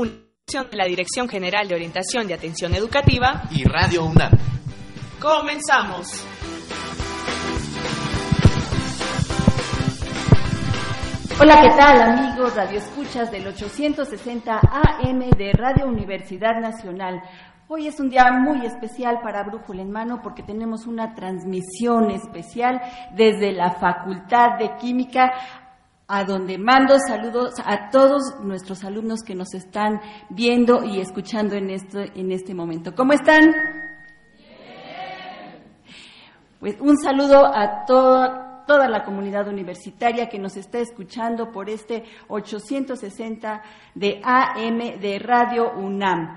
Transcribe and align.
una 0.00 0.64
de 0.70 0.76
la 0.76 0.86
Dirección 0.86 1.28
General 1.28 1.68
de 1.68 1.74
Orientación 1.74 2.28
y 2.28 2.32
Atención 2.32 2.74
Educativa 2.74 3.42
y 3.50 3.64
Radio 3.64 4.04
UNAM. 4.04 4.32
Comenzamos. 5.20 6.24
Hola, 11.38 11.62
¿qué 11.62 11.76
tal 11.76 12.02
amigos 12.02 12.56
Radio 12.56 12.78
Escuchas 12.78 13.30
del 13.30 13.46
860 13.46 14.60
AM 14.62 15.30
de 15.36 15.52
Radio 15.52 15.86
Universidad 15.86 16.58
Nacional? 16.60 17.22
Hoy 17.68 17.86
es 17.86 18.00
un 18.00 18.08
día 18.08 18.30
muy 18.32 18.66
especial 18.66 19.20
para 19.22 19.44
Brújula 19.44 19.82
en 19.82 19.90
Mano 19.90 20.20
porque 20.22 20.42
tenemos 20.42 20.86
una 20.86 21.14
transmisión 21.14 22.10
especial 22.10 22.80
desde 23.14 23.52
la 23.52 23.72
Facultad 23.72 24.58
de 24.58 24.74
Química 24.80 25.32
a 26.12 26.24
donde 26.24 26.58
mando 26.58 26.96
saludos 26.98 27.54
a 27.64 27.88
todos 27.90 28.34
nuestros 28.42 28.82
alumnos 28.82 29.20
que 29.22 29.36
nos 29.36 29.54
están 29.54 30.00
viendo 30.28 30.82
y 30.84 31.00
escuchando 31.00 31.54
en 31.54 31.70
este, 31.70 32.10
en 32.18 32.32
este 32.32 32.52
momento. 32.52 32.92
¿Cómo 32.96 33.12
están? 33.12 33.54
Pues 36.58 36.76
un 36.80 36.98
saludo 36.98 37.46
a 37.46 37.84
toda 37.86 38.88
la 38.88 39.04
comunidad 39.04 39.46
universitaria 39.46 40.28
que 40.28 40.40
nos 40.40 40.56
está 40.56 40.80
escuchando 40.80 41.52
por 41.52 41.70
este 41.70 42.02
860 42.26 43.62
de 43.94 44.20
AM 44.24 45.00
de 45.00 45.18
Radio 45.20 45.72
UNAM. 45.76 46.36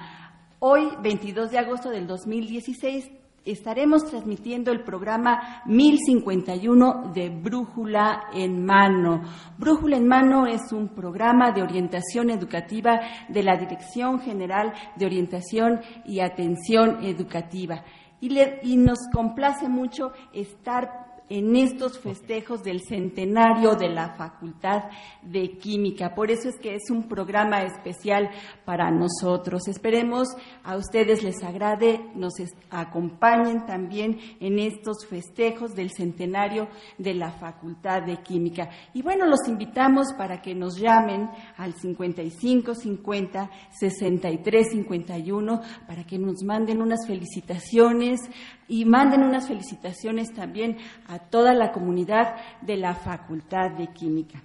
Hoy, 0.60 0.91
22 1.02 1.49
de 1.49 1.58
agosto 1.58 1.90
del 1.90 2.05
2016, 2.05 3.23
estaremos 3.46 4.06
transmitiendo 4.06 4.72
el 4.72 4.84
programa 4.84 5.62
1051 5.66 7.12
de 7.14 7.30
Brújula 7.30 8.26
en 8.34 8.64
Mano. 8.66 9.22
Brújula 9.58 9.98
en 9.98 10.08
Mano 10.08 10.48
es 10.48 10.72
un 10.72 10.90
programa 10.90 11.52
de 11.52 11.62
orientación 11.62 12.30
educativa 12.30 13.00
de 13.28 13.44
la 13.44 13.58
Dirección 13.58 14.20
General 14.20 14.74
de 14.96 15.06
Orientación 15.06 15.82
y 16.05 16.20
Atención 16.20 17.04
Educativa. 17.04 17.84
Y, 18.22 18.40
y 18.63 18.77
nos 18.77 19.00
complace 19.12 19.68
mucho 19.68 20.13
estar 20.32 21.13
en 21.29 21.55
estos 21.55 21.99
festejos 21.99 22.63
del 22.63 22.82
centenario 22.82 23.76
de 23.76 23.90
la 23.90 24.16
Facultad 24.16 24.84
de 25.21 25.57
Química. 25.57 26.13
Por 26.16 26.32
eso 26.32 26.49
es 26.49 26.60
que 26.60 26.76
es 26.76 26.90
un 26.90 27.07
programa 27.07 27.63
especial 27.63 28.29
para 28.66 28.91
nosotros. 28.91 29.68
Esperemos 29.68 30.27
a 30.63 30.76
ustedes 30.76 31.24
les 31.24 31.44
agrade, 31.44 31.99
nos 32.16 32.34
acompañen 32.70 33.66
también 33.66 34.20
en 34.40 34.60
estos 34.60 35.05
festejos 35.05 35.74
del 35.74 35.91
centenario 35.91 36.68
de 36.98 37.13
la 37.13 37.32
Facultad 37.32 38.04
de 38.04 38.18
Química. 38.18 38.70
Y 38.94 39.01
bueno, 39.01 39.26
los 39.26 39.48
invitamos 39.48 40.07
para 40.18 40.41
que 40.41 40.54
nos 40.54 40.77
llamen 40.77 41.29
al 41.57 41.74
55 41.74 42.76
50 42.76 43.49
63 43.71 44.71
51 44.71 45.62
para 45.88 46.04
que 46.04 46.18
nos 46.18 46.44
manden 46.44 46.82
unas 46.82 47.07
felicitaciones 47.07 48.21
y 48.68 48.85
manden 48.85 49.24
unas 49.24 49.48
felicitaciones 49.48 50.34
también 50.34 50.77
a 51.07 51.13
toda 51.20 51.54
la 51.54 51.72
comunidad 51.72 52.36
de 52.62 52.78
la 52.78 52.96
Facultad 52.96 53.72
de 53.72 53.88
Química. 53.88 54.42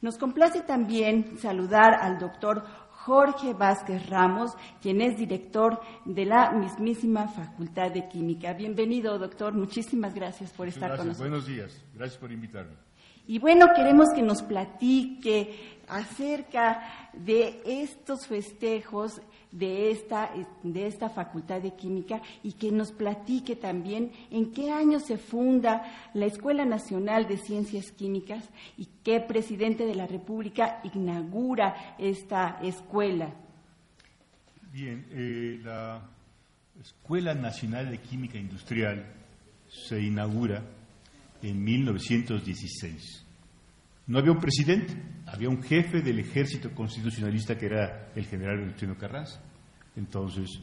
Nos 0.00 0.16
complace 0.16 0.60
también 0.62 1.38
saludar 1.38 1.94
al 1.94 2.18
doctor 2.18 2.64
Jorge 3.08 3.54
Vázquez 3.54 4.08
Ramos, 4.08 4.52
quien 4.82 5.00
es 5.00 5.16
director 5.16 5.80
de 6.04 6.26
la 6.26 6.52
mismísima 6.52 7.26
Facultad 7.28 7.90
de 7.90 8.06
Química. 8.06 8.52
Bienvenido, 8.52 9.18
doctor. 9.18 9.54
Muchísimas 9.54 10.14
gracias 10.14 10.52
por 10.52 10.68
estar 10.68 10.90
con 10.90 11.08
nosotros. 11.08 11.18
Buenos 11.18 11.46
días. 11.46 11.82
Gracias 11.94 12.18
por 12.18 12.30
invitarme. 12.30 12.74
Y 13.26 13.38
bueno, 13.38 13.66
queremos 13.74 14.08
que 14.14 14.22
nos 14.22 14.42
platique 14.42 15.80
acerca 15.88 17.10
de 17.12 17.62
estos 17.64 18.26
festejos 18.26 19.20
de 19.50 19.90
esta, 19.90 20.30
de 20.62 20.86
esta 20.86 21.08
Facultad 21.08 21.62
de 21.62 21.74
Química 21.74 22.20
y 22.42 22.52
que 22.52 22.70
nos 22.70 22.92
platique 22.92 23.56
también 23.56 24.12
en 24.30 24.52
qué 24.52 24.70
año 24.70 25.00
se 25.00 25.16
funda 25.16 26.10
la 26.14 26.26
Escuela 26.26 26.64
Nacional 26.64 27.26
de 27.26 27.38
Ciencias 27.38 27.92
Químicas 27.92 28.48
y 28.76 28.88
qué 29.02 29.20
presidente 29.20 29.86
de 29.86 29.94
la 29.94 30.06
República 30.06 30.80
inaugura 30.94 31.96
esta 31.98 32.58
escuela. 32.62 33.34
Bien, 34.72 35.06
eh, 35.10 35.60
la 35.62 36.02
Escuela 36.80 37.34
Nacional 37.34 37.90
de 37.90 37.98
Química 37.98 38.38
Industrial 38.38 39.04
se 39.68 40.00
inaugura 40.00 40.62
en 41.42 41.62
1916. 41.62 43.24
No 44.06 44.18
había 44.18 44.32
un 44.32 44.40
presidente, 44.40 44.94
había 45.26 45.48
un 45.48 45.62
jefe 45.62 46.00
del 46.00 46.18
ejército 46.18 46.74
constitucionalista 46.74 47.58
que 47.58 47.66
era 47.66 48.10
el 48.14 48.26
general 48.26 48.58
Venustiano 48.58 48.96
Carranza. 48.96 49.42
Entonces, 49.98 50.60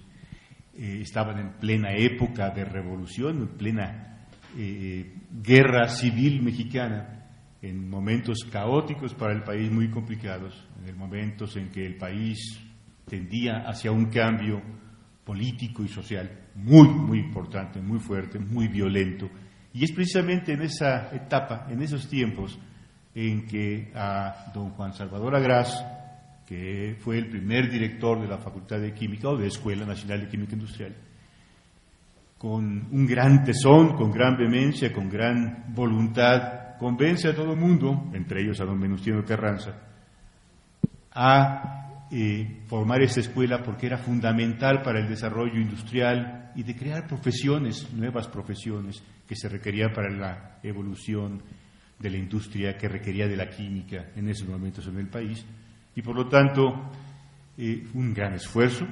eh, 0.77 0.99
estaban 1.01 1.37
en 1.39 1.53
plena 1.53 1.93
época 1.95 2.49
de 2.49 2.65
revolución, 2.65 3.37
en 3.37 3.47
plena 3.49 4.25
eh, 4.57 5.13
guerra 5.43 5.89
civil 5.89 6.41
mexicana, 6.41 7.27
en 7.61 7.89
momentos 7.89 8.39
caóticos 8.51 9.13
para 9.13 9.33
el 9.33 9.43
país, 9.43 9.71
muy 9.71 9.89
complicados, 9.89 10.67
en 10.85 10.97
momentos 10.97 11.55
en 11.57 11.69
que 11.69 11.85
el 11.85 11.97
país 11.97 12.59
tendía 13.05 13.67
hacia 13.67 13.91
un 13.91 14.05
cambio 14.05 14.61
político 15.23 15.83
y 15.83 15.87
social 15.87 16.29
muy, 16.55 16.87
muy 16.87 17.19
importante, 17.19 17.81
muy 17.81 17.99
fuerte, 17.99 18.39
muy 18.39 18.67
violento. 18.67 19.29
Y 19.73 19.83
es 19.83 19.91
precisamente 19.91 20.53
en 20.53 20.61
esa 20.61 21.13
etapa, 21.13 21.67
en 21.69 21.81
esos 21.81 22.07
tiempos, 22.07 22.57
en 23.13 23.45
que 23.45 23.91
a 23.95 24.51
don 24.53 24.69
Juan 24.71 24.93
Salvador 24.93 25.35
Agras, 25.35 25.83
que 26.45 26.95
fue 26.99 27.17
el 27.17 27.27
primer 27.27 27.69
director 27.69 28.21
de 28.21 28.27
la 28.27 28.37
Facultad 28.37 28.79
de 28.79 28.93
Química 28.93 29.29
o 29.29 29.37
de 29.37 29.47
Escuela 29.47 29.85
Nacional 29.85 30.21
de 30.21 30.27
Química 30.27 30.53
Industrial, 30.53 30.95
con 32.37 32.87
un 32.91 33.05
gran 33.07 33.43
tesón, 33.43 33.95
con 33.95 34.11
gran 34.11 34.37
vehemencia, 34.37 34.93
con 34.93 35.09
gran 35.09 35.65
voluntad, 35.69 36.77
convence 36.77 37.29
a 37.29 37.35
todo 37.35 37.53
el 37.53 37.59
mundo, 37.59 38.11
entre 38.13 38.41
ellos 38.41 38.59
a 38.61 38.65
don 38.65 38.79
Venustiano 38.79 39.23
Carranza, 39.23 39.73
a 41.13 42.05
eh, 42.11 42.61
formar 42.67 43.01
esta 43.01 43.21
escuela 43.21 43.63
porque 43.63 43.87
era 43.87 43.97
fundamental 43.97 44.81
para 44.83 44.99
el 44.99 45.07
desarrollo 45.07 45.59
industrial 45.59 46.51
y 46.55 46.63
de 46.63 46.75
crear 46.75 47.07
profesiones, 47.07 47.91
nuevas 47.93 48.27
profesiones 48.27 49.01
que 49.27 49.35
se 49.35 49.49
requerían 49.49 49.91
para 49.91 50.09
la 50.11 50.59
evolución 50.61 51.41
de 51.97 52.09
la 52.09 52.17
industria 52.17 52.77
que 52.77 52.87
requería 52.87 53.27
de 53.27 53.37
la 53.37 53.49
química 53.49 54.11
en 54.15 54.29
esos 54.29 54.47
momentos 54.47 54.85
en 54.87 54.97
el 54.97 55.07
país. 55.07 55.45
Y 55.95 56.01
por 56.01 56.15
lo 56.15 56.27
tanto, 56.27 56.91
eh, 57.57 57.87
un 57.93 58.13
gran 58.13 58.33
esfuerzo, 58.33 58.85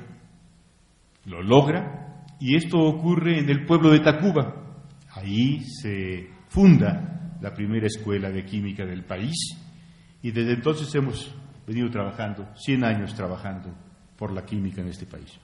lo 1.26 1.42
logra, 1.42 2.26
y 2.40 2.56
esto 2.56 2.80
ocurre 2.80 3.40
en 3.40 3.50
el 3.50 3.66
pueblo 3.66 3.92
de 3.92 4.00
Tacuba. 4.00 4.80
Ahí 5.12 5.62
se 5.62 6.30
funda 6.48 7.38
la 7.42 7.54
primera 7.54 7.88
escuela 7.88 8.30
de 8.30 8.46
química 8.46 8.86
del 8.86 9.04
país, 9.04 9.36
y 10.22 10.32
desde 10.32 10.54
entonces 10.54 10.94
hemos 10.96 11.36
venido 11.68 11.90
trabajando, 11.90 12.48
100 12.56 12.84
años 12.84 13.14
trabajando 13.16 13.74
por 14.18 14.32
la 14.32 14.44
química 14.46 14.82
en 14.82 14.88
este 14.88 15.06
país. 15.06 15.40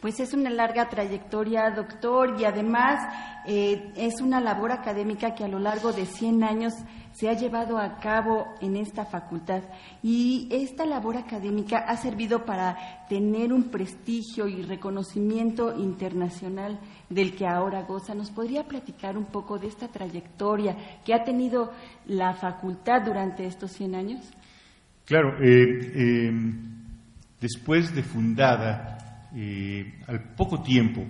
Pues 0.00 0.20
es 0.20 0.34
una 0.34 0.50
larga 0.50 0.88
trayectoria, 0.88 1.70
doctor, 1.70 2.38
y 2.38 2.44
además 2.44 3.00
eh, 3.46 3.90
es 3.96 4.20
una 4.20 4.40
labor 4.40 4.70
académica 4.70 5.34
que 5.34 5.44
a 5.44 5.48
lo 5.48 5.58
largo 5.58 5.92
de 5.92 6.04
100 6.04 6.44
años 6.44 6.74
se 7.14 7.28
ha 7.28 7.32
llevado 7.32 7.78
a 7.78 7.98
cabo 7.98 8.54
en 8.60 8.76
esta 8.76 9.06
facultad. 9.06 9.62
Y 10.02 10.48
esta 10.50 10.84
labor 10.84 11.16
académica 11.16 11.78
ha 11.78 11.96
servido 11.96 12.44
para 12.44 13.06
tener 13.08 13.52
un 13.52 13.70
prestigio 13.70 14.46
y 14.48 14.62
reconocimiento 14.62 15.76
internacional 15.78 16.78
del 17.08 17.34
que 17.34 17.46
ahora 17.46 17.82
goza. 17.82 18.14
¿Nos 18.14 18.30
podría 18.30 18.64
platicar 18.64 19.16
un 19.16 19.26
poco 19.26 19.58
de 19.58 19.68
esta 19.68 19.88
trayectoria 19.88 20.76
que 21.04 21.14
ha 21.14 21.24
tenido 21.24 21.72
la 22.06 22.34
facultad 22.34 23.02
durante 23.02 23.46
estos 23.46 23.72
100 23.72 23.94
años? 23.94 24.30
Claro, 25.04 25.36
eh, 25.40 25.92
eh, 25.94 26.32
después 27.40 27.94
de 27.94 28.02
fundada 28.02 29.28
eh, 29.36 30.00
al 30.06 30.34
poco 30.34 30.62
tiempo, 30.62 31.04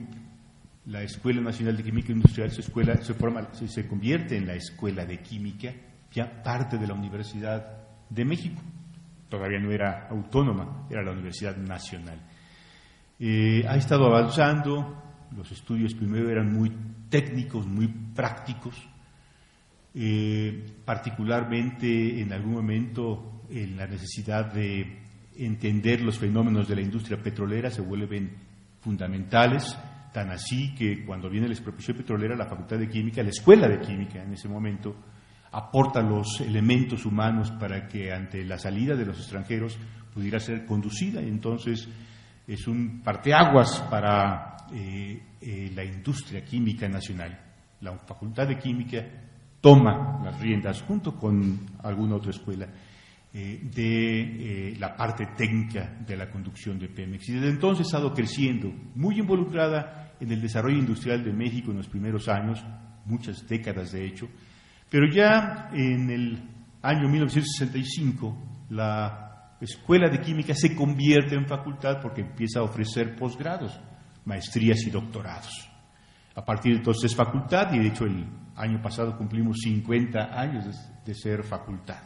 la 0.86 1.02
Escuela 1.02 1.40
Nacional 1.40 1.76
de 1.76 1.82
Química 1.82 2.12
Industrial 2.12 2.50
se, 2.50 2.60
escuela, 2.60 2.96
se, 3.02 3.14
forma, 3.14 3.48
se, 3.54 3.86
convierte 3.86 4.36
en 4.36 4.46
la 4.46 4.54
Escuela 4.54 5.06
de 5.06 5.20
Química, 5.20 5.72
ya 6.14 6.42
parte 6.42 6.78
de 6.78 6.86
la 6.86 6.94
Universidad 6.94 7.84
de 8.08 8.24
México. 8.24 8.62
Todavía 9.28 9.58
no 9.58 9.72
era 9.72 10.06
autónoma, 10.08 10.86
era 10.88 11.02
la 11.02 11.10
Universidad 11.10 11.56
Nacional. 11.56 12.20
Eh, 13.18 13.64
ha 13.68 13.76
estado 13.76 14.06
avanzando, 14.06 15.02
los 15.36 15.50
estudios 15.50 15.94
primero 15.94 16.30
eran 16.30 16.52
muy 16.52 16.72
técnicos, 17.08 17.66
muy 17.66 17.88
prácticos, 17.88 18.76
eh, 19.94 20.64
particularmente 20.84 22.20
en 22.20 22.32
algún 22.32 22.54
momento 22.54 23.42
en 23.50 23.76
la 23.76 23.86
necesidad 23.86 24.52
de 24.52 25.02
entender 25.36 26.00
los 26.00 26.18
fenómenos 26.18 26.68
de 26.68 26.76
la 26.76 26.82
industria 26.82 27.20
petrolera 27.20 27.70
se 27.70 27.80
vuelven 27.80 28.36
fundamentales, 28.80 29.76
tan 30.12 30.30
así 30.30 30.74
que 30.74 31.04
cuando 31.04 31.28
viene 31.28 31.48
la 31.48 31.54
expropiación 31.54 31.96
petrolera, 31.96 32.36
la 32.36 32.46
Facultad 32.46 32.78
de 32.78 32.88
Química, 32.88 33.22
la 33.22 33.30
Escuela 33.30 33.66
de 33.66 33.80
Química 33.80 34.22
en 34.22 34.32
ese 34.32 34.48
momento, 34.48 34.94
aporta 35.54 36.02
los 36.02 36.40
elementos 36.40 37.06
humanos 37.06 37.52
para 37.52 37.86
que 37.86 38.12
ante 38.12 38.44
la 38.44 38.58
salida 38.58 38.96
de 38.96 39.06
los 39.06 39.18
extranjeros 39.18 39.78
pudiera 40.12 40.40
ser 40.40 40.66
conducida. 40.66 41.20
Entonces 41.20 41.88
es 42.46 42.66
un 42.66 43.00
parteaguas 43.02 43.80
para 43.88 44.56
eh, 44.72 45.22
eh, 45.40 45.72
la 45.74 45.84
industria 45.84 46.44
química 46.44 46.88
nacional. 46.88 47.40
La 47.80 47.96
Facultad 47.98 48.48
de 48.48 48.58
Química 48.58 49.04
toma 49.60 50.20
las 50.24 50.40
riendas 50.40 50.82
junto 50.82 51.14
con 51.14 51.60
alguna 51.84 52.16
otra 52.16 52.30
escuela 52.30 52.66
eh, 53.32 53.60
de 53.62 54.76
la 54.78 54.96
parte 54.96 55.28
técnica 55.36 55.98
de 56.04 56.16
la 56.16 56.28
conducción 56.30 56.80
de 56.80 56.88
Pemex. 56.88 57.28
Y 57.28 57.34
desde 57.34 57.50
entonces 57.50 57.86
ha 57.86 57.98
estado 57.98 58.12
creciendo, 58.12 58.72
muy 58.96 59.20
involucrada 59.20 60.14
en 60.18 60.32
el 60.32 60.40
desarrollo 60.40 60.78
industrial 60.78 61.22
de 61.22 61.32
México 61.32 61.70
en 61.70 61.76
los 61.76 61.88
primeros 61.88 62.28
años, 62.28 62.64
muchas 63.04 63.46
décadas 63.46 63.92
de 63.92 64.06
hecho, 64.06 64.28
pero 64.94 65.08
ya 65.08 65.70
en 65.72 66.08
el 66.08 66.38
año 66.80 67.08
1965 67.08 68.66
la 68.70 69.56
Escuela 69.60 70.08
de 70.08 70.20
Química 70.20 70.54
se 70.54 70.76
convierte 70.76 71.34
en 71.34 71.48
facultad 71.48 72.00
porque 72.00 72.20
empieza 72.20 72.60
a 72.60 72.62
ofrecer 72.62 73.16
posgrados, 73.16 73.76
maestrías 74.24 74.86
y 74.86 74.90
doctorados. 74.90 75.68
A 76.36 76.44
partir 76.44 76.74
de 76.74 76.78
entonces 76.78 77.10
es 77.10 77.16
facultad 77.16 77.74
y 77.74 77.80
de 77.80 77.88
hecho 77.88 78.04
el 78.04 78.24
año 78.54 78.80
pasado 78.80 79.18
cumplimos 79.18 79.56
50 79.64 80.40
años 80.40 80.64
de 81.04 81.14
ser 81.16 81.42
facultad. 81.42 81.98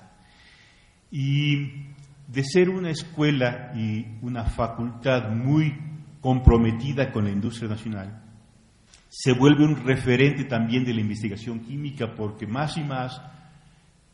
Y 1.11 1.93
de 2.26 2.43
ser 2.43 2.70
una 2.70 2.88
escuela 2.88 3.70
y 3.75 4.17
una 4.23 4.44
facultad 4.44 5.29
muy 5.29 5.76
comprometida 6.23 7.12
con 7.12 7.25
la 7.25 7.32
industria 7.32 7.69
nacional, 7.69 8.28
se 9.09 9.33
vuelve 9.33 9.65
un 9.65 9.77
referente 9.85 10.45
también 10.45 10.85
de 10.85 10.95
la 10.95 11.01
investigación 11.01 11.61
química 11.61 12.15
porque 12.15 12.47
más 12.47 12.77
y 12.77 12.85
más 12.85 13.21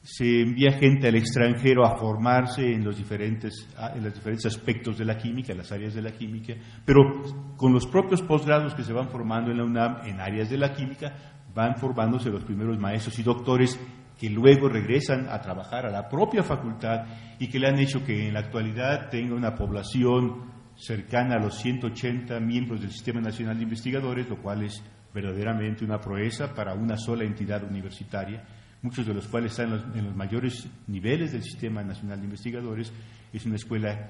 se 0.02 0.42
envía 0.42 0.72
gente 0.72 1.08
al 1.08 1.14
extranjero 1.14 1.84
a 1.84 1.96
formarse 1.96 2.72
en 2.72 2.84
los 2.84 2.98
diferentes, 2.98 3.66
en 3.94 4.04
los 4.04 4.14
diferentes 4.14 4.44
aspectos 4.44 4.98
de 4.98 5.06
la 5.06 5.16
química, 5.16 5.52
en 5.52 5.58
las 5.58 5.72
áreas 5.72 5.94
de 5.94 6.02
la 6.02 6.12
química, 6.12 6.54
pero 6.84 7.22
con 7.56 7.72
los 7.72 7.86
propios 7.86 8.20
posgrados 8.20 8.74
que 8.74 8.84
se 8.84 8.92
van 8.92 9.08
formando 9.08 9.50
en 9.50 9.56
la 9.56 9.64
UNAM 9.64 10.06
en 10.06 10.20
áreas 10.20 10.50
de 10.50 10.58
la 10.58 10.74
química, 10.74 11.14
van 11.54 11.76
formándose 11.76 12.28
los 12.28 12.44
primeros 12.44 12.78
maestros 12.78 13.18
y 13.18 13.22
doctores 13.22 13.80
que 14.20 14.28
luego 14.28 14.68
regresan 14.68 15.26
a 15.28 15.40
trabajar 15.40 15.86
a 15.86 15.90
la 15.90 16.08
propia 16.08 16.42
facultad 16.42 17.06
y 17.38 17.48
que 17.48 17.58
le 17.58 17.68
han 17.68 17.78
hecho 17.78 18.04
que 18.04 18.28
en 18.28 18.34
la 18.34 18.40
actualidad 18.40 19.08
tenga 19.08 19.34
una 19.34 19.54
población 19.54 20.53
cercana 20.76 21.36
a 21.36 21.38
los 21.38 21.58
180 21.58 22.38
miembros 22.40 22.80
del 22.80 22.90
Sistema 22.90 23.20
Nacional 23.20 23.56
de 23.56 23.62
Investigadores, 23.64 24.28
lo 24.28 24.40
cual 24.40 24.64
es 24.64 24.82
verdaderamente 25.12 25.84
una 25.84 26.00
proeza 26.00 26.52
para 26.52 26.74
una 26.74 26.96
sola 26.96 27.24
entidad 27.24 27.62
universitaria, 27.62 28.44
muchos 28.82 29.06
de 29.06 29.14
los 29.14 29.28
cuales 29.28 29.52
están 29.52 29.94
en 29.94 30.04
los, 30.04 30.16
mayores 30.16 30.68
niveles 30.88 31.32
del 31.32 31.42
Sistema 31.42 31.82
Nacional 31.82 32.18
de 32.18 32.24
Investigadores. 32.24 32.92
Es 33.32 33.46
una 33.46 33.56
escuela 33.56 34.08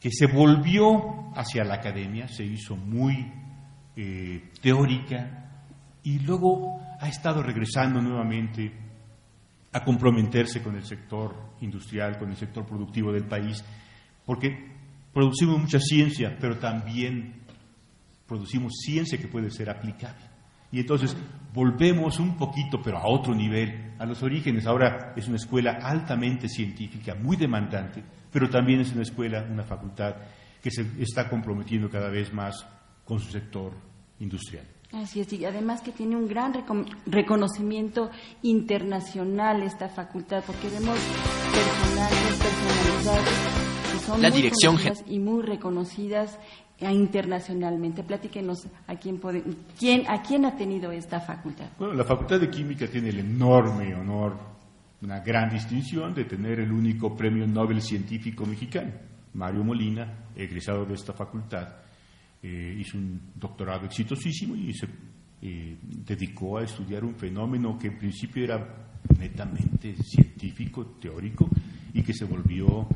que 0.00 0.10
se 0.10 0.26
volvió 0.26 1.32
hacia 1.34 1.64
la 1.64 1.74
academia, 1.74 2.28
se 2.28 2.44
hizo 2.44 2.76
muy 2.76 3.32
eh, 3.96 4.50
teórica 4.60 5.62
y 6.02 6.18
luego 6.20 6.80
ha 7.00 7.08
estado 7.08 7.42
regresando 7.42 8.00
nuevamente 8.00 8.72
a 9.72 9.84
comprometerse 9.84 10.62
con 10.62 10.76
el 10.76 10.84
sector 10.84 11.54
industrial, 11.60 12.18
con 12.18 12.30
el 12.30 12.36
sector 12.36 12.64
productivo 12.64 13.12
del 13.12 13.24
país, 13.24 13.64
porque 14.24 14.77
Producimos 15.12 15.58
mucha 15.58 15.80
ciencia, 15.80 16.36
pero 16.40 16.58
también 16.58 17.42
producimos 18.26 18.74
ciencia 18.84 19.18
que 19.18 19.28
puede 19.28 19.50
ser 19.50 19.70
aplicable. 19.70 20.24
Y 20.70 20.80
entonces 20.80 21.16
volvemos 21.54 22.20
un 22.20 22.36
poquito, 22.36 22.80
pero 22.82 22.98
a 22.98 23.08
otro 23.08 23.34
nivel, 23.34 23.94
a 23.98 24.04
los 24.04 24.22
orígenes. 24.22 24.66
Ahora 24.66 25.14
es 25.16 25.26
una 25.26 25.36
escuela 25.36 25.78
altamente 25.82 26.48
científica, 26.48 27.14
muy 27.14 27.36
demandante, 27.36 28.04
pero 28.30 28.50
también 28.50 28.80
es 28.80 28.92
una 28.92 29.02
escuela, 29.02 29.46
una 29.50 29.64
facultad 29.64 30.16
que 30.62 30.70
se 30.70 30.86
está 30.98 31.28
comprometiendo 31.28 31.88
cada 31.88 32.10
vez 32.10 32.32
más 32.32 32.66
con 33.04 33.18
su 33.18 33.30
sector 33.30 33.72
industrial. 34.20 34.66
Así 34.92 35.20
es, 35.20 35.32
y 35.32 35.44
además 35.44 35.82
que 35.82 35.92
tiene 35.92 36.16
un 36.16 36.26
gran 36.26 36.54
reconocimiento 37.06 38.10
internacional 38.42 39.62
esta 39.62 39.88
facultad, 39.88 40.42
porque 40.46 40.68
vemos 40.68 40.98
personales, 41.52 42.38
personalidades 42.38 43.57
son 44.08 44.22
la 44.22 44.30
muy 44.30 44.38
dirección 44.38 44.76
y 45.06 45.18
muy 45.18 45.42
reconocidas 45.42 46.38
eh, 46.78 46.92
internacionalmente. 46.92 48.02
Platíquenos 48.02 48.66
a 48.86 48.96
quién, 48.96 49.20
quién, 49.78 50.08
a 50.08 50.22
quién 50.22 50.44
ha 50.44 50.56
tenido 50.56 50.90
esta 50.92 51.20
facultad. 51.20 51.70
Bueno, 51.78 51.94
la 51.94 52.04
Facultad 52.04 52.40
de 52.40 52.48
Química 52.48 52.86
tiene 52.86 53.08
el 53.08 53.20
enorme 53.20 53.94
honor, 53.94 54.38
una 55.02 55.20
gran 55.20 55.50
distinción 55.50 56.14
de 56.14 56.24
tener 56.24 56.60
el 56.60 56.72
único 56.72 57.16
premio 57.16 57.46
Nobel 57.46 57.82
científico 57.82 58.46
mexicano. 58.46 58.92
Mario 59.34 59.62
Molina, 59.64 60.26
egresado 60.34 60.84
de 60.84 60.94
esta 60.94 61.12
facultad, 61.12 61.68
eh, 62.42 62.76
hizo 62.78 62.96
un 62.96 63.20
doctorado 63.34 63.86
exitosísimo 63.86 64.54
y 64.54 64.72
se 64.72 64.86
eh, 65.42 65.76
dedicó 65.82 66.58
a 66.58 66.64
estudiar 66.64 67.04
un 67.04 67.14
fenómeno 67.14 67.78
que 67.78 67.88
en 67.88 67.98
principio 67.98 68.44
era 68.44 68.88
netamente 69.18 69.94
científico, 70.02 70.96
teórico, 71.00 71.48
y 71.92 72.02
que 72.02 72.12
se 72.12 72.24
volvió 72.24 72.86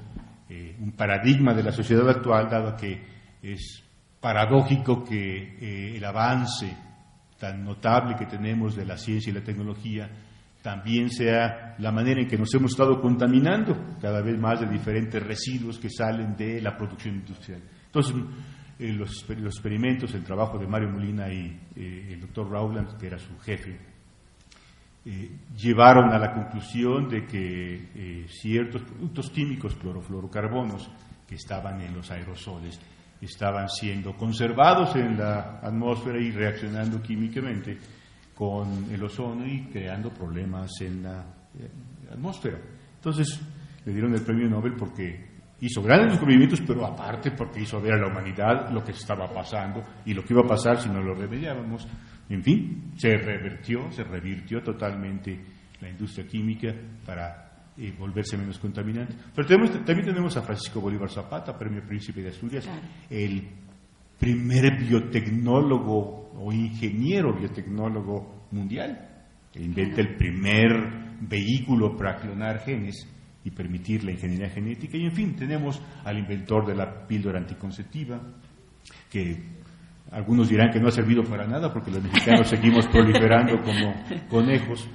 eh, 0.55 0.77
un 0.81 0.93
paradigma 0.93 1.55
de 1.55 1.63
la 1.63 1.73
sociedad 1.73 2.07
actual, 2.11 2.51
dado 2.51 2.77
que 2.77 3.01
es 3.43 3.83
paradójico 4.21 5.03
que 5.03 5.57
eh, 5.59 5.97
el 5.97 6.05
avance 6.05 6.77
tan 7.39 7.65
notable 7.65 8.17
que 8.17 8.27
tenemos 8.27 8.77
de 8.77 8.85
la 8.85 8.99
ciencia 8.99 9.31
y 9.31 9.35
la 9.35 9.43
tecnología 9.43 10.11
también 10.61 11.09
sea 11.09 11.75
la 11.79 11.91
manera 11.91 12.21
en 12.21 12.29
que 12.29 12.37
nos 12.37 12.53
hemos 12.53 12.73
estado 12.73 13.01
contaminando 13.01 13.97
cada 13.99 14.21
vez 14.21 14.39
más 14.39 14.61
de 14.61 14.67
diferentes 14.67 15.23
residuos 15.23 15.79
que 15.79 15.89
salen 15.89 16.37
de 16.37 16.61
la 16.61 16.77
producción 16.77 17.15
industrial. 17.15 17.63
Entonces, 17.87 18.15
eh, 18.79 18.93
los, 18.93 19.25
experimentos, 19.31 20.15
el 20.15 20.23
trabajo 20.23 20.59
de 20.59 20.67
Mario 20.67 20.91
Molina 20.91 21.33
y 21.33 21.59
el 21.75 22.21
doctor 22.21 22.51
Rowland, 22.51 22.99
que 22.99 23.07
era 23.07 23.19
su 23.19 23.39
jefe, 23.39 23.92
eh, 25.05 25.31
llevaron 25.57 26.13
a 26.13 26.19
la 26.19 26.33
conclusión 26.33 27.09
de 27.09 27.27
que 27.27 27.89
eh, 27.95 28.27
ciertos 28.29 28.83
productos 28.83 29.31
químicos, 29.31 29.75
clorofluorocarbonos, 29.75 30.91
que 31.27 31.35
estaban 31.35 31.81
en 31.81 31.95
los 31.95 32.11
aerosoles, 32.11 32.79
estaban 33.21 33.69
siendo 33.69 34.17
conservados 34.17 34.95
en 34.97 35.17
la 35.19 35.61
atmósfera 35.63 36.21
y 36.21 36.31
reaccionando 36.31 37.01
químicamente 37.03 37.79
con 38.35 38.93
el 38.93 39.03
ozono 39.03 39.47
y 39.47 39.67
creando 39.67 40.11
problemas 40.11 40.71
en 40.81 41.03
la 41.03 41.25
eh, 41.59 41.71
atmósfera. 42.13 42.59
Entonces, 42.95 43.41
le 43.85 43.93
dieron 43.93 44.15
el 44.15 44.23
premio 44.23 44.49
Nobel 44.49 44.75
porque 44.75 45.33
hizo 45.61 45.83
grandes 45.83 46.13
descubrimientos, 46.13 46.61
pero 46.67 46.85
aparte 46.87 47.31
porque 47.33 47.61
hizo 47.61 47.81
ver 47.81 47.95
a 47.95 47.99
la 47.99 48.09
humanidad 48.09 48.71
lo 48.71 48.83
que 48.83 48.93
estaba 48.93 49.33
pasando 49.33 49.83
y 50.05 50.15
lo 50.15 50.25
que 50.25 50.33
iba 50.33 50.43
a 50.43 50.49
pasar 50.49 50.81
si 50.81 50.89
no 50.89 51.01
lo 51.01 51.15
remediábamos. 51.15 51.87
En 52.33 52.43
fin, 52.43 52.93
se 52.97 53.15
revertió, 53.19 53.93
se 53.93 54.05
revirtió 54.05 54.63
totalmente 54.63 55.39
la 55.83 55.91
industria 55.91 56.27
química 56.27 56.75
para 57.05 57.67
eh, 57.77 57.93
volverse 57.99 58.39
menos 58.39 58.59
contaminante. 58.59 59.15
Pero 59.35 59.47
también 59.47 60.07
tenemos 60.07 60.35
a 60.39 60.43
Francisco 60.43 60.81
Bolívar 60.81 61.11
Zapata, 61.11 61.59
Premio 61.59 61.83
Príncipe 61.87 62.23
de 62.23 62.31
Asturias, 62.31 62.67
el 63.11 63.47
primer 64.19 64.79
biotecnólogo 64.79 66.33
o 66.35 66.51
ingeniero 66.55 67.35
biotecnólogo 67.35 68.47
mundial, 68.53 69.27
que 69.53 69.63
inventa 69.63 70.01
el 70.01 70.17
primer 70.17 71.19
vehículo 71.21 71.95
para 71.95 72.17
clonar 72.17 72.61
genes 72.61 73.07
y 73.45 73.51
permitir 73.51 74.05
la 74.05 74.13
ingeniería 74.13 74.49
genética. 74.49 74.97
Y 74.97 75.05
en 75.05 75.13
fin, 75.13 75.37
tenemos 75.37 75.83
al 76.03 76.19
inventor 76.19 76.67
de 76.67 76.77
la 76.77 77.07
píldora 77.07 77.39
anticonceptiva, 77.39 78.23
que 79.11 79.61
algunos 80.11 80.49
dirán 80.49 80.71
que 80.71 80.81
no 80.81 80.89
ha 80.89 80.93
servido 80.93 81.23
para 81.25 81.47
nada 81.47 81.73
porque 81.73 81.91
los 81.91 82.03
mexicanos 82.03 82.49
seguimos 82.49 82.87
proliferando 82.89 83.61
como 83.63 83.95
conejos. 84.29 84.89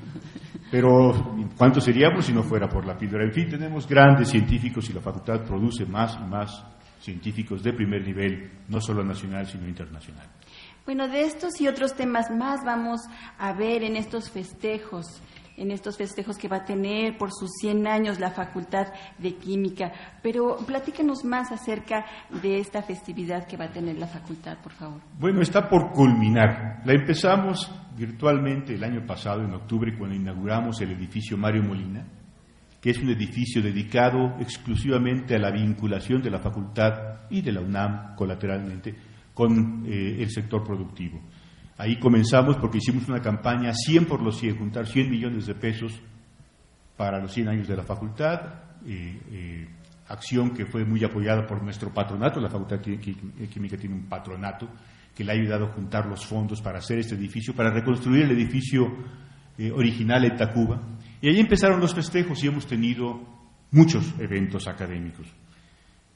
Pero 0.70 1.14
¿cuántos 1.58 1.86
seríamos 1.86 2.26
si 2.26 2.34
no 2.34 2.44
fuera 2.44 2.68
por 2.68 2.86
la 2.86 2.98
píldora? 2.98 3.24
En 3.24 3.32
fin, 3.32 3.50
tenemos 3.50 3.88
grandes 3.88 4.30
científicos 4.30 4.90
y 4.90 4.94
la 4.94 5.02
facultad 5.02 5.44
produce 5.46 5.86
más 5.86 6.18
y 6.22 6.30
más 6.30 6.66
científicos 7.00 7.64
de 7.64 7.74
primer 7.74 8.06
nivel, 8.06 8.52
no 8.68 8.82
solo 8.82 9.04
nacional, 9.04 9.46
sino 9.46 9.68
internacional. 9.68 10.28
Bueno, 10.86 11.08
de 11.08 11.22
estos 11.22 11.60
y 11.62 11.68
otros 11.68 11.96
temas 11.96 12.30
más 12.32 12.64
vamos 12.66 13.02
a 13.38 13.54
ver 13.54 13.84
en 13.84 13.96
estos 13.96 14.30
festejos 14.30 15.22
en 15.58 15.72
estos 15.72 15.98
festejos 15.98 16.38
que 16.38 16.48
va 16.48 16.58
a 16.58 16.66
tener 16.66 17.18
por 17.18 17.32
sus 17.32 17.50
100 17.60 17.88
años 17.88 18.20
la 18.20 18.32
Facultad 18.32 18.88
de 19.18 19.36
Química. 19.36 19.92
Pero 20.22 20.58
platícanos 20.66 21.26
más 21.26 21.52
acerca 21.52 22.06
de 22.42 22.60
esta 22.60 22.84
festividad 22.84 23.48
que 23.48 23.58
va 23.58 23.66
a 23.66 23.72
tener 23.72 23.98
la 23.98 24.08
facultad, 24.08 24.58
por 24.62 24.72
favor. 24.72 25.02
Bueno, 25.20 25.42
está 25.42 25.68
por 25.68 25.92
culminar. 25.92 26.82
La 26.86 26.94
empezamos 26.94 27.72
virtualmente 27.98 28.76
el 28.76 28.84
año 28.84 29.06
pasado, 29.06 29.44
en 29.44 29.54
octubre, 29.54 29.98
cuando 29.98 30.16
inauguramos 30.16 30.80
el 30.82 30.92
edificio 30.92 31.36
Mario 31.38 31.64
Molina, 31.64 32.06
que 32.80 32.92
es 32.92 33.00
un 33.00 33.10
edificio 33.10 33.62
dedicado 33.62 34.36
exclusivamente 34.40 35.36
a 35.36 35.40
la 35.40 35.50
vinculación 35.50 36.22
de 36.22 36.30
la 36.30 36.40
facultad 36.40 37.22
y 37.32 37.42
de 37.42 37.52
la 37.52 37.62
UNAM 37.62 38.16
colateralmente 38.16 38.96
con 39.34 39.84
eh, 39.86 40.18
el 40.20 40.30
sector 40.30 40.64
productivo. 40.64 41.20
Ahí 41.77 42.00
comenzamos 42.00 42.57
porque 42.57 42.79
hicimos 42.79 43.07
una 43.07 43.22
campaña 43.22 43.72
100 43.74 44.05
por 44.05 44.22
los 44.22 44.39
100, 44.39 44.57
juntar 44.57 44.88
100 44.88 45.10
millones 45.10 45.46
de 45.46 45.55
pesos 45.55 45.93
para 46.96 47.19
los 47.19 47.31
100 47.34 47.50
años 47.50 47.67
de 47.67 47.77
la 47.77 47.84
facultad. 47.84 48.41
Acción 50.10 50.51
que 50.51 50.65
fue 50.65 50.86
muy 50.86 51.03
apoyada 51.03 51.46
por 51.46 51.62
nuestro 51.62 51.93
patronato, 51.93 52.39
la 52.39 52.50
Facultad 52.50 52.79
de 52.79 52.98
Química 52.98 53.75
tiene 53.77 53.96
un 53.96 54.05
patronato 54.05 54.69
que 55.13 55.24
le 55.24 55.31
ha 55.31 55.36
ayudado 55.36 55.65
a 55.65 55.74
juntar 55.74 56.05
los 56.05 56.25
fondos 56.25 56.62
para 56.62 56.77
hacer 56.79 57.00
este 57.00 57.15
edificio, 57.15 57.53
para 57.53 57.72
reconstruir 57.72 58.24
el 58.24 58.31
edificio 58.31 58.88
eh, 59.57 59.72
original 59.72 60.24
en 60.24 60.38
Tacuba. 60.38 60.81
Y 61.22 61.27
ahí 61.27 61.39
empezaron 61.39 61.81
los 61.81 61.93
festejos 61.93 62.41
y 62.41 62.48
hemos 62.48 62.65
tenido 62.67 63.19
muchos 63.72 64.13
eventos 64.19 64.67
académicos. 64.67 65.27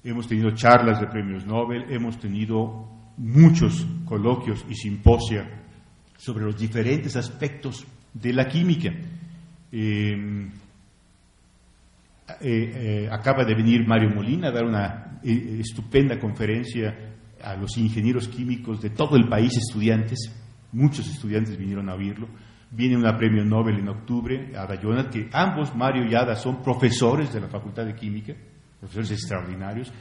Hemos 0.03 0.27
tenido 0.27 0.51
charlas 0.51 1.01
de 1.01 1.07
premios 1.07 1.45
Nobel, 1.45 1.85
hemos 1.89 2.17
tenido 2.17 2.87
muchos 3.17 3.85
coloquios 4.05 4.65
y 4.69 4.75
simposia 4.75 5.61
sobre 6.17 6.45
los 6.45 6.57
diferentes 6.57 7.15
aspectos 7.15 7.85
de 8.13 8.33
la 8.33 8.47
química. 8.47 8.91
Eh, 9.71 10.47
eh, 12.39 12.43
eh, 12.43 13.09
acaba 13.11 13.43
de 13.43 13.55
venir 13.55 13.85
Mario 13.87 14.11
Molina 14.13 14.49
a 14.49 14.51
dar 14.51 14.65
una 14.65 15.19
estupenda 15.23 16.19
conferencia 16.19 17.15
a 17.43 17.55
los 17.55 17.77
ingenieros 17.77 18.27
químicos 18.27 18.81
de 18.81 18.91
todo 18.91 19.15
el 19.15 19.27
país, 19.27 19.57
estudiantes, 19.57 20.31
muchos 20.71 21.07
estudiantes 21.07 21.57
vinieron 21.57 21.89
a 21.89 21.95
oírlo. 21.95 22.27
Viene 22.71 22.95
una 22.95 23.17
premio 23.17 23.43
Nobel 23.43 23.79
en 23.79 23.89
octubre, 23.89 24.53
Ada 24.55 24.79
Jonat, 24.81 25.09
que 25.09 25.29
ambos, 25.33 25.75
Mario 25.75 26.05
y 26.09 26.15
Ada, 26.15 26.35
son 26.35 26.61
profesores 26.63 27.33
de 27.33 27.41
la 27.41 27.47
Facultad 27.47 27.85
de 27.85 27.95
Química, 27.95 28.33
profesores 28.79 29.11
extraordinarios, 29.11 29.91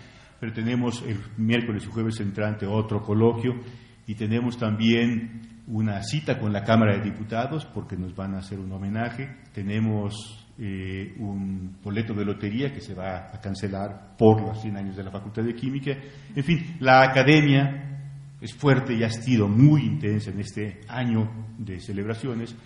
pero 0.40 0.52
tenemos 0.52 1.04
el 1.06 1.18
miércoles 1.36 1.84
y 1.84 1.92
jueves 1.92 2.18
entrante 2.20 2.66
otro 2.66 3.02
coloquio 3.02 3.60
y 4.06 4.14
tenemos 4.14 4.56
también 4.56 5.42
una 5.66 6.02
cita 6.02 6.38
con 6.38 6.52
la 6.52 6.64
Cámara 6.64 6.96
de 6.96 7.04
Diputados 7.04 7.66
porque 7.66 7.96
nos 7.96 8.16
van 8.16 8.34
a 8.34 8.38
hacer 8.38 8.58
un 8.58 8.72
homenaje. 8.72 9.36
Tenemos 9.52 10.48
eh, 10.58 11.14
un 11.18 11.76
boleto 11.82 12.14
de 12.14 12.24
lotería 12.24 12.72
que 12.72 12.80
se 12.80 12.94
va 12.94 13.30
a 13.32 13.40
cancelar 13.40 14.16
por 14.16 14.40
los 14.40 14.60
100 14.60 14.76
años 14.78 14.96
de 14.96 15.04
la 15.04 15.10
Facultad 15.10 15.44
de 15.44 15.54
Química. 15.54 15.92
En 16.34 16.42
fin, 16.42 16.76
la 16.80 17.02
academia 17.02 18.00
es 18.40 18.54
fuerte 18.54 18.94
y 18.94 19.04
ha 19.04 19.10
sido 19.10 19.46
muy 19.46 19.82
intensa 19.82 20.30
en 20.30 20.40
este 20.40 20.80
año 20.88 21.30
de 21.58 21.78
celebraciones. 21.78 22.56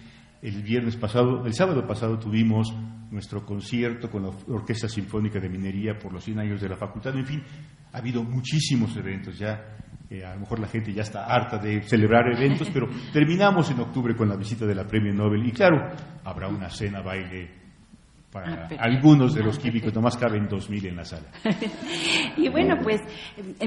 El 0.40 0.62
viernes 0.62 0.96
pasado, 0.96 1.44
el 1.44 1.54
sábado 1.54 1.86
pasado 1.86 2.18
tuvimos 2.18 2.72
nuestro 3.10 3.44
concierto 3.44 4.10
con 4.10 4.22
la 4.22 4.30
Orquesta 4.48 4.88
Sinfónica 4.88 5.40
de 5.40 5.48
Minería 5.48 5.98
por 5.98 6.12
los 6.12 6.24
100 6.24 6.38
años 6.40 6.60
de 6.60 6.68
la 6.68 6.76
facultad. 6.76 7.16
En 7.16 7.26
fin, 7.26 7.42
ha 7.92 7.98
habido 7.98 8.22
muchísimos 8.22 8.96
eventos 8.96 9.38
ya. 9.38 9.78
Eh, 10.10 10.24
a 10.24 10.34
lo 10.34 10.40
mejor 10.40 10.60
la 10.60 10.68
gente 10.68 10.92
ya 10.92 11.02
está 11.02 11.24
harta 11.24 11.58
de 11.58 11.82
celebrar 11.82 12.30
eventos, 12.30 12.68
pero 12.72 12.88
terminamos 13.12 13.70
en 13.70 13.80
octubre 13.80 14.14
con 14.14 14.28
la 14.28 14.36
visita 14.36 14.66
de 14.66 14.74
la 14.74 14.86
Premio 14.86 15.12
Nobel 15.14 15.46
y 15.46 15.52
claro, 15.52 15.90
habrá 16.24 16.48
una 16.48 16.68
cena, 16.68 17.00
baile, 17.00 17.63
para 18.34 18.64
ah, 18.64 18.68
algunos 18.80 19.32
de 19.32 19.44
los 19.44 19.60
químicos, 19.60 19.94
nomás 19.94 20.16
caben 20.16 20.48
2.000 20.48 20.88
en 20.88 20.96
la 20.96 21.04
sala. 21.04 21.28
y 22.36 22.48
bueno, 22.48 22.76
pues 22.82 23.00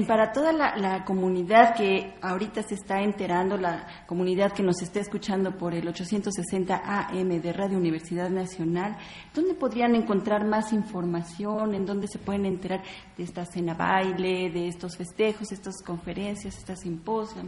para 0.06 0.30
toda 0.30 0.52
la, 0.52 1.04
comunidad 1.06 1.74
que 1.74 2.12
ahorita 2.20 2.62
se 2.62 2.74
está 2.74 3.00
enterando, 3.00 3.56
la 3.56 3.86
comunidad 4.06 4.52
que 4.52 4.62
nos 4.62 4.82
está 4.82 5.00
escuchando 5.00 5.56
por 5.56 5.72
el 5.72 5.88
860 5.88 6.82
AM 6.84 7.40
de 7.40 7.52
Radio 7.54 7.78
Universidad 7.78 8.28
Nacional, 8.28 8.98
¿dónde 9.34 9.54
podrían 9.54 9.94
encontrar 9.94 10.46
más 10.46 10.74
información? 10.74 11.74
¿En 11.74 11.86
dónde 11.86 12.06
se 12.06 12.18
pueden 12.18 12.44
enterar 12.44 12.82
de 13.16 13.24
esta 13.24 13.46
cena 13.46 13.72
baile, 13.72 14.50
de 14.50 14.68
estos 14.68 14.98
festejos, 14.98 15.50
estas 15.50 15.82
conferencias, 15.82 16.58
estas 16.58 16.80
simposios? 16.80 17.46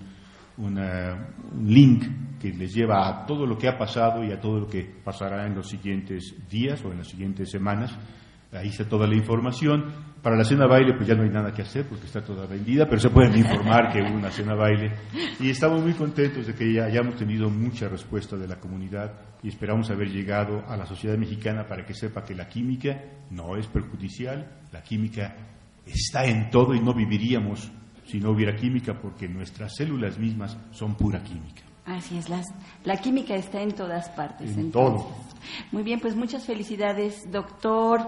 un 0.58 0.80
link 1.66 2.04
que 2.40 2.52
les 2.52 2.74
lleva 2.74 3.08
a 3.08 3.26
todo 3.26 3.46
lo 3.46 3.58
que 3.58 3.68
ha 3.68 3.78
pasado 3.78 4.24
y 4.24 4.32
a 4.32 4.40
todo 4.40 4.62
lo 4.62 4.68
que 4.68 4.84
pasará 5.04 5.46
en 5.48 5.56
los 5.56 5.68
siguientes 5.70 6.36
días 6.50 6.84
o 6.84 6.92
en 6.92 7.00
las 7.00 7.08
siguientes 7.08 7.50
semanas. 7.50 7.98
Ahí 8.52 8.68
está 8.68 8.88
toda 8.88 9.08
la 9.08 9.16
información. 9.16 10.12
Para 10.22 10.38
la 10.38 10.44
cena 10.44 10.68
baile, 10.68 10.94
pues 10.94 11.08
ya 11.08 11.16
no 11.16 11.24
hay 11.24 11.30
nada 11.30 11.52
que 11.54 11.64
hacer 11.64 11.86
porque 11.86 12.06
está 12.06 12.24
toda 12.24 12.46
vendida, 12.46 12.86
pero 12.86 13.00
se 13.00 13.10
pueden 13.10 13.38
informar 13.38 13.92
que 13.92 14.02
hubo 14.02 14.16
una 14.16 14.32
cena 14.32 14.56
baile. 14.56 14.94
Y 15.40 15.50
estamos 15.50 15.82
muy 15.82 15.94
contentos 15.94 16.48
de 16.48 16.54
que 16.54 16.74
ya 16.74 16.86
hayamos 16.86 17.16
tenido 17.16 17.50
mucha 17.50 17.90
respuesta 17.90 18.38
de 18.38 18.48
la 18.48 18.58
comunidad 18.58 19.12
y 19.44 19.50
esperamos 19.50 19.90
haber 19.90 20.10
llegado 20.10 20.64
a 20.68 20.78
la 20.78 20.86
sociedad 20.86 21.18
mexicana 21.18 21.68
para 21.68 21.86
que 21.86 21.94
sepa 21.94 22.24
que 22.24 22.34
la 22.34 22.48
química 22.48 23.04
no 23.30 23.58
es 23.58 23.68
perjudicial, 23.68 24.50
la 24.72 24.82
química 24.82 25.36
está 25.86 26.26
en 26.26 26.50
todo 26.50 26.74
y 26.74 26.80
no 26.80 26.94
viviríamos 26.94 27.70
si 28.06 28.20
no 28.20 28.32
hubiera 28.32 28.56
química 28.56 29.00
porque 29.00 29.28
nuestras 29.28 29.76
células 29.76 30.18
mismas 30.18 30.58
son 30.72 30.96
pura 30.96 31.22
química. 31.22 31.62
Así 31.86 32.18
es, 32.18 32.30
la 32.86 32.98
química 32.98 33.36
está 33.36 33.62
en 33.62 33.74
todas 33.74 34.10
partes. 34.10 34.58
En 34.58 34.72
todo. 34.72 35.10
Muy 35.72 35.84
bien, 35.84 36.00
pues 36.00 36.16
muchas 36.16 36.46
felicidades, 36.46 37.30
doctor. 37.30 38.08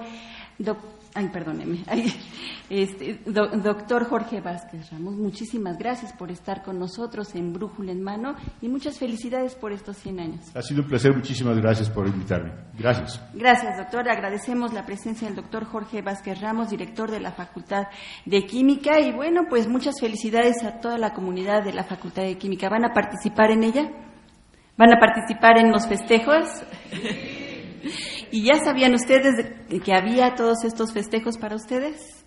Ay, 1.18 1.30
perdóneme. 1.30 1.80
este, 2.70 3.22
doctor 3.26 4.06
Jorge 4.06 4.42
Vázquez 4.42 4.92
Ramos, 4.92 5.16
muchísimas 5.16 5.78
gracias 5.78 6.12
por 6.12 6.30
estar 6.30 6.62
con 6.62 6.78
nosotros 6.78 7.34
en 7.36 7.54
Brújula 7.54 7.94
en 7.94 8.04
Mano 8.04 8.36
y 8.62 8.68
muchas 8.68 9.00
felicidades 9.00 9.56
por 9.56 9.72
estos 9.72 9.96
100 9.96 10.20
años. 10.20 10.54
Ha 10.54 10.62
sido 10.62 10.82
un 10.82 10.90
placer, 10.90 11.16
muchísimas 11.16 11.58
gracias 11.58 11.90
por 11.90 12.06
invitarme. 12.06 12.52
Gracias. 12.78 13.24
Gracias, 13.34 13.78
doctor. 13.78 14.10
Agradecemos 14.10 14.74
la 14.74 14.86
presencia 14.86 15.26
del 15.26 15.38
doctor 15.38 15.64
Jorge 15.64 16.02
Vázquez 16.02 16.42
Ramos, 16.42 16.70
director 16.70 17.10
de 17.10 17.22
la 17.22 17.32
Facultad 17.32 17.88
de 18.26 18.46
Química. 18.46 19.00
Y 19.00 19.14
bueno, 19.14 19.44
pues 19.50 19.70
muchas 19.70 20.02
felicidades 20.02 20.66
a 20.66 20.82
toda 20.82 20.98
la 20.98 21.14
comunidad 21.14 21.64
de 21.64 21.72
la 21.72 21.86
Facultad 21.86 22.24
de 22.24 22.38
Química. 22.38 22.68
¿Van 22.68 22.84
a 22.84 22.94
participar 22.94 23.52
en 23.52 23.64
ella? 23.64 23.90
¿Van 24.78 24.92
a 24.92 25.00
participar 25.00 25.60
en 25.60 25.72
los 25.72 25.88
festejos? 25.88 26.44
¿Y 28.36 28.44
ya 28.44 28.56
sabían 28.56 28.94
ustedes 28.94 29.34
que 29.82 29.96
había 29.96 30.36
todos 30.36 30.66
estos 30.66 30.92
festejos 30.92 31.38
para 31.38 31.56
ustedes? 31.56 32.26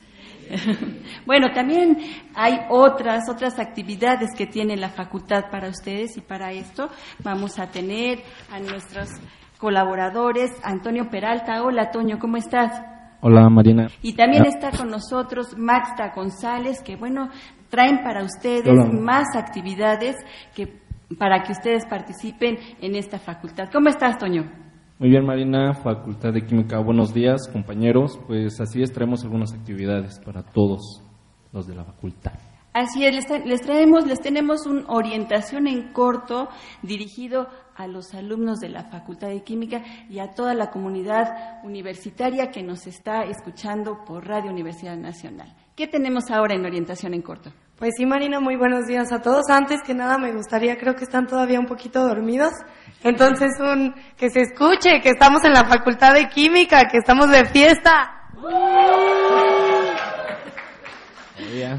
bueno, 1.27 1.49
también 1.53 1.99
hay 2.35 2.61
otras, 2.71 3.29
otras 3.29 3.59
actividades 3.59 4.31
que 4.35 4.47
tiene 4.47 4.79
la 4.79 4.88
facultad 4.88 5.50
para 5.50 5.69
ustedes 5.69 6.17
y 6.17 6.23
para 6.23 6.50
esto 6.53 6.88
vamos 7.23 7.59
a 7.59 7.71
tener 7.71 8.21
a 8.50 8.59
nuestros 8.59 9.11
colaboradores, 9.59 10.50
Antonio 10.62 11.11
Peralta. 11.11 11.62
Hola, 11.62 11.91
Toño, 11.91 12.19
¿cómo 12.19 12.38
estás? 12.38 12.73
Hola, 13.21 13.47
Marina. 13.50 13.88
Y 14.00 14.15
también 14.15 14.47
está 14.47 14.71
con 14.71 14.88
nosotros 14.88 15.59
Maxta 15.59 16.15
González, 16.17 16.81
que 16.81 16.97
bueno, 16.97 17.29
traen 17.69 18.03
para 18.03 18.25
ustedes 18.25 18.73
más 18.99 19.27
actividades 19.37 20.17
que 20.57 20.73
para 21.19 21.43
que 21.43 21.53
ustedes 21.53 21.85
participen 21.85 22.57
en 22.81 22.95
esta 22.95 23.19
facultad. 23.19 23.69
¿Cómo 23.71 23.91
estás, 23.91 24.17
Toño? 24.17 24.67
Muy 24.99 25.11
bien, 25.11 25.25
Marina, 25.25 25.75
Facultad 25.75 26.33
de 26.33 26.45
Química. 26.45 26.81
Buenos 26.81 27.14
días, 27.14 27.47
compañeros. 27.52 28.19
Pues 28.26 28.61
así 28.61 28.83
es, 28.83 28.93
traemos 28.93 29.23
algunas 29.23 29.55
actividades 29.55 30.19
para 30.19 30.43
todos 30.43 31.00
los 31.52 31.69
de 31.69 31.76
la 31.76 31.85
facultad. 31.85 32.33
Así 32.73 33.07
es, 33.07 33.14
les, 33.45 33.61
traemos, 33.61 34.09
les 34.09 34.21
tenemos 34.21 34.67
una 34.67 34.88
orientación 34.88 35.69
en 35.69 35.93
corto 35.93 36.49
dirigido 36.83 37.47
a 37.76 37.87
los 37.87 38.12
alumnos 38.12 38.59
de 38.59 38.71
la 38.71 38.90
Facultad 38.90 39.28
de 39.28 39.45
Química 39.45 39.85
y 40.11 40.19
a 40.19 40.35
toda 40.35 40.52
la 40.55 40.71
comunidad 40.71 41.62
universitaria 41.62 42.50
que 42.50 42.64
nos 42.64 42.88
está 42.88 43.23
escuchando 43.23 44.05
por 44.05 44.26
Radio 44.26 44.50
Universidad 44.50 44.97
Nacional. 44.97 45.55
¿Qué 45.76 45.87
tenemos 45.87 46.28
ahora 46.28 46.57
en 46.57 46.67
orientación 46.67 47.14
en 47.14 47.23
corto? 47.23 47.52
Pues 47.78 47.93
sí, 47.97 48.05
Marina, 48.05 48.40
muy 48.40 48.57
buenos 48.57 48.88
días 48.88 49.12
a 49.12 49.23
todos. 49.23 49.49
Antes 49.49 49.81
que 49.87 49.95
nada, 49.95 50.19
me 50.19 50.33
gustaría, 50.33 50.76
creo 50.76 50.97
que 50.97 51.05
están 51.05 51.28
todavía 51.28 51.61
un 51.61 51.67
poquito 51.67 52.05
dormidos. 52.05 52.52
Entonces, 53.05 53.50
un, 53.61 53.95
que 54.17 54.28
se 54.31 54.40
escuche, 54.40 55.00
que 55.02 55.11
estamos 55.11 55.45
en 55.45 55.52
la 55.52 55.64
Facultad 55.64 56.14
de 56.14 56.28
Química, 56.28 56.88
que 56.90 56.99
estamos 56.99 57.31
de 57.31 57.45
fiesta. 57.47 58.12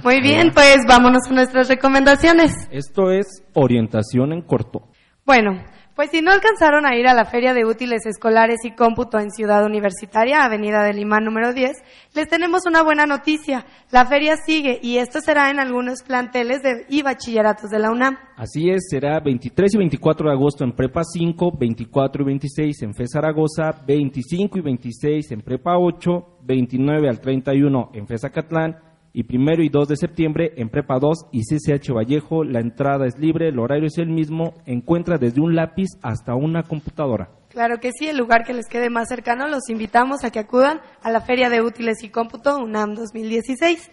Muy 0.04 0.22
bien, 0.22 0.52
pues 0.54 0.78
vámonos 0.88 1.28
a 1.30 1.34
nuestras 1.34 1.68
recomendaciones. 1.68 2.52
Esto 2.72 3.12
es 3.12 3.44
orientación 3.54 4.32
en 4.32 4.42
corto. 4.42 4.88
Bueno, 5.26 5.62
pues 6.00 6.12
si 6.12 6.22
no 6.22 6.32
alcanzaron 6.32 6.86
a 6.86 6.96
ir 6.96 7.08
a 7.08 7.14
la 7.14 7.26
Feria 7.26 7.54
de 7.54 7.66
Útiles 7.66 8.06
Escolares 8.06 8.64
y 8.64 8.72
Cómputo 8.72 9.20
en 9.20 9.32
Ciudad 9.32 9.66
Universitaria, 9.66 10.46
Avenida 10.46 10.82
del 10.82 10.98
Imán 10.98 11.26
número 11.26 11.52
10, 11.52 11.72
les 12.16 12.30
tenemos 12.30 12.62
una 12.66 12.84
buena 12.84 13.06
noticia. 13.06 13.66
La 13.92 14.06
feria 14.06 14.38
sigue 14.38 14.80
y 14.82 14.96
esto 15.00 15.20
será 15.20 15.50
en 15.50 15.60
algunos 15.60 16.04
planteles 16.04 16.62
de, 16.64 16.86
y 16.88 17.02
bachilleratos 17.02 17.70
de 17.70 17.80
la 17.80 17.92
UNAM. 17.92 18.18
Así 18.38 18.70
es, 18.70 18.88
será 18.90 19.20
23 19.20 19.74
y 19.74 19.78
24 19.78 20.30
de 20.30 20.34
agosto 20.34 20.64
en 20.64 20.72
Prepa 20.72 21.04
5, 21.04 21.58
24 21.60 22.22
y 22.22 22.26
26 22.28 22.82
en 22.84 22.94
FE 22.94 23.06
Zaragoza, 23.06 23.84
25 23.86 24.58
y 24.58 24.62
26 24.62 25.32
en 25.34 25.42
Prepa 25.42 25.78
8, 25.78 26.38
29 26.44 27.10
al 27.10 27.20
31 27.20 27.90
en 27.94 28.08
FE 28.08 28.18
Zacatlán, 28.18 28.89
y 29.14 29.24
primero 29.24 29.64
y 29.64 29.70
2 29.70 29.88
de 29.88 29.96
septiembre 29.96 30.54
en 30.58 30.70
Prepa 30.70 31.00
2 31.00 31.28
y 31.32 31.42
CCH 31.42 31.92
Vallejo. 31.92 32.44
La 32.44 32.60
entrada 32.60 33.06
es 33.08 33.18
libre, 33.18 33.50
el 33.50 33.60
horario 33.60 33.88
es 33.88 33.98
el 33.98 34.10
mismo. 34.10 34.54
Encuentra 34.66 35.18
desde 35.18 35.42
un 35.42 35.56
lápiz 35.56 35.88
hasta 36.02 36.36
una 36.36 36.64
computadora. 36.64 37.30
Claro 37.50 37.80
que 37.80 37.92
sí, 37.92 38.08
el 38.08 38.18
lugar 38.18 38.44
que 38.46 38.54
les 38.54 38.68
quede 38.68 38.90
más 38.90 39.10
cercano 39.10 39.48
los 39.48 39.70
invitamos 39.70 40.24
a 40.24 40.30
que 40.30 40.40
acudan 40.40 40.82
a 41.02 41.10
la 41.10 41.22
Feria 41.22 41.50
de 41.50 41.62
Útiles 41.62 42.04
y 42.04 42.10
Cómputo 42.10 42.58
UNAM 42.58 42.94
2016. 42.94 43.90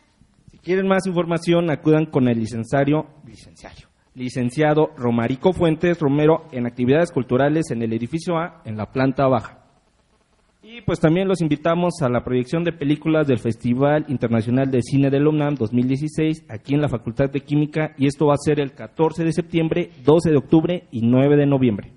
Quieren 0.64 0.88
más 0.88 1.08
información, 1.08 1.72
acudan 1.72 2.06
con 2.06 2.28
el 2.28 2.38
licenciario, 2.40 3.08
licenciario, 3.26 3.88
licenciado 4.14 4.92
Romarico 4.96 5.54
Fuentes 5.54 6.00
Romero 6.00 6.46
en 6.52 6.68
actividades 6.68 7.12
culturales 7.12 7.72
en 7.72 7.82
el 7.82 7.94
edificio 7.94 8.38
A, 8.38 8.62
en 8.64 8.78
la 8.78 8.92
planta 8.92 9.28
baja. 9.28 9.58
Y 10.62 10.82
pues 10.82 11.00
también 11.00 11.28
los 11.28 11.42
invitamos 11.42 11.96
a 12.04 12.10
la 12.10 12.24
proyección 12.24 12.64
de 12.64 12.74
películas 12.74 13.26
del 13.26 13.40
Festival 13.40 14.06
Internacional 14.08 14.70
de 14.70 14.84
Cine 14.84 15.10
de 15.10 15.18
UNAM 15.18 15.56
2016 15.56 16.46
aquí 16.48 16.76
en 16.76 16.82
la 16.82 16.90
Facultad 16.90 17.32
de 17.32 17.42
Química 17.42 17.96
y 17.98 18.06
esto 18.06 18.28
va 18.28 18.36
a 18.36 18.38
ser 18.38 18.60
el 18.60 18.74
14 18.74 19.24
de 19.24 19.34
septiembre, 19.34 19.90
12 20.06 20.30
de 20.30 20.38
octubre 20.38 20.84
y 20.92 21.02
9 21.02 21.38
de 21.38 21.48
noviembre. 21.48 21.92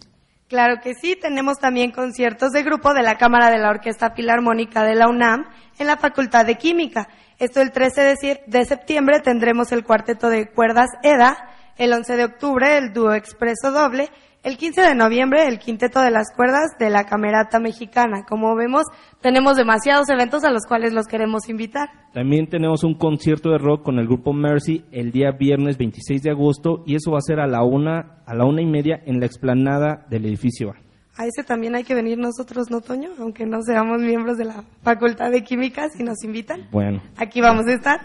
Claro 0.54 0.80
que 0.80 0.94
sí, 0.94 1.16
tenemos 1.20 1.58
también 1.58 1.90
conciertos 1.90 2.52
de 2.52 2.62
grupo 2.62 2.94
de 2.94 3.02
la 3.02 3.18
Cámara 3.18 3.50
de 3.50 3.58
la 3.58 3.70
Orquesta 3.70 4.12
Filarmónica 4.12 4.84
de 4.84 4.94
la 4.94 5.08
UNAM 5.08 5.48
en 5.80 5.88
la 5.88 5.96
Facultad 5.96 6.46
de 6.46 6.54
Química. 6.54 7.08
Esto 7.40 7.60
el 7.60 7.72
13 7.72 8.14
de 8.46 8.64
septiembre 8.64 9.18
tendremos 9.18 9.72
el 9.72 9.82
cuarteto 9.82 10.28
de 10.28 10.48
cuerdas 10.52 10.90
EDA, 11.02 11.36
el 11.76 11.92
11 11.92 12.16
de 12.16 12.24
octubre 12.24 12.76
el 12.78 12.92
dúo 12.92 13.14
expreso 13.14 13.72
doble 13.72 14.10
el 14.44 14.58
15 14.58 14.82
de 14.82 14.94
noviembre, 14.94 15.48
el 15.48 15.58
Quinteto 15.58 16.02
de 16.02 16.10
las 16.10 16.26
Cuerdas 16.36 16.76
de 16.78 16.90
la 16.90 17.04
Camerata 17.06 17.58
Mexicana. 17.58 18.24
Como 18.28 18.54
vemos, 18.54 18.84
tenemos 19.22 19.56
demasiados 19.56 20.10
eventos 20.10 20.44
a 20.44 20.50
los 20.50 20.66
cuales 20.66 20.92
los 20.92 21.06
queremos 21.06 21.48
invitar. 21.48 21.88
También 22.12 22.48
tenemos 22.48 22.84
un 22.84 22.94
concierto 22.94 23.50
de 23.50 23.58
rock 23.58 23.82
con 23.82 23.98
el 23.98 24.06
grupo 24.06 24.34
Mercy 24.34 24.84
el 24.92 25.12
día 25.12 25.30
viernes 25.32 25.78
26 25.78 26.22
de 26.22 26.30
agosto 26.30 26.84
y 26.86 26.94
eso 26.94 27.12
va 27.12 27.18
a 27.18 27.22
ser 27.22 27.40
a 27.40 27.46
la 27.46 27.64
una, 27.64 28.22
a 28.26 28.34
la 28.34 28.44
una 28.44 28.60
y 28.60 28.66
media 28.66 29.00
en 29.06 29.18
la 29.18 29.26
explanada 29.26 30.04
del 30.10 30.26
edificio 30.26 30.70
A. 30.70 30.74
A 31.16 31.26
ese 31.26 31.42
también 31.42 31.74
hay 31.74 31.84
que 31.84 31.94
venir 31.94 32.18
nosotros, 32.18 32.70
¿no, 32.70 32.80
Toño? 32.82 33.10
Aunque 33.20 33.46
no 33.46 33.62
seamos 33.62 34.00
miembros 34.00 34.36
de 34.36 34.44
la 34.44 34.64
Facultad 34.82 35.30
de 35.30 35.42
Química, 35.42 35.88
si 35.88 36.02
nos 36.02 36.22
invitan. 36.22 36.68
Bueno. 36.70 37.00
Aquí 37.16 37.40
vamos 37.40 37.66
a 37.66 37.72
estar. 37.72 38.00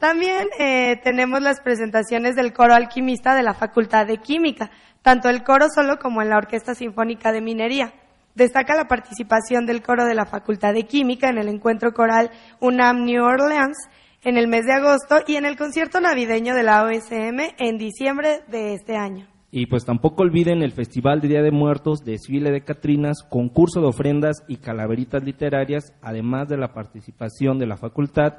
También 0.00 0.48
eh, 0.58 0.98
tenemos 1.04 1.42
las 1.42 1.60
presentaciones 1.60 2.34
del 2.34 2.54
coro 2.54 2.72
alquimista 2.74 3.34
de 3.34 3.42
la 3.42 3.52
Facultad 3.52 4.06
de 4.06 4.16
Química 4.16 4.70
tanto 5.02 5.28
el 5.28 5.42
coro 5.42 5.66
solo 5.74 5.98
como 5.98 6.22
en 6.22 6.30
la 6.30 6.36
Orquesta 6.36 6.74
Sinfónica 6.74 7.32
de 7.32 7.40
Minería. 7.40 7.92
Destaca 8.34 8.74
la 8.76 8.88
participación 8.88 9.66
del 9.66 9.82
coro 9.82 10.04
de 10.04 10.14
la 10.14 10.24
Facultad 10.24 10.72
de 10.72 10.84
Química 10.84 11.28
en 11.28 11.38
el 11.38 11.48
encuentro 11.48 11.92
coral 11.92 12.30
UNAM 12.60 13.04
New 13.04 13.22
Orleans 13.22 13.76
en 14.22 14.36
el 14.36 14.48
mes 14.48 14.66
de 14.66 14.74
agosto 14.74 15.16
y 15.26 15.36
en 15.36 15.46
el 15.46 15.56
concierto 15.56 16.00
navideño 16.00 16.54
de 16.54 16.62
la 16.62 16.84
OSM 16.84 17.54
en 17.58 17.78
diciembre 17.78 18.40
de 18.48 18.74
este 18.74 18.96
año. 18.96 19.26
Y 19.50 19.66
pues 19.66 19.84
tampoco 19.84 20.22
olviden 20.22 20.62
el 20.62 20.72
Festival 20.72 21.20
de 21.20 21.26
Día 21.28 21.42
de 21.42 21.50
Muertos, 21.50 22.04
desfile 22.04 22.52
de 22.52 22.62
Catrinas, 22.62 23.24
concurso 23.28 23.80
de 23.80 23.88
ofrendas 23.88 24.44
y 24.46 24.58
calaveritas 24.58 25.24
literarias, 25.24 25.92
además 26.02 26.48
de 26.48 26.56
la 26.56 26.72
participación 26.72 27.58
de 27.58 27.66
la 27.66 27.76
facultad 27.76 28.34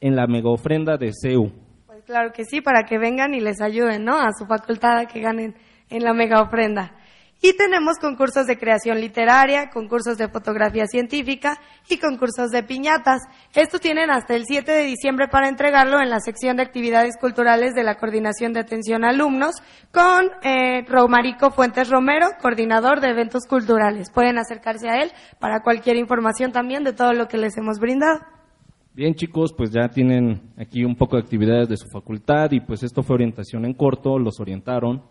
en 0.00 0.14
la 0.14 0.28
mega 0.28 0.50
ofrenda 0.50 0.98
de 0.98 1.10
CEU. 1.12 1.50
Pues 1.88 2.04
claro 2.04 2.30
que 2.32 2.44
sí, 2.44 2.60
para 2.60 2.84
que 2.84 2.96
vengan 2.96 3.34
y 3.34 3.40
les 3.40 3.60
ayuden, 3.60 4.04
¿no? 4.04 4.20
A 4.20 4.30
su 4.38 4.46
facultad 4.46 4.98
a 4.98 5.06
que 5.06 5.20
ganen 5.20 5.56
en 5.90 6.02
la 6.02 6.12
mega 6.12 6.42
ofrenda. 6.42 6.92
Y 7.42 7.54
tenemos 7.54 7.98
concursos 7.98 8.46
de 8.46 8.56
creación 8.56 8.98
literaria, 8.98 9.68
concursos 9.68 10.16
de 10.16 10.28
fotografía 10.28 10.86
científica 10.86 11.60
y 11.88 11.98
concursos 11.98 12.50
de 12.50 12.62
piñatas. 12.62 13.20
Estos 13.54 13.80
tienen 13.80 14.10
hasta 14.10 14.34
el 14.34 14.44
7 14.46 14.72
de 14.72 14.84
diciembre 14.84 15.28
para 15.28 15.48
entregarlo 15.48 16.00
en 16.00 16.08
la 16.08 16.20
sección 16.20 16.56
de 16.56 16.62
actividades 16.62 17.16
culturales 17.20 17.74
de 17.74 17.84
la 17.84 17.96
Coordinación 17.96 18.54
de 18.54 18.60
Atención 18.60 19.04
a 19.04 19.10
Alumnos 19.10 19.56
con 19.92 20.30
eh, 20.42 20.82
Romarico 20.88 21.50
Fuentes 21.50 21.90
Romero, 21.90 22.26
coordinador 22.40 23.00
de 23.00 23.10
eventos 23.10 23.46
culturales. 23.46 24.10
Pueden 24.10 24.38
acercarse 24.38 24.88
a 24.88 25.02
él 25.02 25.10
para 25.38 25.60
cualquier 25.60 25.96
información 25.96 26.52
también 26.52 26.84
de 26.84 26.94
todo 26.94 27.12
lo 27.12 27.28
que 27.28 27.36
les 27.36 27.56
hemos 27.58 27.78
brindado. 27.78 28.20
Bien 28.94 29.14
chicos, 29.14 29.52
pues 29.54 29.70
ya 29.72 29.88
tienen 29.88 30.54
aquí 30.56 30.82
un 30.82 30.96
poco 30.96 31.16
de 31.16 31.22
actividades 31.22 31.68
de 31.68 31.76
su 31.76 31.86
facultad 31.88 32.50
y 32.52 32.60
pues 32.60 32.82
esto 32.82 33.02
fue 33.02 33.16
orientación 33.16 33.66
en 33.66 33.74
corto, 33.74 34.18
los 34.18 34.40
orientaron 34.40 35.02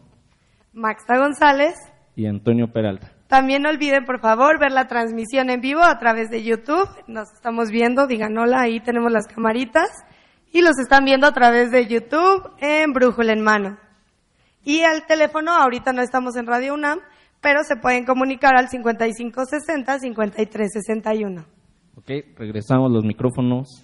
Maxta 0.76 1.18
González 1.18 1.74
y 2.16 2.28
Antonio 2.28 2.72
Peralta. 2.72 3.12
También 3.28 3.64
no 3.64 3.70
olviden, 3.70 4.06
por 4.06 4.20
favor, 4.20 4.60
ver 4.60 4.72
la 4.72 4.86
transmisión 4.88 5.50
en 5.50 5.62
vivo 5.62 5.82
a 5.82 5.98
través 5.98 6.30
de 6.30 6.44
YouTube. 6.44 6.88
Nos 7.08 7.34
estamos 7.34 7.72
viendo, 7.72 8.06
digan 8.08 8.38
hola, 8.38 8.62
ahí 8.62 8.80
tenemos 8.82 9.12
las 9.12 9.26
camaritas. 9.26 9.90
Y 10.52 10.62
los 10.62 10.78
están 10.80 11.06
viendo 11.06 11.26
a 11.28 11.32
través 11.32 11.72
de 11.72 11.88
YouTube 11.88 12.52
en 12.60 12.94
Brújula 12.94 13.34
en 13.34 13.42
Mano. 13.42 13.80
Y 14.64 14.82
al 14.82 15.06
teléfono, 15.06 15.52
ahorita 15.52 15.92
no 15.92 16.02
estamos 16.02 16.36
en 16.36 16.46
Radio 16.46 16.76
UNAM, 16.76 17.00
pero 17.42 17.64
se 17.64 17.78
pueden 17.78 18.06
comunicar 18.06 18.56
al 18.56 18.68
5560-5361. 18.68 21.46
Ok, 21.96 22.12
regresamos 22.38 22.92
los 22.92 23.04
micrófonos. 23.04 23.84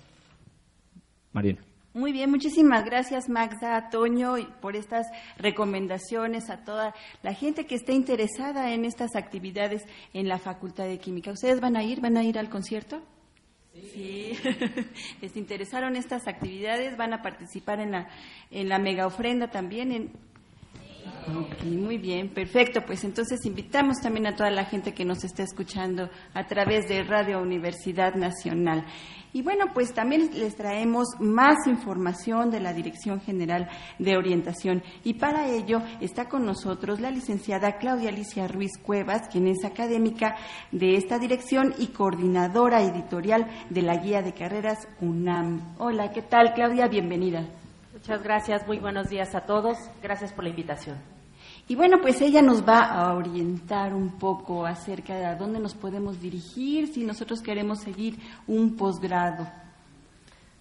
Marina. 1.33 1.61
Muy 1.93 2.13
bien, 2.13 2.31
muchísimas 2.31 2.85
gracias 2.85 3.27
Magda, 3.27 3.89
Toño, 3.89 4.35
por 4.61 4.77
estas 4.77 5.07
recomendaciones 5.37 6.49
a 6.49 6.63
toda 6.63 6.95
la 7.21 7.33
gente 7.33 7.65
que 7.65 7.75
esté 7.75 7.91
interesada 7.91 8.73
en 8.73 8.85
estas 8.85 9.17
actividades 9.17 9.83
en 10.13 10.29
la 10.29 10.39
Facultad 10.39 10.85
de 10.85 10.99
Química. 10.99 11.31
¿Ustedes 11.31 11.59
van 11.59 11.75
a 11.75 11.83
ir? 11.83 11.99
¿Van 11.99 12.15
a 12.15 12.23
ir 12.23 12.39
al 12.39 12.49
concierto? 12.49 13.01
Sí. 13.73 14.37
¿Les 15.21 15.35
interesaron 15.35 15.97
estas 15.97 16.29
actividades? 16.29 16.95
¿Van 16.95 17.13
a 17.13 17.21
participar 17.21 17.81
en 17.81 17.91
la, 17.91 18.07
en 18.51 18.69
la 18.69 18.79
mega 18.79 19.05
ofrenda 19.05 19.49
también? 19.49 19.91
En... 19.91 20.30
muy 21.65 21.97
bien, 21.97 22.29
perfecto. 22.29 22.81
Pues 22.85 23.03
entonces 23.03 23.45
invitamos 23.45 23.97
también 24.01 24.27
a 24.27 24.35
toda 24.35 24.49
la 24.49 24.65
gente 24.65 24.93
que 24.93 25.05
nos 25.05 25.23
está 25.23 25.43
escuchando 25.43 26.09
a 26.33 26.45
través 26.45 26.87
de 26.87 27.03
Radio 27.03 27.41
Universidad 27.41 28.15
Nacional. 28.15 28.85
Y 29.33 29.41
bueno, 29.43 29.65
pues 29.73 29.93
también 29.93 30.29
les 30.33 30.55
traemos 30.55 31.07
más 31.19 31.55
información 31.65 32.51
de 32.51 32.59
la 32.59 32.73
Dirección 32.73 33.21
General 33.21 33.69
de 33.97 34.17
Orientación. 34.17 34.83
Y 35.03 35.13
para 35.13 35.47
ello 35.47 35.81
está 36.01 36.27
con 36.27 36.45
nosotros 36.45 36.99
la 36.99 37.11
licenciada 37.11 37.77
Claudia 37.77 38.09
Alicia 38.09 38.47
Ruiz 38.47 38.71
Cuevas, 38.81 39.29
quien 39.31 39.47
es 39.47 39.63
académica 39.63 40.35
de 40.71 40.95
esta 40.95 41.17
dirección 41.17 41.73
y 41.77 41.87
coordinadora 41.87 42.81
editorial 42.81 43.47
de 43.69 43.81
la 43.81 43.97
Guía 43.97 44.21
de 44.21 44.33
Carreras 44.33 44.87
UNAM. 44.99 45.75
Hola, 45.77 46.11
¿qué 46.11 46.21
tal, 46.21 46.53
Claudia? 46.53 46.87
Bienvenida. 46.87 47.60
Muchas 48.01 48.23
gracias, 48.23 48.65
muy 48.65 48.79
buenos 48.79 49.09
días 49.09 49.35
a 49.35 49.41
todos. 49.41 49.77
Gracias 50.01 50.33
por 50.33 50.43
la 50.43 50.49
invitación. 50.49 50.97
Y 51.67 51.75
bueno, 51.75 51.99
pues 52.01 52.19
ella 52.19 52.41
nos 52.41 52.67
va 52.67 52.85
a 52.85 53.13
orientar 53.13 53.93
un 53.93 54.17
poco 54.17 54.65
acerca 54.65 55.13
de 55.13 55.23
a 55.23 55.35
dónde 55.35 55.59
nos 55.59 55.75
podemos 55.75 56.19
dirigir 56.19 56.87
si 56.87 57.05
nosotros 57.05 57.43
queremos 57.43 57.79
seguir 57.81 58.17
un 58.47 58.75
posgrado. 58.75 59.47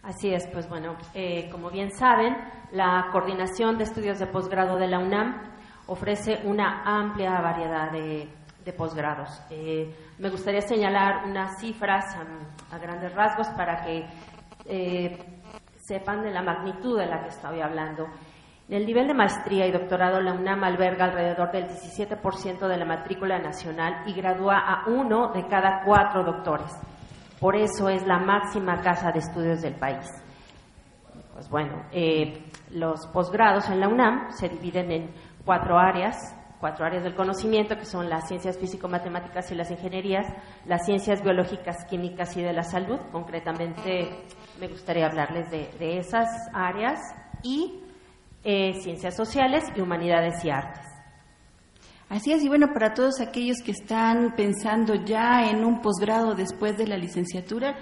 Así 0.02 0.28
es, 0.28 0.46
pues 0.48 0.68
bueno, 0.68 0.96
eh, 1.14 1.48
como 1.50 1.70
bien 1.70 1.90
saben, 1.92 2.36
la 2.72 3.08
Coordinación 3.10 3.78
de 3.78 3.84
Estudios 3.84 4.18
de 4.18 4.26
Posgrado 4.26 4.76
de 4.76 4.88
la 4.88 4.98
UNAM 4.98 5.40
ofrece 5.86 6.42
una 6.44 6.82
amplia 6.84 7.40
variedad 7.40 7.90
de, 7.90 8.28
posgrados. 8.76 9.30
Eh, 9.48 9.92
me 10.18 10.28
gustaría 10.28 10.60
señalar 10.60 11.24
unas 11.26 11.58
cifras 11.58 12.04
a, 12.70 12.78
grandes 12.78 13.14
rasgos 13.14 13.48
para 13.56 13.82
que 13.82 14.04
eh, 14.66 15.39
sepan 15.90 16.22
de 16.22 16.30
la 16.30 16.40
magnitud 16.40 16.96
de 16.96 17.06
la 17.06 17.20
que 17.20 17.30
estoy 17.30 17.60
hablando. 17.60 18.06
En 18.68 18.76
el 18.76 18.86
nivel 18.86 19.08
de 19.08 19.14
maestría 19.14 19.66
y 19.66 19.72
doctorado, 19.72 20.20
la 20.20 20.34
UNAM 20.34 20.62
alberga 20.62 21.06
alrededor 21.06 21.50
del 21.50 21.66
17% 21.66 22.68
de 22.68 22.76
la 22.76 22.84
matrícula 22.84 23.40
nacional 23.40 24.04
y 24.06 24.12
gradúa 24.12 24.58
a 24.58 24.88
uno 24.88 25.32
de 25.32 25.48
cada 25.48 25.82
cuatro 25.84 26.22
doctores. 26.22 26.70
Por 27.40 27.56
eso 27.56 27.88
es 27.88 28.06
la 28.06 28.20
máxima 28.20 28.80
casa 28.80 29.10
de 29.10 29.18
estudios 29.18 29.62
del 29.62 29.74
país. 29.74 30.06
Pues 31.32 31.50
bueno, 31.50 31.86
eh, 31.90 32.44
los 32.70 33.08
posgrados 33.08 33.68
en 33.68 33.80
la 33.80 33.88
UNAM 33.88 34.30
se 34.30 34.48
dividen 34.48 34.92
en 34.92 35.10
cuatro 35.44 35.76
áreas, 35.76 36.16
cuatro 36.60 36.86
áreas 36.86 37.02
del 37.02 37.16
conocimiento, 37.16 37.74
que 37.74 37.86
son 37.86 38.08
las 38.08 38.28
ciencias 38.28 38.56
físico-matemáticas 38.58 39.50
y 39.50 39.56
las 39.56 39.72
ingenierías, 39.72 40.26
las 40.66 40.86
ciencias 40.86 41.20
biológicas, 41.20 41.84
químicas 41.86 42.36
y 42.36 42.42
de 42.42 42.52
la 42.52 42.62
salud. 42.62 43.00
Concretamente, 43.10 44.26
me 44.60 44.68
gustaría 44.68 45.06
hablarles 45.06 45.50
de, 45.50 45.98
esas 45.98 46.28
áreas 46.52 47.00
y 47.42 47.80
eh, 48.44 48.74
ciencias 48.82 49.16
sociales 49.16 49.64
y 49.74 49.80
humanidades 49.80 50.44
y 50.44 50.50
artes. 50.50 50.84
Así 52.10 52.32
es, 52.32 52.42
y 52.42 52.48
bueno, 52.48 52.72
para 52.74 52.92
todos 52.92 53.20
aquellos 53.20 53.58
que 53.64 53.70
están 53.70 54.34
pensando 54.36 54.94
ya 54.94 55.48
en 55.48 55.64
un 55.64 55.80
posgrado 55.80 56.34
después 56.34 56.76
de 56.76 56.86
la 56.86 56.98
licenciatura, 56.98 57.76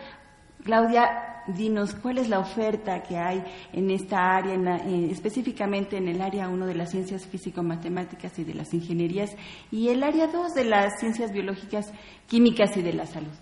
Claudia, 0.62 1.42
dinos 1.48 1.94
cuál 1.94 2.18
es 2.18 2.28
la 2.28 2.38
oferta 2.38 3.02
que 3.02 3.16
hay 3.16 3.42
en 3.72 3.90
esta 3.90 4.36
área, 4.36 4.54
específicamente 5.10 5.96
en 5.96 6.08
el 6.08 6.20
área 6.20 6.48
1 6.48 6.66
de 6.66 6.74
las 6.74 6.90
ciencias 6.90 7.26
físico-matemáticas 7.26 8.38
y 8.38 8.44
de 8.44 8.54
las 8.54 8.72
ingenierías 8.74 9.30
y 9.70 9.88
el 9.88 10.02
área 10.02 10.26
2 10.26 10.54
de 10.54 10.64
las 10.64 11.00
ciencias 11.00 11.32
biológicas, 11.32 11.90
químicas 12.26 12.76
y 12.76 12.82
de 12.82 12.92
la 12.92 13.06
salud. 13.06 13.32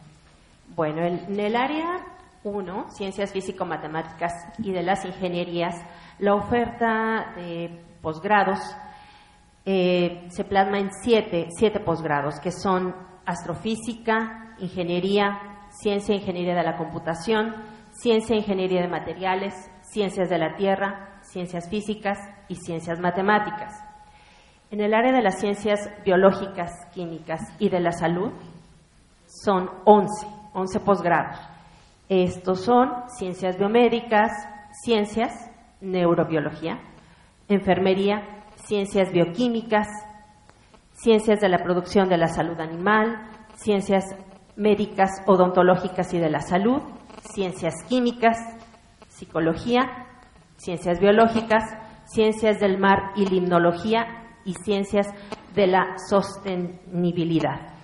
Bueno, 0.76 1.04
en 1.04 1.40
el 1.40 1.56
área 1.56 2.15
1, 2.46 2.90
ciencias 2.90 3.32
físico-matemáticas 3.32 4.32
y 4.58 4.72
de 4.72 4.82
las 4.82 5.04
ingenierías, 5.04 5.74
la 6.20 6.34
oferta 6.34 7.32
de 7.36 7.84
posgrados 8.00 8.60
eh, 9.64 10.26
se 10.28 10.44
plasma 10.44 10.78
en 10.78 10.90
siete, 11.02 11.48
siete 11.50 11.80
posgrados, 11.80 12.38
que 12.38 12.52
son 12.52 12.94
astrofísica, 13.26 14.54
ingeniería, 14.58 15.66
ciencia 15.70 16.14
e 16.14 16.18
ingeniería 16.18 16.54
de 16.54 16.62
la 16.62 16.76
computación, 16.76 17.52
ciencia 17.90 18.34
e 18.34 18.38
ingeniería 18.38 18.82
de 18.82 18.88
materiales, 18.88 19.54
ciencias 19.82 20.30
de 20.30 20.38
la 20.38 20.54
tierra, 20.54 21.18
ciencias 21.22 21.68
físicas 21.68 22.16
y 22.48 22.54
ciencias 22.54 23.00
matemáticas. 23.00 23.74
En 24.70 24.80
el 24.80 24.94
área 24.94 25.12
de 25.12 25.22
las 25.22 25.40
ciencias 25.40 25.80
biológicas, 26.04 26.70
químicas 26.94 27.40
y 27.58 27.68
de 27.68 27.80
la 27.80 27.90
salud 27.90 28.30
son 29.26 29.68
11, 29.84 30.26
11 30.54 30.80
posgrados. 30.80 31.55
Estos 32.08 32.64
son 32.64 32.90
ciencias 33.08 33.58
biomédicas, 33.58 34.30
ciencias, 34.82 35.50
neurobiología, 35.80 36.80
enfermería, 37.48 38.44
ciencias 38.64 39.10
bioquímicas, 39.12 39.88
ciencias 40.92 41.40
de 41.40 41.48
la 41.48 41.58
producción 41.58 42.08
de 42.08 42.16
la 42.16 42.28
salud 42.28 42.58
animal, 42.60 43.28
ciencias 43.54 44.04
médicas, 44.56 45.10
odontológicas 45.26 46.12
y 46.14 46.18
de 46.18 46.30
la 46.30 46.40
salud, 46.40 46.80
ciencias 47.22 47.74
químicas, 47.88 48.38
psicología, 49.08 50.06
ciencias 50.56 51.00
biológicas, 51.00 51.64
ciencias 52.04 52.60
del 52.60 52.78
mar 52.78 53.12
y 53.16 53.26
limnología 53.26 54.06
y 54.44 54.54
ciencias 54.54 55.08
de 55.54 55.66
la 55.66 55.96
sostenibilidad. 56.08 57.74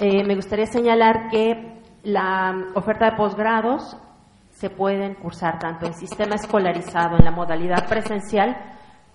Eh, 0.00 0.24
me 0.24 0.36
gustaría 0.36 0.66
señalar 0.66 1.28
que 1.30 1.77
la 2.02 2.70
oferta 2.74 3.10
de 3.10 3.16
posgrados 3.16 3.96
se 4.50 4.70
pueden 4.70 5.14
cursar 5.14 5.58
tanto 5.58 5.86
en 5.86 5.94
sistema 5.94 6.34
escolarizado 6.34 7.16
en 7.18 7.24
la 7.24 7.30
modalidad 7.30 7.86
presencial 7.88 8.56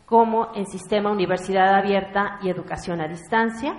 como 0.06 0.50
en 0.54 0.66
sistema 0.68 1.12
universidad 1.12 1.74
abierta 1.76 2.40
y 2.42 2.50
educación 2.50 3.02
a 3.02 3.08
distancia, 3.08 3.76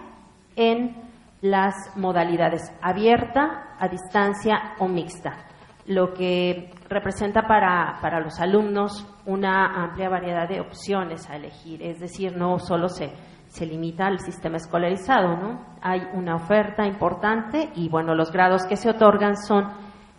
en 0.57 0.97
las 1.40 1.75
modalidades 1.97 2.73
abierta, 2.81 3.77
a 3.79 3.88
distancia 3.88 4.75
o 4.79 4.88
mixta, 4.88 5.47
lo 5.87 6.14
que 6.14 6.71
representa 6.88 7.43
para, 7.43 7.99
para 8.01 8.21
los 8.21 8.40
alumnos 8.40 9.07
una 9.27 9.85
amplia 9.85 10.09
variedad 10.09 10.49
de 10.49 10.61
opciones 10.61 11.29
a 11.29 11.37
elegir, 11.37 11.83
es 11.83 12.01
decir, 12.01 12.37
no 12.37 12.59
solo 12.59 12.88
se, 12.88 13.12
se 13.55 13.67
limita 13.67 14.07
al 14.07 14.21
sistema 14.21 14.57
escolarizado, 14.57 15.37
¿no? 15.37 15.61
Hay 15.81 16.03
una 16.12 16.37
oferta 16.37 16.87
importante 16.87 17.71
y 17.77 17.88
bueno, 17.88 18.14
los 18.14 18.33
grados 18.33 18.64
que 18.69 18.77
se 18.77 18.90
otorgan 18.90 19.37
son 19.37 19.69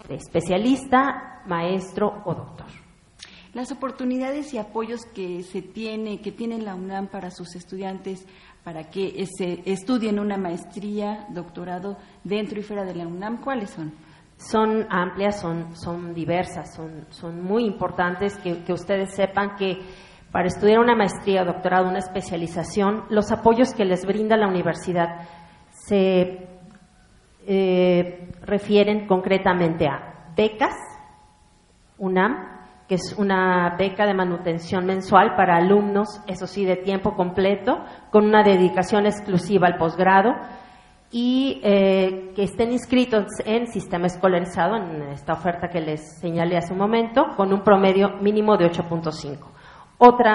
de 0.08 0.16
especialista, 0.16 1.42
maestro 1.46 2.22
o 2.26 2.34
doctor 2.34 2.68
las 3.54 3.72
oportunidades 3.72 4.54
y 4.54 4.58
apoyos 4.58 5.06
que 5.06 5.42
se 5.42 5.62
tiene, 5.62 6.20
que 6.20 6.34
tiene 6.34 6.58
la 6.58 6.76
UNAM 6.76 7.08
para 7.08 7.32
sus 7.32 7.56
estudiantes 7.56 8.28
para 8.66 8.90
que 8.90 9.26
se 9.38 9.62
estudien 9.66 10.20
una 10.20 10.38
maestría, 10.38 11.28
doctorado 11.30 11.98
dentro 12.24 12.60
y 12.60 12.64
fuera 12.64 12.84
de 12.84 12.96
la 12.96 13.08
UNAM, 13.08 13.40
¿cuáles 13.42 13.70
son? 13.70 13.94
Son 14.38 14.88
amplias, 14.90 15.40
son, 15.40 15.78
son 15.78 16.16
diversas, 16.16 16.74
son, 16.76 17.06
son 17.12 17.44
muy 17.44 17.64
importantes 17.64 18.36
que, 18.38 18.74
ustedes 18.74 19.14
sepan 19.14 19.56
que 19.56 19.78
para 20.36 20.48
estudiar 20.48 20.80
una 20.80 20.98
maestría, 20.98 21.46
doctorado, 21.46 21.88
una 21.88 22.00
especialización, 22.00 23.06
los 23.08 23.32
apoyos 23.32 23.74
que 23.74 23.86
les 23.86 24.06
brinda 24.06 24.36
la 24.36 24.50
universidad 24.50 25.30
se 25.70 26.50
eh, 27.48 28.32
refieren 28.42 29.08
concretamente 29.08 29.88
a 29.88 30.34
becas, 30.36 30.74
UNAM, 31.98 32.36
que 32.86 32.96
es 32.96 33.16
una 33.18 33.78
beca 33.78 34.06
de 34.06 34.14
manutención 34.14 34.86
mensual 34.86 35.38
para 35.38 35.56
alumnos, 35.56 36.22
eso 36.28 36.48
sí, 36.48 36.66
de 36.66 36.76
tiempo 36.76 37.16
completo, 37.16 37.86
con 38.12 38.26
una 38.26 38.44
dedicación 38.44 39.06
exclusiva 39.06 39.68
al 39.68 39.78
posgrado 39.78 40.34
y 41.12 41.62
eh, 41.64 42.34
que 42.36 42.44
estén 42.44 42.74
inscritos 42.74 43.24
en 43.46 43.68
sistema 43.68 44.08
escolarizado, 44.08 44.76
en 44.76 45.02
esta 45.14 45.32
oferta 45.32 45.70
que 45.70 45.80
les 45.80 46.20
señalé 46.20 46.58
hace 46.58 46.74
un 46.74 46.80
momento, 46.80 47.24
con 47.38 47.54
un 47.54 47.64
promedio 47.64 48.18
mínimo 48.20 48.58
de 48.58 48.66
8.5. 48.66 49.55
Otro 49.98 50.30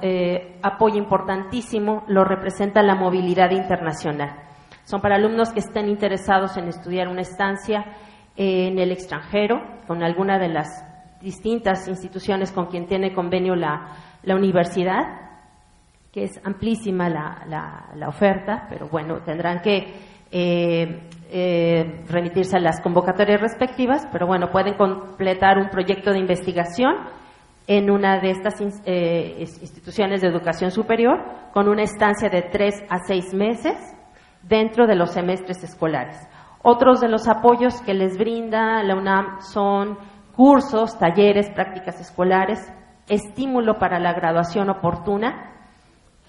eh, 0.00 0.58
apoyo 0.62 0.96
importantísimo 0.96 2.04
lo 2.08 2.24
representa 2.24 2.82
la 2.82 2.94
movilidad 2.94 3.50
internacional. 3.50 4.42
Son 4.84 5.00
para 5.00 5.16
alumnos 5.16 5.52
que 5.52 5.60
estén 5.60 5.88
interesados 5.88 6.56
en 6.56 6.68
estudiar 6.68 7.08
una 7.08 7.20
estancia 7.20 7.84
en 8.34 8.78
el 8.78 8.90
extranjero, 8.90 9.60
con 9.86 10.02
alguna 10.02 10.38
de 10.38 10.48
las 10.48 10.68
distintas 11.22 11.86
instituciones 11.88 12.52
con 12.52 12.66
quien 12.66 12.86
tiene 12.86 13.14
convenio 13.14 13.54
la, 13.54 13.96
universidad, 14.24 15.02
que 16.12 16.24
es 16.24 16.40
amplísima 16.44 17.08
la, 17.08 17.92
la, 17.94 18.08
oferta, 18.08 18.66
pero 18.68 18.88
bueno, 18.88 19.22
tendrán 19.22 19.60
que 19.60 19.94
eh, 20.30 21.08
eh, 21.30 22.04
remitirse 22.08 22.56
a 22.56 22.60
las 22.60 22.80
convocatorias 22.80 23.40
respectivas, 23.40 24.06
pero 24.10 24.26
bueno, 24.26 24.50
pueden 24.50 24.74
completar 24.74 25.58
un 25.58 25.68
proyecto 25.68 26.10
de 26.10 26.18
investigación 26.18 26.94
en 27.66 27.90
una 27.90 28.20
de 28.20 28.30
estas 28.30 28.60
eh, 28.84 29.36
instituciones 29.38 30.20
de 30.20 30.28
educación 30.28 30.70
superior 30.70 31.22
con 31.52 31.68
una 31.68 31.82
estancia 31.82 32.28
de 32.28 32.42
tres 32.42 32.82
a 32.88 32.98
seis 33.06 33.32
meses 33.32 33.76
dentro 34.42 34.86
de 34.86 34.96
los 34.96 35.12
semestres 35.12 35.62
escolares. 35.62 36.16
Otros 36.62 37.00
de 37.00 37.08
los 37.08 37.28
apoyos 37.28 37.80
que 37.82 37.94
les 37.94 38.18
brinda 38.18 38.82
la 38.82 38.96
UNAM 38.96 39.40
son 39.40 39.98
cursos, 40.34 40.98
talleres, 40.98 41.50
prácticas 41.50 42.00
escolares, 42.00 42.72
estímulo 43.08 43.78
para 43.78 43.98
la 43.98 44.12
graduación 44.12 44.70
oportuna 44.70 45.50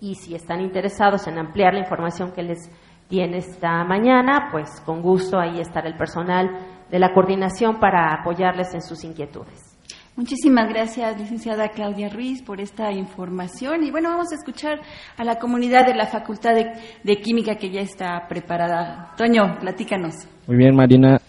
y 0.00 0.16
si 0.16 0.34
están 0.34 0.60
interesados 0.60 1.28
en 1.28 1.38
ampliar 1.38 1.74
la 1.74 1.80
información 1.80 2.32
que 2.32 2.42
les 2.42 2.68
tiene 3.08 3.38
esta 3.38 3.84
mañana, 3.84 4.48
pues 4.50 4.80
con 4.84 5.00
gusto 5.00 5.38
ahí 5.38 5.60
estará 5.60 5.88
el 5.88 5.96
personal 5.96 6.50
de 6.90 6.98
la 6.98 7.12
coordinación 7.14 7.78
para 7.78 8.12
apoyarles 8.20 8.74
en 8.74 8.82
sus 8.82 9.04
inquietudes. 9.04 9.76
Muchísimas 10.16 10.68
gracias, 10.68 11.16
licenciada 11.16 11.68
Claudia 11.68 12.08
Ruiz, 12.08 12.42
por 12.42 12.60
esta 12.60 12.90
información. 12.90 13.84
Y 13.84 13.92
bueno, 13.92 14.10
vamos 14.10 14.32
a 14.32 14.34
escuchar 14.34 14.80
a 15.16 15.22
la 15.22 15.36
comunidad 15.36 15.86
de 15.86 15.94
la 15.94 16.06
Facultad 16.06 16.54
de, 16.54 16.72
de 17.04 17.16
Química 17.20 17.54
que 17.54 17.70
ya 17.70 17.80
está 17.80 18.26
preparada. 18.28 19.14
Toño, 19.16 19.56
platícanos. 19.60 20.14
Muy 20.48 20.56
bien, 20.56 20.74
Marina. 20.74 21.20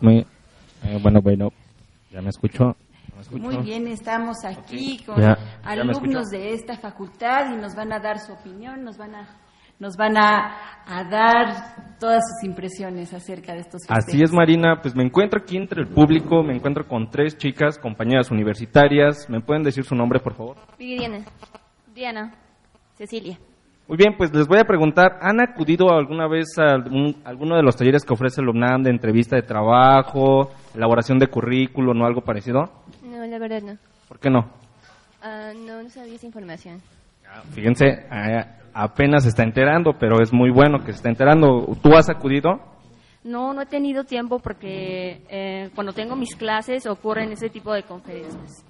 Muy, 0.00 0.20
eh, 0.84 0.98
bueno, 1.02 1.20
bueno, 1.20 1.50
ya 2.10 2.22
me 2.22 2.30
escucho. 2.30 2.74
Muy 3.32 3.56
bien, 3.58 3.86
estamos 3.88 4.36
aquí 4.44 4.98
con 5.04 5.16
Ya, 5.20 5.36
ya 5.36 5.84
me 5.84 5.92
alumnos 5.92 6.28
de 6.30 6.52
esta 6.52 6.76
facultad 6.76 7.52
y 7.52 7.56
nos 7.56 7.74
van 7.74 7.92
a 7.92 7.98
dar 8.00 8.18
su 8.18 8.32
opinión, 8.32 8.82
nos 8.84 8.96
van 8.96 9.14
a 9.14 9.28
nos 9.78 9.96
van 9.96 10.14
a, 10.18 10.82
a 10.86 11.04
dar 11.04 11.96
todas 11.98 12.20
sus 12.22 12.46
impresiones 12.46 13.14
acerca 13.14 13.54
de 13.54 13.60
estos 13.60 13.80
festejos. 13.86 14.04
Así 14.08 14.22
es, 14.22 14.30
Marina. 14.30 14.78
Pues 14.82 14.94
me 14.94 15.02
encuentro 15.02 15.40
aquí 15.40 15.56
entre 15.56 15.80
el 15.80 15.88
público, 15.88 16.42
me 16.42 16.54
encuentro 16.54 16.86
con 16.86 17.08
tres 17.08 17.38
chicas, 17.38 17.78
compañeras 17.78 18.30
universitarias. 18.30 19.26
¿Me 19.30 19.40
pueden 19.40 19.62
decir 19.62 19.82
su 19.84 19.94
nombre, 19.94 20.20
por 20.20 20.34
favor? 20.34 20.56
Viviana. 20.78 21.24
Diana. 21.94 22.34
Cecilia. 22.92 23.38
Muy 23.88 23.96
bien, 23.96 24.14
pues 24.18 24.32
les 24.34 24.46
voy 24.46 24.58
a 24.58 24.64
preguntar, 24.64 25.18
¿han 25.22 25.40
acudido 25.40 25.90
alguna 25.90 26.28
vez 26.28 26.46
a 26.58 26.74
algún- 26.74 27.16
alguno 27.24 27.56
de 27.56 27.62
los 27.62 27.74
talleres 27.74 28.04
que 28.04 28.12
ofrece 28.12 28.42
el 28.42 28.48
UNAM 28.50 28.82
de 28.82 28.90
entrevista 28.90 29.34
de 29.34 29.42
trabajo, 29.42 30.50
elaboración 30.74 31.18
de 31.18 31.26
currículum 31.26 32.00
o 32.02 32.06
algo 32.06 32.20
parecido? 32.20 32.70
No, 33.20 33.26
la 33.26 33.38
verdad 33.38 33.60
no. 33.60 33.76
¿Por 34.08 34.18
qué 34.18 34.30
no? 34.30 34.48
Ah, 35.22 35.52
no, 35.54 35.82
no 35.82 35.90
sabía 35.90 36.14
esa 36.14 36.24
información. 36.24 36.80
Fíjense, 37.52 38.06
a- 38.10 38.56
apenas 38.72 39.24
se 39.24 39.28
está 39.28 39.42
enterando, 39.42 39.92
pero 39.98 40.22
es 40.22 40.32
muy 40.32 40.50
bueno 40.50 40.78
que 40.78 40.86
se 40.92 40.96
está 40.96 41.10
enterando. 41.10 41.66
¿Tú 41.82 41.94
has 41.94 42.08
acudido? 42.08 42.58
No, 43.22 43.52
no 43.52 43.60
he 43.60 43.66
tenido 43.66 44.04
tiempo 44.04 44.38
porque 44.38 45.20
eh, 45.28 45.68
cuando 45.74 45.92
tengo 45.92 46.16
mis 46.16 46.34
clases 46.34 46.86
ocurren 46.86 47.30
ese 47.32 47.50
tipo 47.50 47.74
de 47.74 47.82
conferencias. 47.82 48.64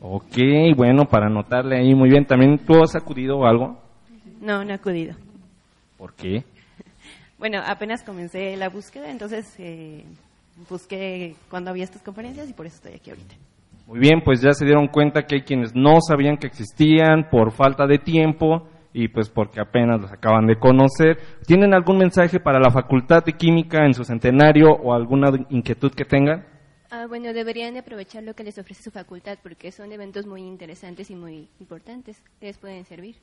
Ok, 0.00 0.36
bueno, 0.76 1.06
para 1.06 1.26
anotarle 1.26 1.76
ahí 1.78 1.92
muy 1.92 2.10
bien. 2.10 2.24
¿También 2.24 2.58
tú 2.64 2.80
has 2.84 2.94
acudido 2.94 3.44
a 3.44 3.50
algo? 3.50 3.76
No, 4.40 4.64
no 4.64 4.70
he 4.70 4.74
acudido. 4.74 5.16
¿Por 5.98 6.14
qué? 6.14 6.44
Bueno, 7.40 7.58
apenas 7.66 8.04
comencé 8.04 8.54
la 8.58 8.68
búsqueda, 8.68 9.10
entonces 9.10 9.54
eh, 9.58 10.04
busqué 10.68 11.34
cuando 11.48 11.70
había 11.70 11.84
estas 11.84 12.02
conferencias 12.02 12.50
y 12.50 12.52
por 12.52 12.66
eso 12.66 12.76
estoy 12.76 12.92
aquí 12.92 13.08
ahorita. 13.08 13.34
Muy 13.86 13.98
bien, 13.98 14.22
pues 14.24 14.40
ya 14.40 14.52
se 14.52 14.64
dieron 14.64 14.88
cuenta 14.88 15.22
que 15.22 15.36
hay 15.36 15.42
quienes 15.42 15.74
no 15.74 15.98
sabían 16.00 16.36
que 16.36 16.46
existían 16.46 17.28
por 17.30 17.52
falta 17.52 17.86
de 17.86 17.98
tiempo 17.98 18.68
y 18.92 19.08
pues 19.08 19.28
porque 19.28 19.60
apenas 19.60 20.00
los 20.00 20.12
acaban 20.12 20.46
de 20.46 20.58
conocer. 20.58 21.18
¿Tienen 21.46 21.74
algún 21.74 21.98
mensaje 21.98 22.40
para 22.40 22.60
la 22.60 22.70
Facultad 22.70 23.24
de 23.24 23.32
Química 23.32 23.84
en 23.84 23.94
su 23.94 24.04
centenario 24.04 24.70
o 24.70 24.94
alguna 24.94 25.30
inquietud 25.50 25.92
que 25.92 26.04
tengan? 26.04 26.44
Ah, 26.90 27.06
bueno, 27.08 27.32
deberían 27.32 27.74
de 27.74 27.80
aprovechar 27.80 28.24
lo 28.24 28.34
que 28.34 28.42
les 28.42 28.58
ofrece 28.58 28.82
su 28.82 28.90
facultad 28.90 29.38
porque 29.42 29.70
son 29.70 29.92
eventos 29.92 30.26
muy 30.26 30.42
interesantes 30.42 31.08
y 31.10 31.14
muy 31.14 31.48
importantes 31.60 32.20
que 32.40 32.46
les 32.46 32.58
pueden 32.58 32.84
servir. 32.84 33.14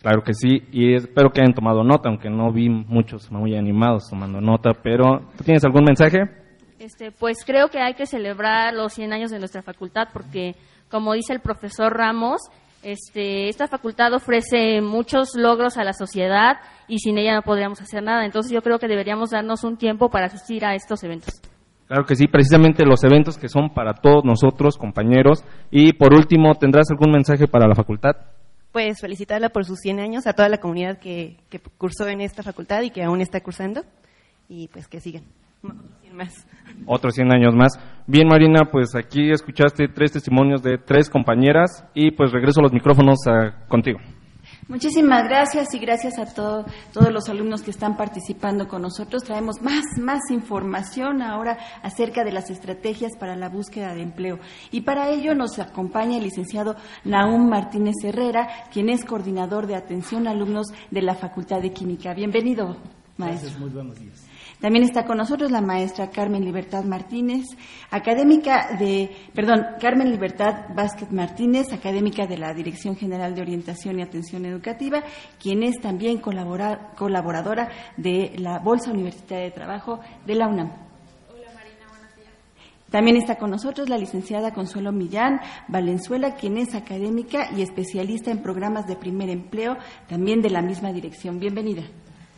Claro 0.00 0.22
que 0.22 0.32
sí, 0.32 0.62
y 0.72 0.94
espero 0.94 1.30
que 1.30 1.42
hayan 1.42 1.52
tomado 1.52 1.84
nota, 1.84 2.08
aunque 2.08 2.30
no 2.30 2.50
vi 2.50 2.70
muchos 2.70 3.30
muy 3.30 3.54
animados 3.54 4.08
tomando 4.08 4.40
nota, 4.40 4.72
pero 4.82 5.20
¿tú 5.36 5.44
tienes 5.44 5.62
algún 5.62 5.84
mensaje? 5.84 6.39
Este, 6.80 7.12
pues 7.12 7.44
creo 7.44 7.68
que 7.68 7.78
hay 7.78 7.92
que 7.92 8.06
celebrar 8.06 8.72
los 8.72 8.94
100 8.94 9.12
años 9.12 9.30
de 9.30 9.38
nuestra 9.38 9.60
facultad 9.60 10.08
porque, 10.14 10.54
como 10.90 11.12
dice 11.12 11.34
el 11.34 11.40
profesor 11.40 11.92
Ramos, 11.92 12.40
este, 12.82 13.50
esta 13.50 13.68
facultad 13.68 14.14
ofrece 14.14 14.80
muchos 14.80 15.34
logros 15.36 15.76
a 15.76 15.84
la 15.84 15.92
sociedad 15.92 16.56
y 16.88 17.00
sin 17.00 17.18
ella 17.18 17.34
no 17.34 17.42
podríamos 17.42 17.82
hacer 17.82 18.02
nada. 18.02 18.24
Entonces 18.24 18.50
yo 18.50 18.62
creo 18.62 18.78
que 18.78 18.88
deberíamos 18.88 19.28
darnos 19.28 19.62
un 19.62 19.76
tiempo 19.76 20.08
para 20.08 20.26
asistir 20.26 20.64
a 20.64 20.74
estos 20.74 21.04
eventos. 21.04 21.42
Claro 21.86 22.06
que 22.06 22.16
sí, 22.16 22.28
precisamente 22.28 22.86
los 22.86 23.04
eventos 23.04 23.36
que 23.36 23.50
son 23.50 23.74
para 23.74 23.92
todos 23.92 24.24
nosotros, 24.24 24.78
compañeros. 24.78 25.44
Y 25.70 25.92
por 25.92 26.14
último, 26.14 26.54
¿tendrás 26.54 26.90
algún 26.90 27.12
mensaje 27.12 27.46
para 27.46 27.68
la 27.68 27.74
facultad? 27.74 28.12
Pues 28.72 29.02
felicitarla 29.02 29.50
por 29.50 29.66
sus 29.66 29.80
100 29.80 30.00
años 30.00 30.26
a 30.26 30.32
toda 30.32 30.48
la 30.48 30.56
comunidad 30.56 30.98
que, 30.98 31.36
que 31.50 31.58
cursó 31.58 32.08
en 32.08 32.22
esta 32.22 32.42
facultad 32.42 32.80
y 32.80 32.90
que 32.90 33.02
aún 33.02 33.20
está 33.20 33.42
cursando 33.42 33.82
y 34.48 34.68
pues 34.68 34.88
que 34.88 35.00
sigan. 35.00 35.24
Más. 36.12 36.46
Otros 36.86 37.14
100 37.14 37.32
años 37.32 37.54
más. 37.54 37.72
Bien, 38.06 38.26
Marina, 38.28 38.62
pues 38.70 38.94
aquí 38.94 39.30
escuchaste 39.30 39.88
tres 39.88 40.12
testimonios 40.12 40.62
de 40.62 40.78
tres 40.78 41.08
compañeras 41.10 41.84
y 41.94 42.10
pues 42.12 42.32
regreso 42.32 42.60
los 42.60 42.72
micrófonos 42.72 43.18
a- 43.26 43.66
contigo. 43.68 43.98
Muchísimas 44.68 45.24
gracias 45.24 45.74
y 45.74 45.78
gracias 45.80 46.16
a 46.18 46.32
todo- 46.32 46.64
todos 46.92 47.12
los 47.12 47.28
alumnos 47.28 47.62
que 47.62 47.72
están 47.72 47.96
participando 47.96 48.68
con 48.68 48.82
nosotros. 48.82 49.24
Traemos 49.24 49.60
más, 49.62 49.84
más 50.00 50.20
información 50.30 51.22
ahora 51.22 51.58
acerca 51.82 52.22
de 52.24 52.30
las 52.32 52.50
estrategias 52.50 53.12
para 53.18 53.34
la 53.34 53.48
búsqueda 53.48 53.94
de 53.94 54.02
empleo. 54.02 54.38
Y 54.70 54.82
para 54.82 55.08
ello 55.10 55.34
nos 55.34 55.58
acompaña 55.58 56.18
el 56.18 56.22
licenciado 56.24 56.76
Naum 57.04 57.48
Martínez 57.48 57.96
Herrera, 58.04 58.46
quien 58.72 58.88
es 58.90 59.04
coordinador 59.04 59.66
de 59.66 59.74
atención 59.74 60.28
a 60.28 60.30
alumnos 60.30 60.66
de 60.90 61.02
la 61.02 61.14
Facultad 61.16 61.60
de 61.60 61.72
Química. 61.72 62.14
Bienvenido, 62.14 62.76
maestro. 63.16 63.48
Gracias, 63.50 63.58
muy 63.58 63.70
buenos 63.70 63.98
días. 63.98 64.29
También 64.60 64.84
está 64.84 65.06
con 65.06 65.16
nosotros 65.16 65.50
la 65.50 65.62
maestra 65.62 66.10
Carmen 66.10 66.44
Libertad 66.44 66.84
Martínez, 66.84 67.46
académica 67.90 68.76
de, 68.78 69.10
perdón, 69.34 69.64
Carmen 69.80 70.10
Libertad 70.10 70.66
Vázquez 70.76 71.10
Martínez, 71.10 71.72
académica 71.72 72.26
de 72.26 72.36
la 72.36 72.52
Dirección 72.52 72.94
General 72.94 73.34
de 73.34 73.40
Orientación 73.40 73.98
y 73.98 74.02
Atención 74.02 74.44
Educativa, 74.44 75.02
quien 75.42 75.62
es 75.62 75.80
también 75.80 76.18
colabora- 76.18 76.90
colaboradora 76.94 77.70
de 77.96 78.34
la 78.36 78.58
Bolsa 78.58 78.90
Universitaria 78.90 79.44
de 79.44 79.50
Trabajo 79.50 80.00
de 80.26 80.34
la 80.34 80.46
UNAM. 80.46 80.70
También 82.90 83.16
está 83.16 83.36
con 83.36 83.50
nosotros 83.50 83.88
la 83.88 83.96
licenciada 83.96 84.52
Consuelo 84.52 84.90
Millán 84.92 85.40
Valenzuela, 85.68 86.34
quien 86.34 86.58
es 86.58 86.74
académica 86.74 87.48
y 87.56 87.62
especialista 87.62 88.30
en 88.30 88.42
programas 88.42 88.86
de 88.86 88.96
primer 88.96 89.30
empleo, 89.30 89.76
también 90.08 90.42
de 90.42 90.50
la 90.50 90.60
misma 90.60 90.92
dirección. 90.92 91.38
Bienvenida. 91.38 91.82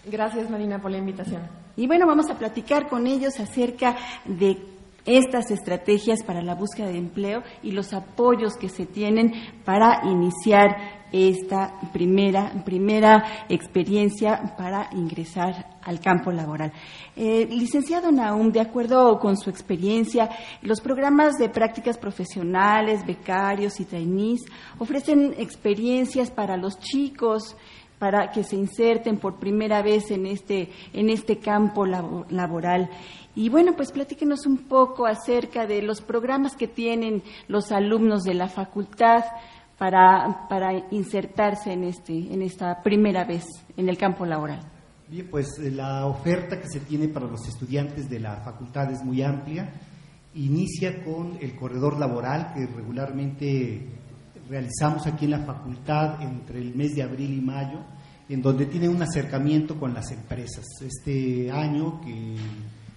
Gracias, 0.05 0.51
Marina, 0.51 0.79
por 0.79 0.91
la 0.91 0.99
invitación. 0.99 1.62
Y 1.77 1.87
bueno, 1.87 2.07
vamos 2.07 2.31
a 2.31 2.39
platicar 2.39 2.89
con 2.89 3.07
ellos 3.07 3.41
acerca 3.41 3.97
de 4.25 4.59
estas 5.05 5.51
estrategias 5.51 6.23
para 6.23 6.43
la 6.43 6.55
búsqueda 6.55 6.89
de 6.89 6.99
empleo 6.99 7.43
y 7.63 7.73
los 7.73 7.93
apoyos 7.93 8.55
que 8.57 8.69
se 8.69 8.87
tienen 8.87 9.33
para 9.65 10.03
iniciar 10.05 11.03
esta 11.13 11.79
primera, 11.93 12.53
primera 12.65 13.45
experiencia 13.49 14.55
para 14.57 14.89
ingresar 14.93 15.79
al 15.83 16.01
campo 16.01 16.31
laboral. 16.31 16.73
Eh, 17.17 17.47
licenciado 17.51 18.11
Naum, 18.11 18.51
de 18.51 18.61
acuerdo 18.61 19.19
con 19.19 19.37
su 19.37 19.51
experiencia, 19.51 20.31
los 20.63 20.81
programas 20.81 21.35
de 21.35 21.51
prácticas 21.51 21.99
profesionales, 21.99 23.05
becarios 23.05 23.79
y 23.81 23.85
trainees 23.85 24.41
ofrecen 24.79 25.35
experiencias 25.37 26.31
para 26.31 26.57
los 26.57 26.79
chicos 26.79 27.57
para 28.03 28.33
que 28.33 28.43
se 28.43 28.57
inserten 28.57 29.19
por 29.19 29.39
primera 29.39 29.81
vez 29.81 30.11
en 30.11 30.27
este, 30.27 30.71
en 30.93 31.09
este 31.09 31.39
campo 31.39 31.87
labo- 31.87 32.27
laboral. 32.31 32.91
Y 33.37 33.49
bueno, 33.49 33.77
pues 33.77 33.93
platíquenos 33.93 34.45
un 34.45 34.59
poco 34.67 35.07
acerca 35.07 35.69
de 35.69 35.83
los 35.83 36.01
programas 36.01 36.57
que 36.57 36.67
tienen 36.67 37.23
los 37.47 37.71
alumnos 37.71 38.25
de 38.25 38.35
la 38.35 38.49
facultad 38.49 39.23
para, 39.79 40.49
para 40.49 40.73
insertarse 40.91 41.75
en, 41.75 41.85
este, 41.85 42.13
en 42.35 42.43
esta 42.43 42.83
primera 42.83 43.23
vez 43.25 43.45
en 43.77 43.89
el 43.89 43.97
campo 43.97 44.27
laboral. 44.27 44.59
Bien, 45.07 45.29
pues 45.31 45.57
eh, 45.61 45.71
la 45.71 46.07
oferta 46.07 46.59
que 46.61 46.67
se 46.67 46.81
tiene 46.81 47.07
para 47.07 47.27
los 47.27 47.47
estudiantes 47.47 48.11
de 48.11 48.19
la 48.19 48.39
facultad 48.39 48.91
es 48.91 49.05
muy 49.05 49.23
amplia. 49.23 49.73
Inicia 50.35 51.05
con 51.05 51.39
el 51.41 51.55
corredor 51.55 52.01
laboral 52.01 52.53
que 52.53 52.67
regularmente 52.67 53.87
realizamos 54.53 55.07
aquí 55.07 55.25
en 55.25 55.31
la 55.31 55.47
facultad 55.47 56.21
entre 56.21 56.59
el 56.59 56.75
mes 56.75 56.95
de 56.95 57.03
abril 57.03 57.33
y 57.33 57.41
mayo, 57.41 57.79
en 58.29 58.43
donde 58.43 58.67
tienen 58.67 58.91
un 58.91 59.01
acercamiento 59.01 59.81
con 59.81 59.95
las 59.95 60.13
empresas. 60.13 60.67
Este 60.83 61.51
año 61.51 62.03
que 62.03 62.37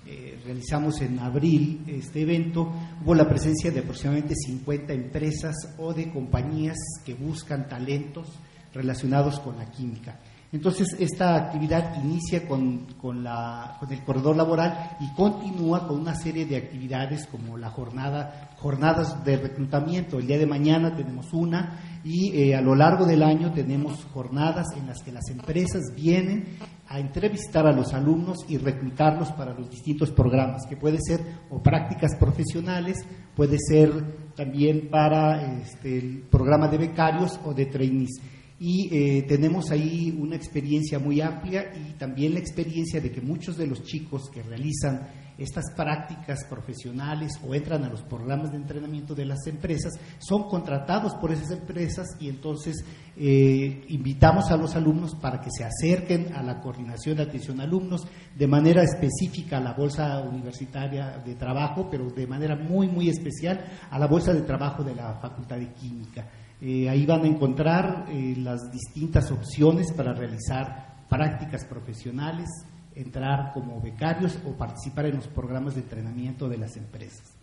eh, 0.05 0.37
realizamos 0.43 0.99
en 0.99 1.17
abril 1.17 1.81
este 1.87 2.23
evento, 2.23 2.73
hubo 3.01 3.15
la 3.15 3.29
presencia 3.29 3.71
de 3.71 3.79
aproximadamente 3.79 4.35
50 4.35 4.91
empresas 4.91 5.55
o 5.77 5.93
de 5.93 6.11
compañías 6.11 6.77
que 7.05 7.13
buscan 7.13 7.69
talentos 7.69 8.27
relacionados 8.73 9.39
con 9.39 9.57
la 9.57 9.71
química. 9.71 10.19
Entonces, 10.51 10.95
esta 10.99 11.35
actividad 11.35 12.01
inicia 12.03 12.47
con, 12.47 12.85
con, 13.01 13.23
la, 13.23 13.77
con, 13.79 13.91
el 13.91 14.03
corredor 14.03 14.35
laboral 14.35 14.91
y 14.99 15.13
continúa 15.13 15.87
con 15.87 15.99
una 15.99 16.15
serie 16.15 16.45
de 16.45 16.55
actividades 16.55 17.27
como 17.27 17.57
la 17.57 17.69
jornada, 17.71 18.51
jornadas 18.57 19.23
de 19.25 19.37
reclutamiento. 19.37 20.17
El 20.17 20.27
día 20.27 20.37
de 20.37 20.45
mañana 20.45 20.95
tenemos 20.95 21.33
una 21.33 21.99
y 22.03 22.31
eh, 22.37 22.55
a 22.55 22.61
lo 22.61 22.75
largo 22.75 23.05
del 23.05 23.23
año 23.23 23.51
tenemos 23.51 24.05
jornadas 24.13 24.67
en 24.77 24.87
las 24.87 25.01
que 25.01 25.11
las 25.11 25.27
empresas 25.29 25.81
vienen 25.95 26.57
a 26.87 26.99
entrevistar 26.99 27.65
a 27.65 27.73
los 27.73 27.93
alumnos 27.93 28.45
y 28.47 28.57
reclutarlos 28.57 29.31
para 29.31 29.53
los 29.53 29.69
distintos 29.69 30.11
programas, 30.11 30.65
que 30.69 30.77
puede 30.77 30.99
ser 31.01 31.19
o 31.49 31.61
prácticas 31.61 32.15
profesionales, 32.17 32.97
puede 33.35 33.57
ser 33.59 34.33
también 34.35 34.89
para 34.89 35.59
este, 35.59 35.97
el 35.97 36.21
programa 36.29 36.67
de 36.67 36.77
becarios 36.77 37.39
o 37.43 37.53
de 37.53 37.65
trainees 37.65 38.21
y 38.59 38.89
eh, 38.91 39.23
tenemos 39.23 39.69
ahí 39.71 40.15
una 40.17 40.35
experiencia 40.35 40.97
muy 40.97 41.19
amplia 41.19 41.73
y 41.75 41.93
también 41.93 42.33
la 42.33 42.39
experiencia 42.39 43.01
de 43.01 43.11
que 43.11 43.21
muchos 43.21 43.57
de 43.57 43.67
los 43.67 43.83
chicos 43.83 44.29
que 44.29 44.41
realizan 44.43 45.09
estas 45.37 45.65
prácticas 45.75 46.45
profesionales 46.49 47.33
o 47.45 47.53
entran 47.53 47.83
a 47.83 47.89
los 47.89 48.01
programas 48.03 48.51
de 48.51 48.57
entrenamiento 48.57 49.13
de 49.13 49.25
las 49.25 49.45
empresas 49.47 49.93
son 50.19 50.43
contratados 50.47 51.13
por 51.15 51.33
esas 51.33 51.51
empresas 51.51 52.07
y 52.19 52.29
entonces 52.29 52.85
eh, 53.17 53.83
invitamos 53.89 54.49
a 54.51 54.55
los 54.55 54.73
alumnos 54.77 55.15
para 55.15 55.41
que 55.41 55.49
se 55.51 55.65
acerquen 55.65 56.33
a 56.33 56.41
la 56.41 56.61
coordinación 56.61 57.17
de 57.17 57.23
atención 57.23 57.59
a 57.59 57.63
alumnos 57.63 58.07
de 58.37 58.47
manera 58.47 58.83
específica 58.83 59.57
a 59.57 59.61
la 59.61 59.73
bolsa 59.73 60.21
universitaria 60.21 61.17
de 61.25 61.35
trabajo, 61.35 61.89
pero 61.91 62.09
de 62.09 62.27
manera 62.27 62.55
muy, 62.55 62.87
muy 62.87 63.09
especial 63.09 63.65
a 63.89 63.99
la 63.99 64.07
bolsa 64.07 64.33
de 64.33 64.43
trabajo 64.43 64.81
de 64.83 64.95
la 64.95 65.19
Facultad 65.19 65.57
de 65.57 65.73
Química. 65.73 66.25
Eh, 66.61 66.89
ahí 66.89 67.05
van 67.05 67.23
a 67.23 67.27
encontrar 67.27 68.05
eh, 68.09 68.35
las 68.37 68.71
distintas 68.71 69.31
opciones 69.31 69.91
para 69.91 70.13
realizar 70.13 71.05
prácticas 71.09 71.65
profesionales, 71.65 72.47
entrar 72.95 73.51
como 73.53 73.81
becarios 73.81 74.39
o 74.45 74.51
participar 74.51 75.05
en 75.07 75.17
los 75.17 75.27
programas 75.27 75.75
de 75.75 75.81
entrenamiento 75.81 76.47
de 76.47 76.57
las 76.57 76.77
empresas. 76.77 77.35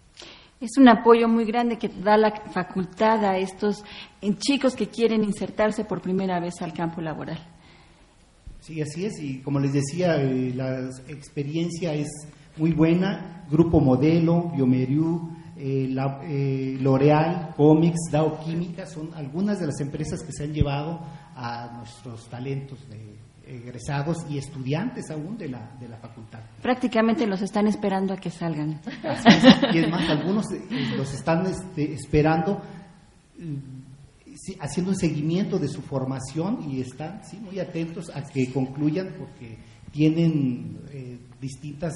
Es 0.61 0.79
un 0.79 0.89
apoyo 0.89 1.29
muy 1.29 1.45
grande 1.45 1.77
que 1.77 1.89
da 1.89 2.17
la 2.17 2.31
facultad 2.53 3.25
a 3.25 3.37
estos 3.37 3.85
chicos 4.39 4.77
que 4.77 4.89
quieren 4.89 5.25
insertarse 5.25 5.85
por 5.85 6.01
primera 6.01 6.39
vez 6.39 6.63
al 6.63 6.73
campo 6.73 7.01
laboral. 7.01 7.39
Sí, 8.61 8.81
así 8.81 9.05
es. 9.05 9.21
Y 9.21 9.41
como 9.41 9.59
les 9.59 9.73
decía, 9.73 10.23
eh, 10.23 10.53
la 10.55 10.89
experiencia 11.09 11.95
es 11.95 12.09
muy 12.57 12.71
buena. 12.71 13.45
Grupo 13.51 13.81
Modelo, 13.81 14.53
Biomeriu, 14.55 15.31
eh, 15.57 15.95
eh, 16.25 16.79
L'Oreal, 16.81 17.55
Comics, 17.57 18.11
Dow 18.11 18.39
Química, 18.39 18.87
son 18.87 19.13
algunas 19.15 19.61
de 19.61 19.67
las 19.67 19.81
empresas 19.81 20.23
que 20.23 20.33
se 20.33 20.45
han 20.45 20.53
llevado 20.53 21.01
a 21.37 21.75
nuestros 21.77 22.29
talentos 22.29 22.89
de 22.89 23.21
egresados 23.45 24.25
y 24.31 24.39
estudiantes 24.39 25.11
aún 25.11 25.37
de 25.37 25.49
la, 25.49 25.77
de 25.79 25.89
la 25.89 25.99
facultad. 25.99 26.41
Prácticamente 26.63 27.27
los 27.27 27.43
están 27.43 27.67
esperando 27.67 28.15
a 28.15 28.17
que 28.17 28.31
salgan. 28.31 28.81
y 29.75 29.79
es 29.79 29.91
más, 29.91 30.09
algunos 30.09 30.51
eh, 30.53 30.63
los 30.97 31.13
están 31.13 31.47
este, 31.47 31.93
esperando 31.93 32.61
haciendo 34.61 34.93
un 34.93 34.97
seguimiento 34.97 35.59
de 35.59 35.69
su 35.69 35.83
formación 35.83 36.71
y 36.71 36.81
están 36.81 37.21
sí, 37.25 37.39
muy 37.39 37.59
atentos 37.59 38.11
a 38.15 38.23
que 38.23 38.51
concluyan 38.53 39.15
porque 39.19 39.59
tienen 39.91 40.79
distintas 41.41 41.93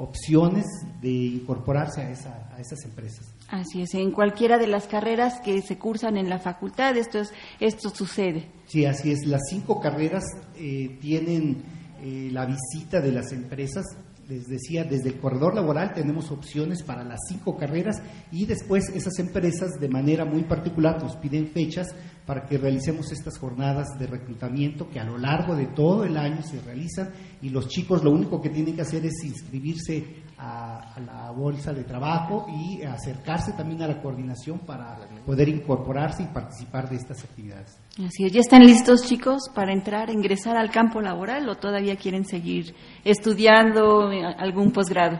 opciones 0.00 0.66
de 1.00 1.10
incorporarse 1.10 2.00
a, 2.00 2.10
esa, 2.10 2.48
a 2.54 2.60
esas 2.60 2.84
empresas. 2.84 3.34
Así 3.48 3.82
es, 3.82 3.94
en 3.94 4.12
cualquiera 4.12 4.58
de 4.58 4.66
las 4.66 4.86
carreras 4.86 5.40
que 5.40 5.60
se 5.62 5.76
cursan 5.76 6.16
en 6.16 6.28
la 6.28 6.38
facultad 6.38 6.96
esto, 6.96 7.18
es, 7.18 7.32
esto 7.58 7.90
sucede. 7.90 8.50
Sí, 8.66 8.86
así 8.86 9.12
es. 9.12 9.26
Las 9.26 9.42
cinco 9.50 9.80
carreras 9.80 10.24
eh, 10.56 10.98
tienen 11.00 11.62
eh, 12.00 12.28
la 12.32 12.46
visita 12.46 13.00
de 13.00 13.12
las 13.12 13.32
empresas 13.32 13.84
les 14.30 14.46
decía, 14.46 14.84
desde 14.84 15.08
el 15.08 15.18
corredor 15.18 15.56
laboral 15.56 15.92
tenemos 15.92 16.30
opciones 16.30 16.84
para 16.84 17.02
las 17.02 17.18
cinco 17.28 17.56
carreras 17.56 18.00
y 18.30 18.46
después 18.46 18.88
esas 18.94 19.18
empresas 19.18 19.70
de 19.80 19.88
manera 19.88 20.24
muy 20.24 20.44
particular 20.44 21.02
nos 21.02 21.16
piden 21.16 21.48
fechas 21.48 21.88
para 22.30 22.46
que 22.46 22.58
realicemos 22.58 23.10
estas 23.10 23.36
jornadas 23.40 23.98
de 23.98 24.06
reclutamiento 24.06 24.88
que 24.88 25.00
a 25.00 25.04
lo 25.04 25.18
largo 25.18 25.56
de 25.56 25.66
todo 25.66 26.04
el 26.04 26.16
año 26.16 26.44
se 26.44 26.60
realizan 26.60 27.10
y 27.42 27.48
los 27.48 27.66
chicos 27.66 28.04
lo 28.04 28.12
único 28.12 28.40
que 28.40 28.50
tienen 28.50 28.76
que 28.76 28.82
hacer 28.82 29.04
es 29.04 29.24
inscribirse 29.24 30.22
a, 30.38 30.94
la 31.04 31.32
bolsa 31.32 31.72
de 31.72 31.82
trabajo 31.82 32.46
y 32.48 32.84
acercarse 32.84 33.54
también 33.54 33.82
a 33.82 33.88
la 33.88 34.00
coordinación 34.00 34.60
para 34.60 35.08
poder 35.26 35.48
incorporarse 35.48 36.22
y 36.22 36.26
participar 36.26 36.88
de 36.88 36.98
estas 36.98 37.24
actividades. 37.24 37.76
Así 37.94 38.24
es. 38.24 38.32
¿Ya 38.32 38.38
están 38.38 38.62
listos 38.62 39.02
chicos 39.02 39.50
para 39.52 39.72
entrar, 39.72 40.08
ingresar 40.08 40.56
al 40.56 40.70
campo 40.70 41.00
laboral 41.00 41.48
o 41.48 41.56
todavía 41.56 41.96
quieren 41.96 42.24
seguir 42.24 42.76
estudiando 43.02 44.08
algún 44.38 44.70
posgrado? 44.70 45.18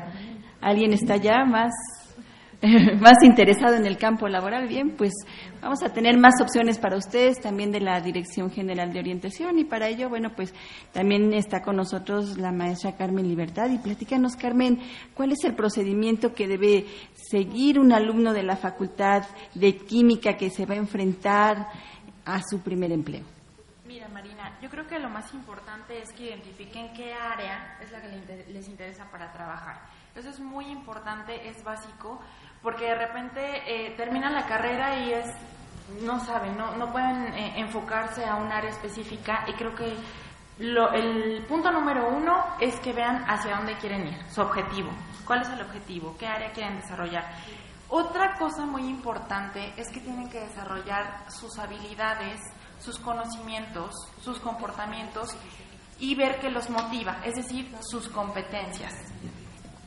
¿Alguien 0.61 0.93
está 0.93 1.17
ya 1.17 1.45
más 1.45 1.73
más 3.01 3.17
interesado 3.23 3.77
en 3.77 3.87
el 3.87 3.97
campo 3.97 4.29
laboral, 4.29 4.69
bien, 4.69 4.91
pues 4.91 5.13
vamos 5.63 5.83
a 5.83 5.95
tener 5.95 6.19
más 6.19 6.35
opciones 6.43 6.79
para 6.79 6.99
ustedes 6.99 7.41
también 7.41 7.73
de 7.73 7.81
la 7.81 8.01
Dirección 8.03 8.51
General 8.51 8.93
de 8.93 8.99
Orientación 8.99 9.59
y 9.59 9.65
para 9.65 9.89
ello, 9.89 10.11
bueno, 10.11 10.31
pues 10.37 10.53
también 10.93 11.33
está 11.33 11.63
con 11.63 11.77
nosotros 11.77 12.37
la 12.37 12.53
maestra 12.53 12.97
Carmen 12.97 13.27
Libertad 13.27 13.71
y 13.71 13.79
platícanos, 13.79 14.37
Carmen, 14.37 14.79
¿cuál 15.15 15.33
es 15.33 15.43
el 15.45 15.55
procedimiento 15.55 16.35
que 16.35 16.47
debe 16.47 16.85
seguir 17.15 17.79
un 17.79 17.95
alumno 17.95 18.35
de 18.35 18.43
la 18.43 18.57
Facultad 18.57 19.23
de 19.55 19.77
Química 19.77 20.37
que 20.37 20.51
se 20.51 20.67
va 20.67 20.75
a 20.75 20.79
enfrentar 20.79 21.69
a 22.27 22.43
su 22.43 22.61
primer 22.61 22.93
empleo? 22.93 23.25
Mira, 23.87 24.07
Marina, 24.09 24.59
yo 24.61 24.69
creo 24.69 24.87
que 24.87 24.99
lo 24.99 25.09
más 25.09 25.33
importante 25.33 25.99
es 25.99 26.13
que 26.13 26.25
identifiquen 26.25 26.93
qué 26.93 27.15
área 27.15 27.79
es 27.81 27.91
la 27.91 28.03
que 28.03 28.45
les 28.53 28.69
interesa 28.69 29.11
para 29.11 29.33
trabajar. 29.33 29.81
Eso 30.15 30.29
es 30.29 30.41
muy 30.41 30.67
importante, 30.67 31.49
es 31.49 31.63
básico, 31.63 32.21
porque 32.63 32.87
de 32.87 32.95
repente 32.95 33.41
eh, 33.67 33.95
terminan 33.97 34.35
la 34.35 34.47
carrera 34.47 34.99
y 34.99 35.13
es 35.13 35.27
no 36.03 36.21
saben, 36.21 36.57
no, 36.57 36.77
no 36.77 36.93
pueden 36.93 37.35
eh, 37.35 37.55
enfocarse 37.57 38.25
a 38.25 38.37
un 38.37 38.53
área 38.53 38.71
específica 38.71 39.45
y 39.49 39.53
creo 39.55 39.75
que 39.75 39.93
lo, 40.59 40.93
el 40.93 41.45
punto 41.47 41.71
número 41.71 42.09
uno 42.09 42.45
es 42.61 42.79
que 42.81 42.93
vean 42.93 43.25
hacia 43.29 43.57
dónde 43.57 43.77
quieren 43.79 44.07
ir, 44.07 44.31
su 44.31 44.41
objetivo. 44.43 44.91
¿Cuál 45.25 45.43
es 45.43 45.49
el 45.49 45.63
objetivo? 45.63 46.17
¿Qué 46.19 46.27
área 46.27 46.53
quieren 46.53 46.77
desarrollar? 46.77 47.25
Otra 47.89 48.37
cosa 48.39 48.67
muy 48.67 48.87
importante 48.87 49.73
es 49.77 49.91
que 49.91 50.01
tienen 50.01 50.29
que 50.29 50.41
desarrollar 50.41 51.25
sus 51.31 51.59
habilidades, 51.59 52.41
sus 52.79 52.99
conocimientos, 52.99 53.95
sus 54.21 54.39
comportamientos 54.39 55.31
y 55.99 56.15
ver 56.15 56.39
qué 56.41 56.51
los 56.51 56.71
motiva, 56.71 57.21
es 57.25 57.35
decir, 57.35 57.75
sus 57.81 58.09
competencias. 58.09 58.95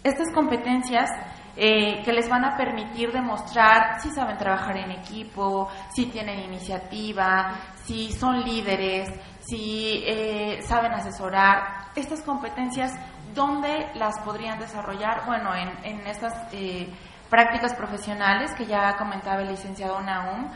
Estas 0.04 0.34
competencias 0.34 1.10
eh, 1.56 2.02
que 2.04 2.12
les 2.12 2.28
van 2.28 2.46
a 2.46 2.58
permitir 2.58 3.12
demostrar 3.12 4.02
si 4.02 4.10
saben 4.10 4.38
trabajar 4.38 4.78
en 4.78 4.92
equipo, 4.92 5.70
si 5.94 6.08
tienen 6.08 6.40
iniciativa, 6.40 7.54
si 7.84 8.12
son 8.12 8.42
líderes, 8.42 9.10
si 9.40 10.04
eh, 10.06 10.62
saben 10.64 10.94
asesorar. 10.94 11.92
Estas 11.96 12.22
competencias, 12.24 12.92
¿dónde 13.34 13.92
las 13.96 14.20
podrían 14.22 14.58
desarrollar? 14.60 15.26
Bueno, 15.26 15.52
en, 15.54 16.08
estas 16.08 16.34
eh, 16.54 16.88
prácticas 17.30 17.76
profesionales 17.76 18.52
que 18.58 18.66
ya 18.66 18.96
comentaba 18.98 19.42
el 19.42 19.50
licenciado 19.50 20.02
Naum, 20.02 20.52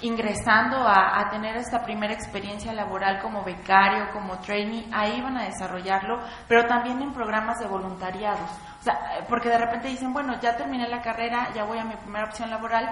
ingresando 0.00 0.76
a, 0.78 1.20
a, 1.20 1.30
tener 1.30 1.56
esta 1.56 1.82
primera 1.82 2.14
experiencia 2.14 2.72
laboral 2.72 3.20
como 3.20 3.44
becario, 3.44 4.10
como 4.12 4.38
trainee, 4.38 4.86
ahí 4.92 5.20
van 5.20 5.36
a 5.36 5.44
desarrollarlo, 5.44 6.20
pero 6.46 6.66
también 6.66 7.02
en 7.02 7.12
programas 7.12 7.58
de 7.58 7.66
voluntariados. 7.66 8.50
O 8.80 8.82
sea, 8.82 9.26
porque 9.28 9.48
de 9.48 9.58
repente 9.58 9.88
dicen, 9.88 10.12
bueno, 10.12 10.40
ya 10.40 10.56
terminé 10.56 10.88
la 10.88 11.02
carrera, 11.02 11.52
ya 11.54 11.64
voy 11.64 11.78
a 11.78 11.84
mi 11.84 11.96
primera 11.96 12.24
opción 12.24 12.48
laboral, 12.48 12.88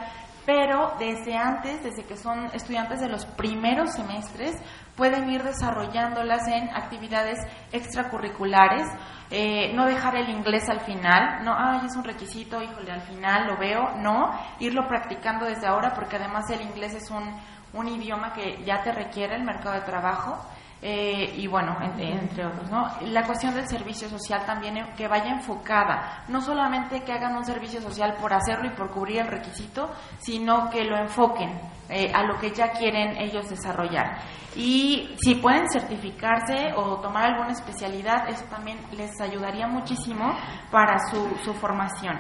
pero 0.47 0.95
desde 0.99 1.37
antes, 1.37 1.83
desde 1.83 2.05
que 2.05 2.17
son 2.17 2.47
estudiantes 2.55 3.01
de 3.01 3.09
los 3.09 3.27
primeros 3.27 3.93
semestres, 3.93 4.55
pueden 4.95 5.29
ir 5.29 5.43
desarrollándolas 5.43 6.47
en 6.47 6.71
actividades 6.71 7.39
extracurriculares, 7.73 8.87
eh, 9.31 9.75
no 9.75 9.87
dejar 9.87 10.17
el 10.17 10.31
inglés 10.31 10.69
al 10.69 10.81
final, 10.81 11.45
no, 11.45 11.53
ay, 11.59 11.81
es 11.87 11.97
un 11.97 12.05
requisito, 12.05 12.63
híjole, 12.63 12.93
al 12.93 13.03
final 13.03 13.49
lo 13.49 13.59
veo, 13.59 13.97
no, 13.97 14.31
irlo 14.61 14.87
practicando 14.87 15.47
desde 15.47 15.67
ahora, 15.67 15.93
porque 15.95 16.15
además 16.15 16.49
el 16.51 16.63
inglés 16.63 16.95
es 16.95 17.11
un, 17.11 17.29
un 17.75 17.89
idioma 17.89 18.33
que 18.33 18.65
ya 18.65 18.83
te 18.83 18.93
requiere 18.93 19.35
el 19.35 19.43
mercado 19.43 19.75
de 19.75 19.81
trabajo. 19.81 20.39
Eh, 20.83 21.35
y 21.39 21.47
bueno, 21.47 21.75
entre, 21.81 22.45
otros, 22.45 22.71
¿no? 22.71 22.87
La 23.07 23.25
cuestión 23.25 23.55
del 23.55 23.67
servicio 23.67 24.09
social 24.11 24.45
también 24.45 24.77
eh, 24.77 24.93
que 24.97 25.09
vaya 25.09 25.31
enfocada, 25.31 26.25
no 26.29 26.41
solamente 26.43 27.03
que 27.03 27.13
hagan 27.13 27.35
un 27.35 27.45
servicio 27.45 27.81
social 27.81 28.15
por 28.21 28.35
hacerlo 28.35 28.67
y 28.67 28.77
por 28.77 28.91
cubrir 28.91 29.21
el 29.21 29.27
requisito, 29.29 29.91
sino 30.19 30.69
que 30.69 30.85
lo 30.85 30.99
enfoquen 30.99 31.59
eh, 31.89 32.13
a 32.15 32.25
lo 32.25 32.39
que 32.39 32.51
ya 32.51 32.73
quieren 32.73 33.17
ellos 33.17 33.49
desarrollar. 33.49 34.19
Y 34.55 35.15
si 35.19 35.37
pueden 35.37 35.69
certificarse 35.71 36.73
o 36.77 37.01
tomar 37.01 37.25
alguna 37.25 37.53
especialidad, 37.53 38.29
eso 38.29 38.45
también 38.51 38.79
les 38.93 39.19
ayudaría 39.21 39.67
muchísimo 39.67 40.35
para 40.71 40.99
su, 41.11 41.37
su 41.43 41.55
formación 41.55 42.19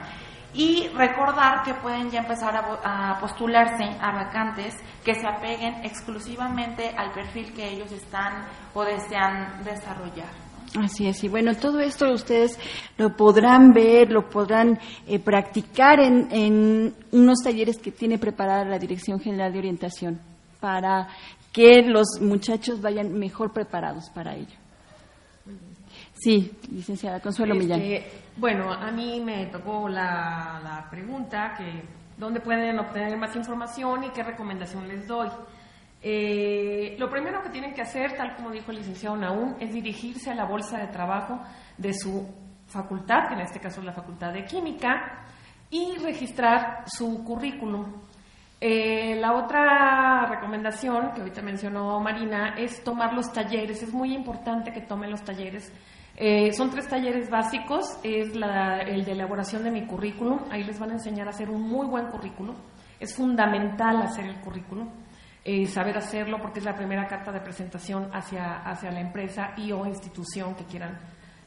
y 0.56 0.88
recordar 0.88 1.62
que 1.64 1.74
pueden 1.74 2.10
ya 2.10 2.20
empezar 2.20 2.56
a, 2.56 3.18
postularse 3.20 3.84
a 4.00 4.12
vacantes 4.12 4.74
que 5.04 5.14
se 5.14 5.26
apeguen 5.26 5.84
exclusivamente 5.84 6.88
al 6.96 7.12
perfil 7.12 7.52
que 7.52 7.68
ellos 7.68 7.92
están 7.92 8.44
o 8.72 8.82
desean 8.82 9.62
desarrollar. 9.64 10.30
Así 10.82 11.06
es, 11.06 11.22
y 11.24 11.28
bueno, 11.28 11.54
todo 11.54 11.80
esto 11.80 12.10
ustedes 12.10 12.58
lo 12.96 13.14
podrán 13.14 13.72
ver, 13.72 14.10
lo 14.10 14.28
podrán 14.28 14.78
eh, 15.06 15.18
practicar 15.18 16.00
en, 16.00 16.28
en 16.30 16.94
unos 17.12 17.38
talleres 17.42 17.78
que 17.78 17.92
tiene 17.92 18.18
preparada 18.18 18.64
la 18.64 18.78
Dirección 18.78 19.20
General 19.20 19.52
de 19.52 19.58
Orientación 19.58 20.20
para 20.58 21.08
que 21.52 21.82
los 21.82 22.20
muchachos 22.20 22.80
vayan 22.80 23.12
mejor 23.12 23.52
preparados 23.52 24.10
para 24.10 24.34
ello. 24.34 24.56
Sí, 26.14 26.50
licenciada 26.72 27.20
Consuelo 27.20 27.54
este, 27.54 27.64
Millán. 27.64 28.02
Bueno, 28.38 28.70
a 28.70 28.90
mí 28.90 29.18
me 29.24 29.46
tocó 29.46 29.88
la, 29.88 30.86
pregunta 30.90 31.54
que 31.56 31.82
dónde 32.18 32.40
pueden 32.40 32.78
obtener 32.78 33.16
más 33.16 33.34
información 33.34 34.04
y 34.04 34.10
qué 34.10 34.22
recomendación 34.22 34.86
les 34.86 35.06
doy. 35.06 35.30
Eh, 36.02 36.96
lo 36.98 37.08
primero 37.08 37.42
que 37.42 37.48
tienen 37.48 37.72
que 37.72 37.80
hacer, 37.80 38.14
tal 38.14 38.36
como 38.36 38.50
dijo 38.50 38.70
el 38.72 38.78
licenciado 38.78 39.16
Naún, 39.16 39.56
es 39.58 39.72
dirigirse 39.72 40.30
a 40.30 40.34
la 40.34 40.44
bolsa 40.44 40.76
de 40.78 40.88
trabajo 40.88 41.40
de 41.78 41.94
su 41.94 42.28
facultad, 42.66 43.28
que 43.28 43.34
en 43.34 43.40
este 43.40 43.58
caso 43.58 43.80
es 43.80 43.86
la 43.86 43.92
Facultad 43.92 44.34
de 44.34 44.44
Química, 44.44 45.24
y 45.70 45.96
registrar 45.96 46.84
su 46.86 47.24
currículum. 47.24 47.86
Eh, 48.60 49.16
la 49.18 49.32
otra 49.32 50.26
recomendación 50.26 51.12
que 51.14 51.20
ahorita 51.22 51.40
mencionó 51.40 52.00
Marina 52.00 52.54
es 52.58 52.84
tomar 52.84 53.14
los 53.14 53.32
talleres. 53.32 53.82
Es 53.82 53.92
muy 53.94 54.14
importante 54.14 54.72
que 54.72 54.82
tomen 54.82 55.10
los 55.10 55.22
talleres 55.22 55.72
eh, 56.18 56.50
son 56.54 56.70
tres 56.70 56.88
talleres 56.88 57.28
básicos, 57.28 57.98
es 58.02 58.32
el 58.32 59.04
de 59.04 59.12
elaboración 59.12 59.62
de 59.62 59.70
mi 59.70 59.86
currículum, 59.86 60.40
ahí 60.50 60.64
les 60.64 60.78
van 60.78 60.90
a 60.90 60.92
enseñar 60.94 61.26
a 61.26 61.30
hacer 61.30 61.50
un 61.50 61.60
muy 61.60 61.86
buen 61.86 62.06
currículum, 62.06 62.56
es 62.98 63.14
fundamental 63.14 64.00
hacer 64.00 64.24
el 64.24 64.40
currículum, 64.40 64.88
eh, 65.44 65.66
saber 65.66 65.98
hacerlo 65.98 66.38
porque 66.40 66.60
es 66.60 66.64
la 66.64 66.74
primera 66.74 67.06
carta 67.06 67.30
de 67.30 67.40
presentación 67.40 68.08
hacia, 68.14 68.62
hacia 68.62 68.90
la 68.90 69.00
empresa 69.00 69.52
y 69.58 69.70
o 69.72 69.84
institución 69.84 70.54
que 70.54 70.64
quieran 70.64 70.98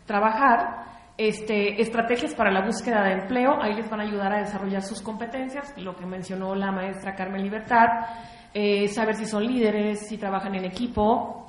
trabajar. 0.06 1.00
Este, 1.18 1.82
estrategias 1.82 2.34
para 2.36 2.52
la 2.52 2.64
búsqueda 2.64 3.04
de 3.04 3.14
empleo, 3.14 3.62
ahí 3.62 3.74
les 3.74 3.90
van 3.90 4.02
a 4.02 4.04
ayudar 4.04 4.32
a 4.34 4.40
desarrollar 4.40 4.84
sus 4.84 5.02
competencias, 5.02 5.74
lo 5.78 5.96
que 5.96 6.06
mencionó 6.06 6.54
la 6.54 6.72
maestra 6.72 7.16
Carmen 7.16 7.42
Libertad, 7.42 7.88
eh, 8.54 8.88
saber 8.88 9.16
si 9.16 9.26
son 9.26 9.46
líderes, 9.46 10.08
si 10.08 10.18
trabajan 10.18 10.56
en 10.56 10.66
equipo, 10.66 11.48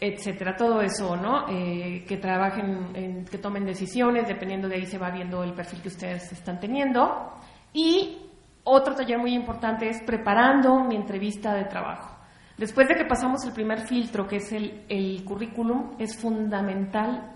etcétera, 0.00 0.56
todo 0.56 0.80
eso, 0.80 1.14
¿no? 1.16 1.46
Eh, 1.48 2.04
que 2.08 2.16
trabajen, 2.16 3.24
que 3.30 3.38
tomen 3.38 3.66
decisiones, 3.66 4.26
dependiendo 4.26 4.66
de 4.68 4.76
ahí 4.76 4.86
se 4.86 4.96
va 4.98 5.10
viendo 5.10 5.44
el 5.44 5.52
perfil 5.52 5.82
que 5.82 5.88
ustedes 5.88 6.32
están 6.32 6.58
teniendo. 6.58 7.34
Y 7.74 8.18
otro 8.64 8.94
taller 8.94 9.18
muy 9.18 9.34
importante 9.34 9.88
es 9.88 10.02
preparando 10.02 10.84
mi 10.84 10.96
entrevista 10.96 11.54
de 11.54 11.64
trabajo. 11.64 12.16
Después 12.56 12.88
de 12.88 12.94
que 12.94 13.04
pasamos 13.04 13.44
el 13.44 13.52
primer 13.52 13.80
filtro, 13.80 14.26
que 14.26 14.36
es 14.36 14.52
el, 14.52 14.84
el 14.88 15.24
currículum, 15.24 15.96
es 15.98 16.16
fundamental 16.18 17.32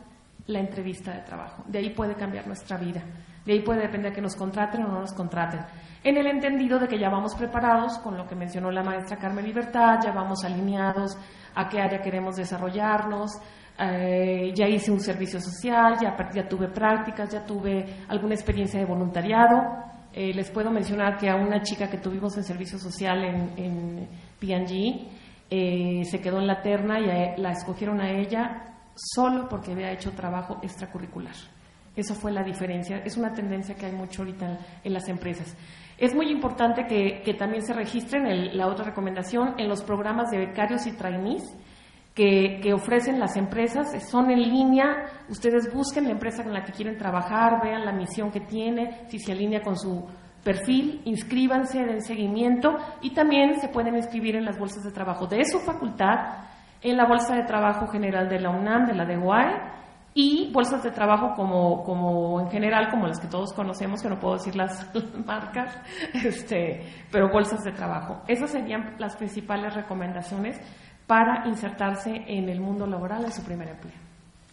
la 0.46 0.58
entrevista 0.58 1.12
de 1.12 1.20
trabajo. 1.20 1.64
De 1.66 1.78
ahí 1.78 1.90
puede 1.90 2.14
cambiar 2.14 2.46
nuestra 2.46 2.76
vida. 2.78 3.02
De 3.44 3.52
ahí 3.52 3.60
puede 3.60 3.82
depender 3.82 4.12
que 4.12 4.22
nos 4.22 4.36
contraten 4.36 4.82
o 4.84 4.88
no 4.88 5.00
nos 5.00 5.12
contraten. 5.12 5.60
En 6.02 6.16
el 6.16 6.26
entendido 6.26 6.78
de 6.78 6.88
que 6.88 6.98
ya 6.98 7.08
vamos 7.08 7.34
preparados 7.34 7.98
con 7.98 8.16
lo 8.16 8.26
que 8.26 8.34
mencionó 8.34 8.70
la 8.70 8.82
maestra 8.82 9.16
Carmen 9.16 9.44
Libertad, 9.44 9.98
ya 10.02 10.12
vamos 10.12 10.44
alineados 10.44 11.16
a 11.54 11.68
qué 11.68 11.80
área 11.80 12.00
queremos 12.00 12.36
desarrollarnos, 12.36 13.32
eh, 13.78 14.52
ya 14.54 14.68
hice 14.68 14.90
un 14.90 15.00
servicio 15.00 15.40
social, 15.40 15.96
ya, 16.00 16.16
ya, 16.32 16.48
tuve 16.48 16.68
prácticas, 16.68 17.32
ya 17.32 17.44
tuve 17.44 18.04
alguna 18.08 18.34
experiencia 18.34 18.78
de 18.78 18.86
voluntariado. 18.86 19.84
Eh, 20.12 20.32
les 20.32 20.50
puedo 20.50 20.70
mencionar 20.70 21.16
que 21.16 21.28
a 21.28 21.36
una 21.36 21.60
chica 21.62 21.88
que 21.88 21.98
tuvimos 21.98 22.36
en 22.36 22.44
servicio 22.44 22.78
social 22.78 23.24
en, 23.24 23.52
en 23.56 24.08
eh, 25.50 26.02
se 26.04 26.20
quedó 26.20 26.38
en 26.38 26.46
la 26.46 26.60
terna 26.60 27.00
y 27.00 27.40
la 27.40 27.50
escogieron 27.50 28.00
a 28.00 28.10
ella 28.10 28.74
solo 28.94 29.48
porque 29.48 29.72
había 29.72 29.90
hecho 29.90 30.12
trabajo 30.12 30.58
extracurricular. 30.62 31.34
Esa 31.96 32.14
fue 32.14 32.32
la 32.32 32.42
diferencia. 32.42 32.98
Es 33.04 33.16
una 33.16 33.32
tendencia 33.32 33.74
que 33.74 33.86
hay 33.86 33.92
mucho 33.92 34.22
ahorita 34.22 34.58
en 34.82 34.92
las 34.92 35.08
empresas. 35.08 35.56
Es 35.96 36.14
muy 36.14 36.28
importante 36.30 36.86
que, 36.86 37.34
también 37.34 37.62
se 37.64 37.72
registren, 37.72 38.56
la 38.56 38.66
otra 38.66 38.84
recomendación, 38.84 39.54
en 39.58 39.68
los 39.68 39.82
programas 39.82 40.30
de 40.30 40.38
becarios 40.38 40.86
y 40.86 40.92
trainees 40.92 41.54
que, 42.14 42.72
ofrecen 42.74 43.20
las 43.20 43.36
empresas. 43.36 43.92
Son 44.10 44.30
en 44.30 44.42
línea, 44.42 45.04
ustedes 45.28 45.72
busquen 45.72 46.04
la 46.04 46.10
empresa 46.10 46.42
con 46.42 46.52
la 46.52 46.64
que 46.64 46.72
quieren 46.72 46.98
trabajar, 46.98 47.60
vean 47.62 47.84
la 47.84 47.92
misión 47.92 48.32
que 48.32 48.40
tiene, 48.40 49.06
si 49.08 49.18
se 49.20 49.32
alinea 49.32 49.62
con 49.62 49.76
su 49.76 50.04
perfil, 50.42 51.00
inscríbanse, 51.04 51.84
den 51.84 52.02
seguimiento 52.02 52.76
y 53.00 53.14
también 53.14 53.58
se 53.60 53.68
pueden 53.68 53.96
inscribir 53.96 54.36
en 54.36 54.44
las 54.44 54.58
bolsas 54.58 54.84
de 54.84 54.92
trabajo 54.92 55.26
de 55.26 55.44
su 55.44 55.58
facultad, 55.60 56.44
en 56.82 56.98
la 56.98 57.06
Bolsa 57.06 57.34
de 57.34 57.44
Trabajo 57.44 57.86
General 57.86 58.28
de 58.28 58.40
la 58.40 58.50
UNAM, 58.50 58.84
de 58.84 58.94
la 58.94 59.06
DEUAE, 59.06 59.83
y 60.14 60.50
bolsas 60.52 60.84
de 60.84 60.92
trabajo 60.92 61.34
como, 61.34 61.82
como 61.82 62.40
en 62.40 62.48
general, 62.48 62.88
como 62.88 63.08
las 63.08 63.18
que 63.18 63.26
todos 63.26 63.52
conocemos, 63.52 64.00
que 64.00 64.08
no 64.08 64.20
puedo 64.20 64.34
decir 64.34 64.54
las 64.54 64.88
marcas, 65.26 65.76
este, 66.24 66.82
pero 67.10 67.28
bolsas 67.30 67.64
de 67.64 67.72
trabajo. 67.72 68.22
Esas 68.28 68.52
serían 68.52 68.94
las 68.98 69.16
principales 69.16 69.74
recomendaciones 69.74 70.56
para 71.08 71.46
insertarse 71.48 72.22
en 72.28 72.48
el 72.48 72.60
mundo 72.60 72.86
laboral 72.86 73.24
en 73.24 73.32
su 73.32 73.42
primer 73.42 73.68
empleo. 73.68 74.04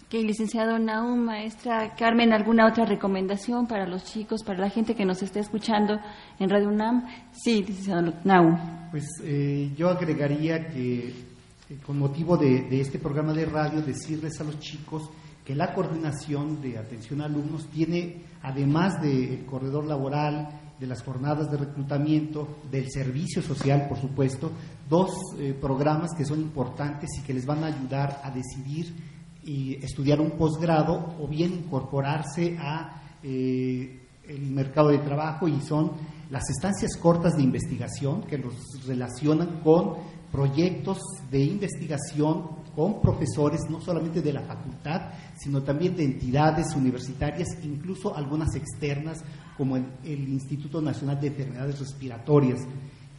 Okay, 0.08 0.26
licenciado 0.26 0.78
Naum, 0.78 1.20
maestra 1.20 1.96
Carmen, 1.96 2.34
¿alguna 2.34 2.68
otra 2.68 2.84
recomendación 2.84 3.66
para 3.66 3.88
los 3.88 4.04
chicos, 4.04 4.44
para 4.44 4.60
la 4.60 4.70
gente 4.70 4.94
que 4.94 5.06
nos 5.06 5.24
esté 5.24 5.40
escuchando 5.40 5.98
en 6.38 6.50
Radio 6.50 6.68
UNAM? 6.68 7.08
Sí, 7.32 7.64
licenciado 7.64 8.12
Naum. 8.26 8.90
Pues 8.90 9.06
eh, 9.24 9.72
yo 9.78 9.90
agregaría 9.90 10.68
que 10.68 11.08
eh, 11.08 11.78
con 11.86 11.98
motivo 11.98 12.36
de, 12.36 12.64
de 12.64 12.82
este 12.82 13.00
programa 13.00 13.32
de 13.32 13.46
radio, 13.46 13.82
decirles 13.82 14.42
a 14.42 14.44
los 14.44 14.60
chicos 14.60 15.10
que 15.46 15.56
la 15.56 15.74
coordinación 15.74 16.62
de 16.62 16.78
atención 16.78 17.22
a 17.22 17.26
alumnos 17.26 17.68
tiene, 17.68 18.24
además 18.42 19.02
del 19.02 19.46
corredor 19.46 19.86
laboral, 19.86 20.62
de 20.80 20.88
las 20.88 21.04
jornadas 21.04 21.52
de 21.52 21.58
reclutamiento, 21.58 22.58
del 22.72 22.90
servicio 22.90 23.44
social, 23.44 23.88
por 23.88 24.00
supuesto, 24.00 24.52
dos 24.90 25.12
eh, 25.38 25.54
programas 25.60 26.10
que 26.18 26.26
son 26.26 26.42
importantes 26.42 27.10
y 27.20 27.22
que 27.22 27.36
les 27.36 27.46
van 27.46 27.64
a 27.64 27.68
ayudar 27.68 28.20
a 28.24 28.32
decidir 28.32 28.96
y 29.44 29.76
estudiar 29.76 30.20
un 30.20 30.32
posgrado 30.32 31.16
o 31.20 31.28
bien 31.28 31.54
incorporarse 31.54 32.58
a 32.60 33.02
eh, 33.22 34.02
el 34.28 34.52
mercado 34.52 34.90
de 34.90 34.98
trabajo 34.98 35.48
y 35.48 35.62
son 35.62 35.92
las 36.32 36.50
estancias 36.50 36.96
cortas 36.98 37.34
de 37.36 37.44
investigación 37.44 38.24
que 38.24 38.40
los 38.40 38.56
relacionan 38.88 39.60
con 39.64 39.98
proyectos 40.32 41.00
de 41.30 41.44
investigación 41.44 42.61
con 42.76 43.02
profesores 43.02 43.62
no 43.70 43.82
solamente 43.82 44.22
de 44.22 44.34
la 44.34 44.42
facultad, 44.42 45.12
sino 45.38 45.62
también 45.62 45.96
de 45.96 46.04
entidades 46.04 46.76
universitarias, 46.76 47.48
incluso 47.64 48.16
algunas 48.16 48.56
externas, 48.56 49.24
como 49.58 49.78
el, 49.78 49.88
Instituto 50.04 50.82
Nacional 50.82 51.20
de 51.20 51.28
Enfermedades 51.28 51.80
Respiratorias. 51.80 52.60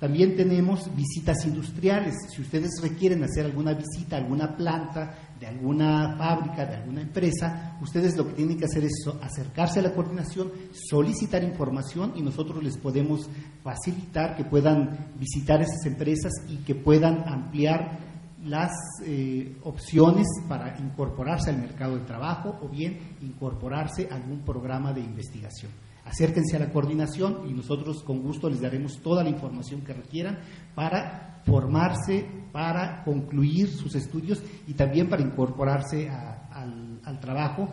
También 0.01 0.35
tenemos 0.35 0.91
visitas 0.97 1.47
industriales. 1.47 2.15
Si 2.35 2.43
ustedes 2.43 2.71
requieren 2.83 3.23
hacer 3.23 3.45
alguna 3.45 3.73
visita 3.73 4.17
a 4.17 4.19
alguna 4.19 4.57
planta, 4.57 5.15
de 5.39 5.47
alguna 5.47 6.17
fábrica, 6.17 6.67
de 6.67 6.75
alguna 6.75 7.03
empresa, 7.03 7.79
ustedes 7.81 8.17
lo 8.17 8.27
que 8.27 8.33
tienen 8.33 8.59
que 8.59 8.65
hacer 8.65 8.83
es 8.85 9.05
acercarse 9.21 9.79
a 9.79 9.83
la 9.83 9.95
coordinación, 9.95 10.51
solicitar 10.73 11.45
información 11.45 12.15
y 12.17 12.23
nosotros 12.23 12.65
les 12.65 12.77
podemos 12.79 13.29
facilitar 13.63 14.37
que 14.37 14.45
puedan 14.45 15.13
visitar 15.21 15.63
esas 15.63 15.87
empresas 15.87 16.33
y 16.49 16.57
que 16.65 16.75
puedan 16.75 17.23
ampliar 17.29 18.12
las 18.45 18.73
eh, 19.05 19.57
opciones 19.63 20.27
para 20.49 20.79
incorporarse 20.79 21.51
al 21.51 21.59
mercado 21.59 21.97
de 21.97 22.05
trabajo 22.05 22.59
o 22.61 22.69
bien 22.69 22.99
incorporarse 23.23 24.09
a 24.11 24.17
algún 24.17 24.41
programa 24.41 24.93
de 24.93 25.01
investigación. 25.01 25.71
Acérquense 26.05 26.57
a 26.57 26.61
la 26.61 26.71
coordinación 26.71 27.49
y 27.49 27.53
nosotros 27.53 28.03
con 28.03 28.23
gusto 28.23 28.51
les 28.51 28.61
daremos 28.61 29.01
toda 29.01 29.23
la 29.23 29.31
información 29.31 29.83
que 29.83 29.93
requieran 29.93 30.41
para 30.75 31.41
formarse, 31.47 32.27
para 32.51 33.05
concluir 33.05 33.69
sus 33.69 33.95
estudios 33.95 34.43
y 34.67 34.75
también 34.75 35.09
para 35.09 35.23
incorporarse 35.23 36.09
al, 36.11 37.21
trabajo. 37.21 37.69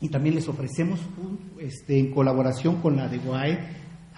Y 0.00 0.08
también 0.08 0.34
les 0.34 0.48
ofrecemos, 0.48 1.00
este, 1.60 1.98
en 1.98 2.10
colaboración 2.10 2.80
con 2.80 2.96
la 2.96 3.06
de 3.08 3.18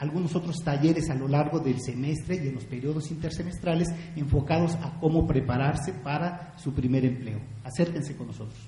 algunos 0.05 0.37
otros 0.37 0.63
talleres 0.63 1.11
a 1.11 1.15
lo 1.15 1.27
largo 1.27 1.59
del 1.59 1.81
semestre 1.81 2.37
y 2.37 2.49
en 2.49 2.55
los 2.55 2.65
periodos 2.65 3.11
intersemestrales 3.11 3.89
enfocados 4.17 4.77
a 4.77 4.99
cómo 5.01 5.27
prepararse 5.27 5.93
para 5.93 6.57
su 6.57 6.73
primer 6.73 7.05
empleo. 7.05 7.41
Acérquense 7.65 8.17
con 8.17 8.29
nosotros. 8.29 8.59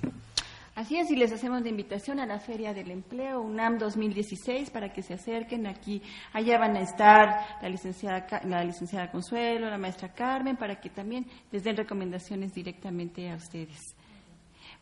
Así 0.76 0.99
es, 0.99 1.11
y 1.11 1.16
les 1.16 1.32
hacemos 1.32 1.62
la 1.62 1.70
invitación 1.70 2.20
a 2.20 2.26
la 2.26 2.39
Feria 2.39 2.74
del 2.74 2.91
Empleo 2.91 3.41
UNAM 3.41 3.78
2016 3.78 4.68
para 4.68 4.93
que 4.93 5.01
se 5.01 5.14
acerquen 5.14 5.66
aquí. 5.66 6.03
Allá 6.34 6.59
van 6.59 6.76
a 6.76 6.82
estar 6.82 7.59
la 7.62 7.68
licenciada, 7.70 8.26
la 8.45 8.62
licenciada 8.62 9.11
Consuelo, 9.11 9.70
la 9.70 9.78
maestra 9.78 10.12
Carmen, 10.12 10.59
para 10.59 10.78
que 10.78 10.91
también 10.91 11.24
les 11.51 11.64
den 11.64 11.78
recomendaciones 11.78 12.53
directamente 12.53 13.30
a 13.30 13.37
ustedes. 13.37 13.95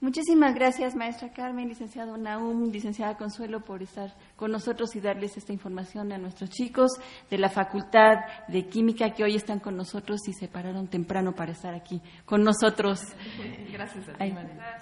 Muchísimas 0.00 0.54
gracias, 0.54 0.94
maestra 0.94 1.32
Carmen, 1.32 1.68
licenciado 1.68 2.16
Naum, 2.16 2.70
licenciada 2.70 3.16
Consuelo, 3.16 3.60
por 3.60 3.82
estar 3.82 4.12
con 4.36 4.50
nosotros 4.50 4.94
y 4.96 5.00
darles 5.00 5.36
esta 5.36 5.52
información 5.52 6.12
a 6.12 6.18
nuestros 6.18 6.50
chicos 6.50 6.92
de 7.30 7.38
la 7.38 7.48
Facultad 7.48 8.16
de 8.48 8.66
Química 8.66 9.10
que 9.10 9.24
hoy 9.24 9.36
están 9.36 9.60
con 9.60 9.76
nosotros 9.76 10.20
y 10.28 10.32
se 10.32 10.48
pararon 10.48 10.88
temprano 10.88 11.32
para 11.32 11.52
estar 11.52 11.74
aquí 11.74 12.00
con 12.24 12.42
nosotros. 12.42 13.00
Gracias 13.72 14.08
a 14.08 14.12
ti, 14.12 14.32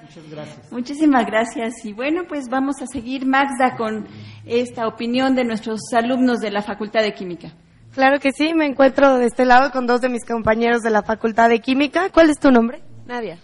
Muchas 0.02 0.30
gracias. 0.30 0.72
Muchísimas 0.72 1.26
gracias. 1.26 1.84
Y 1.84 1.92
bueno, 1.92 2.22
pues 2.28 2.48
vamos 2.48 2.82
a 2.82 2.86
seguir, 2.86 3.26
Magda, 3.26 3.76
con 3.76 4.06
esta 4.44 4.86
opinión 4.86 5.34
de 5.34 5.44
nuestros 5.44 5.80
alumnos 5.92 6.38
de 6.38 6.50
la 6.50 6.62
Facultad 6.62 7.02
de 7.02 7.14
Química. 7.14 7.52
Claro 7.94 8.18
que 8.20 8.32
sí, 8.32 8.54
me 8.54 8.66
encuentro 8.66 9.18
de 9.18 9.26
este 9.26 9.44
lado 9.44 9.70
con 9.70 9.86
dos 9.86 10.00
de 10.00 10.08
mis 10.08 10.24
compañeros 10.24 10.80
de 10.82 10.90
la 10.90 11.02
Facultad 11.02 11.48
de 11.48 11.60
Química. 11.60 12.10
¿Cuál 12.10 12.30
es 12.30 12.38
tu 12.38 12.50
nombre? 12.50 12.82
Nadia. 13.06 13.38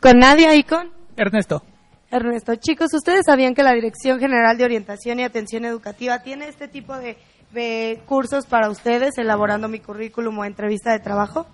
Con 0.00 0.18
Nadia 0.18 0.54
y 0.54 0.62
con 0.62 0.95
Ernesto. 1.16 1.62
Ernesto. 2.10 2.54
Chicos, 2.56 2.92
¿ustedes 2.94 3.22
sabían 3.26 3.54
que 3.54 3.62
la 3.62 3.72
Dirección 3.72 4.20
General 4.20 4.56
de 4.56 4.64
Orientación 4.64 5.18
y 5.18 5.24
Atención 5.24 5.64
Educativa 5.64 6.22
tiene 6.22 6.48
este 6.48 6.68
tipo 6.68 6.96
de, 6.96 7.16
de 7.52 8.00
cursos 8.06 8.46
para 8.46 8.70
ustedes, 8.70 9.18
elaborando 9.18 9.68
mi 9.68 9.80
currículum 9.80 10.38
o 10.38 10.44
entrevista 10.44 10.92
de 10.92 11.00
trabajo? 11.00 11.46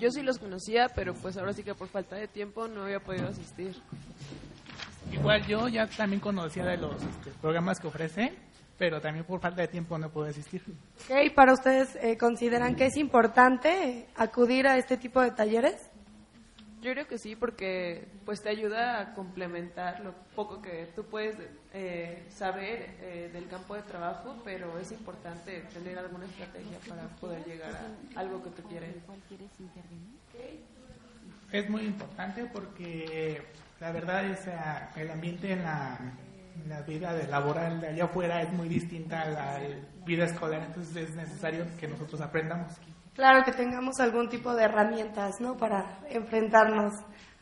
Yo 0.00 0.10
sí 0.10 0.22
los 0.22 0.38
conocía, 0.38 0.88
pero 0.94 1.12
pues 1.12 1.36
ahora 1.36 1.52
sí 1.52 1.62
que 1.62 1.74
por 1.74 1.88
falta 1.88 2.16
de 2.16 2.26
tiempo 2.26 2.66
no 2.68 2.84
había 2.84 3.00
podido 3.00 3.28
asistir. 3.28 3.76
Igual 5.12 5.46
yo 5.46 5.68
ya 5.68 5.86
también 5.86 6.20
conocía 6.20 6.64
de 6.64 6.78
los 6.78 6.94
este, 6.94 7.30
programas 7.40 7.78
que 7.78 7.86
ofrecen, 7.86 8.34
pero 8.78 8.98
también 9.00 9.26
por 9.26 9.40
falta 9.40 9.60
de 9.60 9.68
tiempo 9.68 9.98
no 9.98 10.08
pude 10.08 10.30
asistir. 10.30 10.62
Ok, 11.04 11.34
¿para 11.34 11.52
ustedes 11.52 11.96
eh, 12.00 12.16
consideran 12.16 12.76
que 12.76 12.86
es 12.86 12.96
importante 12.96 14.06
acudir 14.16 14.66
a 14.66 14.78
este 14.78 14.96
tipo 14.96 15.20
de 15.20 15.32
talleres? 15.32 15.89
Yo 16.80 16.92
creo 16.92 17.06
que 17.06 17.18
sí, 17.18 17.36
porque 17.36 18.08
pues 18.24 18.42
te 18.42 18.48
ayuda 18.48 19.00
a 19.00 19.14
complementar 19.14 20.00
lo 20.00 20.14
poco 20.34 20.62
que 20.62 20.88
tú 20.96 21.04
puedes 21.04 21.36
eh, 21.74 22.24
saber 22.30 22.96
eh, 23.00 23.30
del 23.32 23.48
campo 23.48 23.74
de 23.74 23.82
trabajo, 23.82 24.40
pero 24.44 24.78
es 24.78 24.90
importante 24.90 25.60
tener 25.74 25.98
alguna 25.98 26.24
estrategia 26.24 26.78
para 26.88 27.02
poder 27.20 27.44
llegar 27.44 27.72
a 28.16 28.20
algo 28.20 28.42
que 28.42 28.50
tú 28.50 28.62
quieres. 28.62 28.94
Es 31.52 31.68
muy 31.68 31.82
importante 31.82 32.46
porque 32.46 33.42
la 33.78 33.92
verdad 33.92 34.24
es 34.24 34.48
ah, 34.48 34.90
el 34.96 35.10
ambiente 35.10 35.52
en 35.52 35.62
la, 35.62 35.98
la 36.66 36.80
vida 36.82 37.12
de 37.12 37.26
laboral 37.26 37.80
de 37.82 37.88
allá 37.88 38.04
afuera 38.04 38.40
es 38.40 38.52
muy 38.52 38.68
distinta 38.68 39.22
a 39.22 39.28
la 39.28 39.60
vida 40.06 40.24
escolar, 40.24 40.62
entonces 40.62 41.10
es 41.10 41.14
necesario 41.14 41.66
que 41.78 41.88
nosotros 41.88 42.22
aprendamos. 42.22 42.72
Claro, 43.20 43.44
que 43.44 43.52
tengamos 43.52 44.00
algún 44.00 44.30
tipo 44.30 44.54
de 44.54 44.64
herramientas, 44.64 45.42
¿no? 45.42 45.54
Para 45.54 45.98
enfrentarnos 46.08 46.94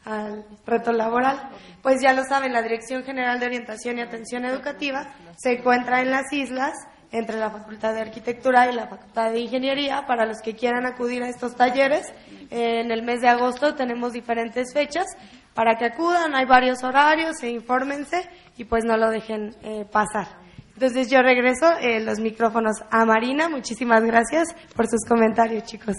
al 0.04 0.44
reto 0.66 0.90
laboral. 0.90 1.50
Pues 1.82 2.02
ya 2.02 2.12
lo 2.14 2.24
saben, 2.24 2.52
la 2.52 2.62
Dirección 2.62 3.04
General 3.04 3.38
de 3.38 3.46
Orientación 3.46 3.96
y 3.96 4.00
Atención 4.00 4.44
Educativa 4.44 5.06
se 5.36 5.52
encuentra 5.52 6.00
en 6.00 6.10
las 6.10 6.32
islas 6.32 6.72
entre 7.12 7.38
la 7.38 7.50
Facultad 7.50 7.94
de 7.94 8.00
Arquitectura 8.00 8.68
y 8.68 8.74
la 8.74 8.88
Facultad 8.88 9.30
de 9.30 9.38
Ingeniería 9.38 10.04
para 10.04 10.26
los 10.26 10.38
que 10.42 10.56
quieran 10.56 10.84
acudir 10.84 11.22
a 11.22 11.28
estos 11.28 11.54
talleres. 11.54 12.12
En 12.50 12.90
el 12.90 13.04
mes 13.04 13.20
de 13.20 13.28
agosto 13.28 13.76
tenemos 13.76 14.12
diferentes 14.12 14.74
fechas 14.74 15.06
para 15.54 15.76
que 15.76 15.84
acudan, 15.84 16.34
hay 16.34 16.46
varios 16.46 16.82
horarios, 16.82 17.40
e 17.44 17.50
infórmense 17.50 18.28
y 18.56 18.64
pues 18.64 18.84
no 18.84 18.96
lo 18.96 19.10
dejen 19.10 19.54
eh, 19.62 19.84
pasar. 19.84 20.47
Entonces 20.78 21.10
yo 21.10 21.22
regreso 21.22 21.66
eh, 21.80 21.98
los 21.98 22.20
micrófonos 22.20 22.76
a 22.88 23.04
Marina. 23.04 23.48
Muchísimas 23.48 24.00
gracias 24.04 24.46
por 24.76 24.86
sus 24.86 25.04
comentarios, 25.08 25.64
chicos. 25.64 25.96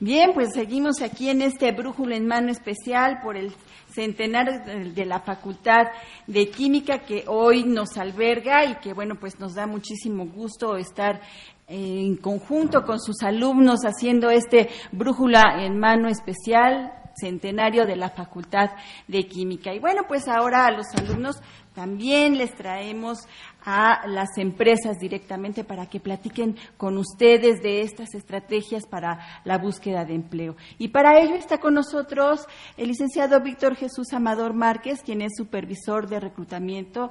Bien, 0.00 0.32
pues 0.34 0.48
seguimos 0.52 1.00
aquí 1.02 1.28
en 1.30 1.40
este 1.40 1.70
brújulo 1.70 2.12
en 2.12 2.26
mano 2.26 2.50
especial 2.50 3.20
por 3.22 3.36
el 3.36 3.54
centenario 3.94 4.54
de 4.92 5.04
la 5.04 5.20
Facultad 5.20 5.86
de 6.26 6.50
Química 6.50 6.98
que 7.06 7.22
hoy 7.28 7.62
nos 7.62 7.96
alberga 7.96 8.64
y 8.64 8.74
que, 8.80 8.92
bueno, 8.92 9.14
pues 9.20 9.38
nos 9.38 9.54
da 9.54 9.68
muchísimo 9.68 10.26
gusto 10.26 10.76
estar 10.76 11.20
en 11.68 12.16
conjunto 12.16 12.82
con 12.82 12.98
sus 12.98 13.22
alumnos 13.22 13.84
haciendo 13.84 14.30
este 14.30 14.68
brújula 14.90 15.64
en 15.64 15.78
mano 15.78 16.08
especial 16.08 16.92
centenario 17.14 17.86
de 17.86 17.96
la 17.96 18.10
Facultad 18.10 18.70
de 19.06 19.26
Química. 19.26 19.72
Y 19.72 19.78
bueno, 19.78 20.02
pues 20.08 20.26
ahora 20.28 20.66
a 20.66 20.72
los 20.72 20.86
alumnos 20.96 21.36
también 21.74 22.36
les 22.36 22.54
traemos 22.54 23.20
a 23.64 24.06
las 24.06 24.36
empresas 24.38 24.98
directamente 24.98 25.64
para 25.64 25.86
que 25.86 26.00
platiquen 26.00 26.56
con 26.76 26.98
ustedes 26.98 27.62
de 27.62 27.82
estas 27.82 28.14
estrategias 28.14 28.86
para 28.86 29.18
la 29.44 29.58
búsqueda 29.58 30.04
de 30.04 30.14
empleo. 30.14 30.56
Y 30.78 30.88
para 30.88 31.20
ello 31.20 31.34
está 31.34 31.58
con 31.58 31.74
nosotros 31.74 32.46
el 32.76 32.88
licenciado 32.88 33.40
Víctor 33.40 33.76
Jesús 33.76 34.12
Amador 34.12 34.54
Márquez, 34.54 35.02
quien 35.02 35.22
es 35.22 35.32
supervisor 35.36 36.08
de 36.08 36.20
reclutamiento. 36.20 37.10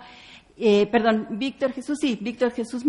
Eh, 0.58 0.88
perdón, 0.88 1.28
Víctor 1.32 1.72
Jesús, 1.72 1.98
sí, 2.00 2.18
Víctor 2.22 2.52
Jesús 2.52 2.84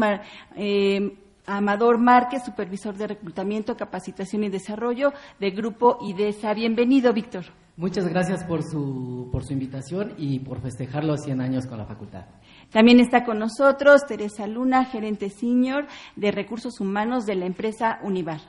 eh, 0.56 1.16
Amador 1.46 1.98
Márquez, 1.98 2.44
supervisor 2.44 2.96
de 2.96 3.08
reclutamiento, 3.08 3.76
capacitación 3.76 4.44
y 4.44 4.48
desarrollo 4.48 5.12
de 5.40 5.50
Grupo 5.50 5.98
IDESA. 6.02 6.54
Bienvenido, 6.54 7.12
Víctor. 7.12 7.44
Muchas 7.76 8.06
gracias 8.06 8.44
por 8.44 8.62
su, 8.62 9.28
por 9.32 9.44
su 9.44 9.54
invitación 9.54 10.12
y 10.18 10.40
por 10.40 10.60
festejar 10.60 11.04
los 11.04 11.22
100 11.22 11.40
años 11.40 11.66
con 11.66 11.78
la 11.78 11.86
facultad. 11.86 12.26
También 12.72 13.00
está 13.00 13.24
con 13.24 13.38
nosotros 13.38 14.06
Teresa 14.06 14.46
Luna, 14.46 14.86
gerente 14.86 15.28
senior 15.28 15.86
de 16.16 16.30
recursos 16.30 16.80
humanos 16.80 17.26
de 17.26 17.34
la 17.34 17.44
empresa 17.44 17.98
Univar. 18.02 18.40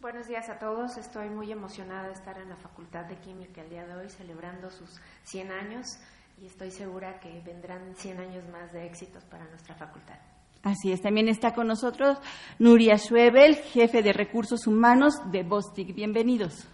Buenos 0.00 0.26
días 0.26 0.48
a 0.48 0.58
todos. 0.58 0.96
Estoy 0.96 1.28
muy 1.28 1.52
emocionada 1.52 2.08
de 2.08 2.14
estar 2.14 2.36
en 2.38 2.48
la 2.48 2.56
Facultad 2.56 3.04
de 3.04 3.14
Química 3.16 3.62
el 3.62 3.70
día 3.70 3.86
de 3.86 3.94
hoy 3.94 4.08
celebrando 4.08 4.68
sus 4.70 5.00
100 5.24 5.52
años 5.52 5.86
y 6.42 6.46
estoy 6.46 6.72
segura 6.72 7.20
que 7.20 7.40
vendrán 7.46 7.94
100 7.94 8.18
años 8.18 8.48
más 8.48 8.72
de 8.72 8.84
éxitos 8.84 9.24
para 9.26 9.44
nuestra 9.44 9.76
facultad. 9.76 10.18
Así 10.64 10.90
es, 10.90 11.00
también 11.00 11.28
está 11.28 11.54
con 11.54 11.68
nosotros 11.68 12.18
Nuria 12.58 12.98
Schwebel, 12.98 13.56
jefe 13.56 14.02
de 14.02 14.12
recursos 14.12 14.66
humanos 14.66 15.14
de 15.30 15.44
Bostic. 15.44 15.94
Bienvenidos. 15.94 16.66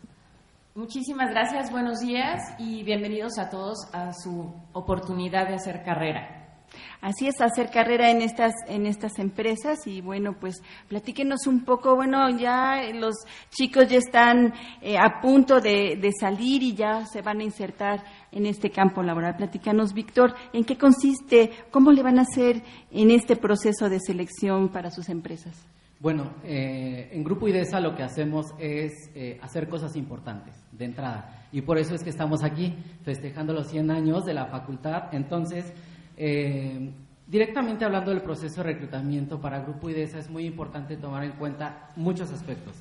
Muchísimas 0.77 1.31
gracias, 1.31 1.73
buenos 1.73 2.01
días 2.01 2.43
y 2.59 2.83
bienvenidos 2.83 3.39
a 3.39 3.49
todos 3.49 3.79
a 3.95 4.13
su 4.13 4.53
oportunidad 4.75 5.49
de 5.49 5.55
hacer 5.55 5.83
carrera. 5.83 6.61
Así 7.01 7.27
es, 7.27 7.41
hacer 7.41 7.71
carrera 7.71 8.11
en 8.11 8.21
estas, 8.21 8.53
en 8.69 8.85
estas 8.85 9.19
empresas 9.19 9.87
y 9.87 10.03
bueno, 10.03 10.37
pues 10.39 10.57
platíquenos 10.89 11.47
un 11.47 11.65
poco, 11.65 11.97
bueno, 11.97 12.29
ya 12.29 12.83
los 12.93 13.15
chicos 13.49 13.89
ya 13.89 13.97
están 13.97 14.53
eh, 14.83 14.99
a 14.99 15.23
punto 15.23 15.63
de, 15.63 15.97
de, 15.99 16.13
salir 16.13 16.63
y 16.63 16.75
ya 16.75 17.07
se 17.07 17.23
van 17.23 17.41
a 17.41 17.45
insertar 17.45 18.05
en 18.31 18.45
este 18.45 18.69
campo 18.69 19.03
laboral. 19.03 19.35
Platícanos, 19.35 19.95
Víctor, 19.95 20.35
¿en 20.53 20.65
qué 20.65 20.77
consiste? 20.77 21.53
¿Cómo 21.71 21.91
le 21.91 22.03
van 22.03 22.19
a 22.19 22.23
hacer 22.31 22.63
en 22.91 23.11
este 23.11 23.37
proceso 23.37 23.89
de 23.89 23.99
selección 23.99 24.69
para 24.69 24.91
sus 24.91 25.09
empresas? 25.09 25.57
Bueno, 25.99 26.35
eh, 26.45 27.09
en 27.13 27.25
Grupo 27.25 27.49
IDESA 27.49 27.81
lo 27.81 27.95
que 27.95 28.03
hacemos 28.03 28.53
es 28.59 29.11
eh, 29.15 29.39
hacer 29.41 29.67
cosas 29.67 29.97
importantes 29.97 30.55
de 30.71 30.85
entrada 30.85 31.47
y 31.53 31.63
por 31.63 31.79
eso 31.79 31.95
es 31.95 32.03
que 32.03 32.11
estamos 32.11 32.45
aquí 32.45 32.75
festejando 33.03 33.55
los 33.55 33.69
100 33.69 33.91
años 33.91 34.27
de 34.27 34.35
la 34.35 34.47
facultad. 34.47 35.05
Entonces, 35.13 35.73
eh, 36.19 36.93
directamente 37.27 37.87
hablando 37.87 38.11
del 38.11 38.21
proceso 38.21 38.63
de 38.63 38.75
reclutamiento 38.75 39.41
para 39.41 39.61
Grupo 39.61 39.89
IDESA 39.89 40.19
es 40.19 40.29
muy 40.29 40.45
importante 40.45 40.99
tomar 40.99 41.25
en 41.25 41.33
cuenta 41.33 41.89
muchos 41.97 42.31
aspectos. 42.31 42.75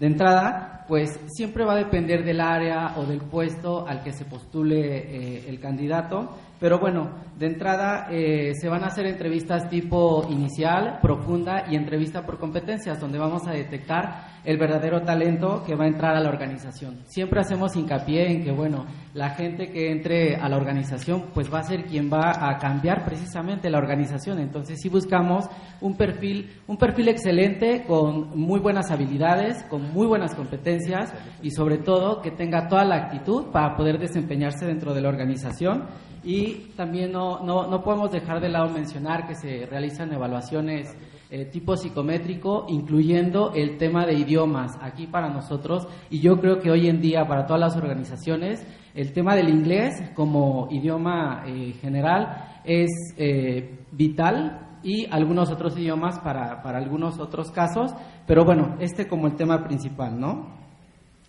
De 0.00 0.06
entrada, 0.06 0.86
pues 0.88 1.20
siempre 1.26 1.64
va 1.64 1.74
a 1.74 1.76
depender 1.76 2.24
del 2.24 2.40
área 2.40 2.94
o 2.96 3.04
del 3.04 3.20
puesto 3.20 3.86
al 3.86 4.02
que 4.02 4.12
se 4.12 4.24
postule 4.24 5.48
el 5.48 5.60
candidato, 5.60 6.36
pero 6.60 6.78
bueno, 6.78 7.10
de 7.38 7.46
entrada 7.46 8.06
eh, 8.10 8.52
se 8.54 8.68
van 8.68 8.84
a 8.84 8.86
hacer 8.86 9.06
entrevistas 9.06 9.68
tipo 9.68 10.26
inicial, 10.30 10.98
profunda 11.02 11.64
y 11.68 11.76
entrevista 11.76 12.24
por 12.24 12.38
competencias, 12.38 13.00
donde 13.00 13.18
vamos 13.18 13.46
a 13.46 13.52
detectar 13.52 14.34
el 14.44 14.58
verdadero 14.58 15.02
talento 15.02 15.62
que 15.66 15.74
va 15.74 15.84
a 15.84 15.88
entrar 15.88 16.16
a 16.16 16.20
la 16.20 16.28
organización. 16.28 16.98
Siempre 17.06 17.40
hacemos 17.40 17.74
hincapié 17.76 18.30
en 18.30 18.44
que, 18.44 18.52
bueno, 18.52 18.84
la 19.14 19.30
gente 19.30 19.70
que 19.70 19.90
entre 19.90 20.36
a 20.36 20.48
la 20.48 20.56
organización, 20.56 21.26
pues 21.32 21.52
va 21.52 21.60
a 21.60 21.64
ser 21.64 21.84
quien 21.84 22.10
va 22.12 22.32
a 22.38 22.58
cambiar 22.58 23.04
precisamente 23.04 23.70
la 23.70 23.78
organización. 23.78 24.38
Entonces, 24.38 24.78
sí 24.80 24.88
buscamos 24.88 25.46
un 25.80 25.96
perfil, 25.96 26.50
un 26.66 26.76
perfil 26.76 27.08
excelente 27.08 27.84
con 27.86 28.38
muy 28.38 28.60
buenas 28.60 28.90
habilidades, 28.90 29.62
con 29.64 29.92
muy 29.92 30.06
buenas 30.06 30.34
competencias 30.34 31.12
y 31.42 31.50
sobre 31.50 31.78
todo 31.78 32.20
que 32.20 32.30
tenga 32.30 32.68
toda 32.68 32.84
la 32.84 32.96
actitud 32.96 33.50
para 33.50 33.74
poder 33.76 33.98
desempeñarse 33.98 34.66
dentro 34.66 34.94
de 34.94 35.00
la 35.00 35.08
organización. 35.08 35.84
Y 36.24 36.72
también 36.76 37.12
no, 37.12 37.40
no, 37.40 37.66
no 37.66 37.82
podemos 37.82 38.10
dejar 38.10 38.40
de 38.40 38.48
lado 38.48 38.70
mencionar 38.70 39.26
que 39.26 39.34
se 39.34 39.66
realizan 39.66 40.12
evaluaciones 40.12 40.96
eh, 41.30 41.44
tipo 41.46 41.76
psicométrico, 41.76 42.66
incluyendo 42.68 43.52
el 43.54 43.76
tema 43.76 44.06
de 44.06 44.14
idiomas 44.14 44.72
aquí 44.80 45.06
para 45.06 45.28
nosotros. 45.28 45.86
Y 46.08 46.20
yo 46.20 46.40
creo 46.40 46.60
que 46.60 46.70
hoy 46.70 46.88
en 46.88 47.00
día 47.00 47.26
para 47.26 47.46
todas 47.46 47.60
las 47.60 47.76
organizaciones 47.76 48.66
el 48.94 49.12
tema 49.12 49.34
del 49.34 49.48
inglés 49.48 50.10
como 50.14 50.68
idioma 50.70 51.42
eh, 51.46 51.72
general 51.80 52.60
es 52.64 52.90
eh, 53.16 53.80
vital 53.90 54.78
y 54.84 55.06
algunos 55.10 55.50
otros 55.50 55.76
idiomas 55.76 56.20
para, 56.20 56.62
para 56.62 56.78
algunos 56.78 57.18
otros 57.18 57.50
casos, 57.50 57.92
pero 58.24 58.44
bueno, 58.44 58.76
este 58.78 59.08
como 59.08 59.26
el 59.26 59.34
tema 59.34 59.64
principal, 59.64 60.20
¿no? 60.20 60.46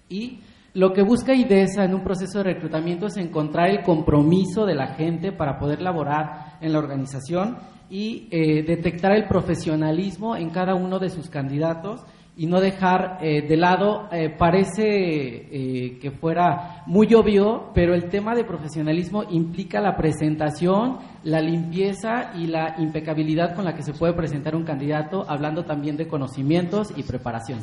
Y 0.09 0.41
lo 0.76 0.91
que 0.91 1.03
busca 1.03 1.34
IDESA 1.34 1.86
en 1.86 1.93
un 1.93 2.03
proceso 2.03 2.39
de 2.39 2.53
reclutamiento 2.53 3.05
es 3.05 3.15
encontrar 3.15 3.69
el 3.69 3.82
compromiso 3.82 4.65
de 4.65 4.76
la 4.76 4.88
gente 4.88 5.32
para 5.32 5.57
poder 5.57 5.82
laborar 5.82 6.57
en 6.59 6.73
la 6.73 6.80
organización 6.80 7.57
y 7.89 8.28
eh, 8.30 8.61
detectar 8.63 9.13
el 9.13 9.26
profesionalismo 9.26 10.36
en 10.36 10.49
cada 10.49 10.76
uno 10.76 10.99
de 10.99 11.09
sus 11.09 11.30
candidatos 11.30 12.01
y 12.36 12.47
no 12.47 12.59
dejar 12.59 13.19
eh, 13.21 13.47
de 13.47 13.55
lado, 13.55 14.09
eh, 14.11 14.36
parece 14.38 15.97
que 16.01 16.11
fuera 16.19 16.84
muy 16.88 17.13
obvio, 17.13 17.71
pero 17.73 17.95
el 17.95 18.09
tema 18.09 18.36
de 18.36 18.43
profesionalismo 18.43 19.23
implica 19.30 19.80
la 19.80 19.95
presentación, 19.95 20.97
la 21.23 21.39
limpieza 21.39 22.34
y 22.36 22.47
la 22.47 22.76
impecabilidad 22.80 23.55
con 23.55 23.63
la 23.63 23.76
que 23.76 23.84
se 23.84 23.93
puede 23.93 24.11
presentar 24.11 24.57
un 24.57 24.65
candidato, 24.65 25.23
hablando 25.26 25.63
también 25.63 25.95
de 25.95 26.09
conocimientos 26.09 26.91
y 26.97 27.03
preparación. 27.03 27.59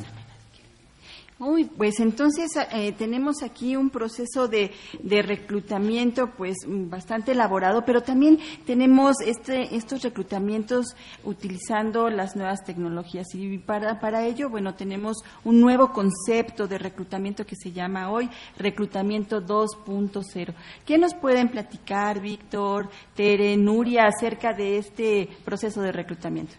Uy, 1.45 1.65
pues 1.65 1.99
entonces 1.99 2.53
eh, 2.71 2.93
tenemos 2.93 3.43
aquí 3.43 3.75
un 3.75 3.91
proceso 3.91 4.47
de, 4.47 4.71
reclutamiento 5.03 6.31
pues 6.37 6.55
bastante 6.69 7.33
elaborado, 7.33 7.85
pero 7.85 8.01
también 8.01 8.39
tenemos 8.65 9.17
este, 9.27 9.75
estos 9.75 10.03
reclutamientos 10.03 10.95
utilizando 11.25 12.09
las 12.11 12.37
nuevas 12.37 12.63
tecnologías 12.65 13.27
y 13.35 13.59
para, 13.59 13.99
para 13.99 14.25
ello, 14.25 14.51
bueno, 14.51 14.77
tenemos 14.77 15.17
un 15.43 15.61
nuevo 15.61 15.93
concepto 15.93 16.69
de 16.69 16.79
reclutamiento 16.79 17.45
que 17.45 17.57
se 17.57 17.73
llama 17.73 18.13
hoy 18.13 18.31
reclutamiento 18.57 19.43
2.0. 19.43 20.55
¿Qué 20.87 20.97
nos 20.97 21.13
pueden 21.13 21.49
platicar, 21.49 22.21
Víctor, 22.21 22.89
Tere, 23.17 23.57
Nuria, 23.57 24.07
acerca 24.07 24.53
de 24.53 24.79
este 24.79 25.29
proceso 25.45 25.83
de 25.83 25.91
reclutamiento? 25.91 26.55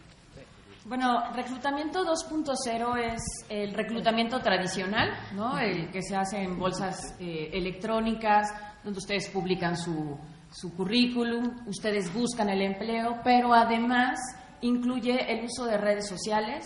Bueno, 0.85 1.31
reclutamiento 1.33 2.03
2.0 2.03 2.97
es 2.97 3.21
el 3.47 3.73
reclutamiento 3.73 4.41
tradicional, 4.41 5.11
¿no? 5.33 5.57
El 5.57 5.89
que 5.89 6.01
se 6.01 6.13
hace 6.13 6.43
en 6.43 6.59
bolsas 6.59 7.15
eh, 7.21 7.51
electrónicas, 7.53 8.49
donde 8.83 8.99
ustedes 8.99 9.29
publican 9.29 9.77
su, 9.77 10.17
su 10.51 10.75
currículum, 10.75 11.65
ustedes 11.67 12.13
buscan 12.13 12.49
el 12.49 12.61
empleo, 12.61 13.21
pero 13.23 13.53
además 13.53 14.19
incluye 14.59 15.31
el 15.31 15.45
uso 15.45 15.65
de 15.65 15.77
redes 15.77 16.09
sociales, 16.09 16.65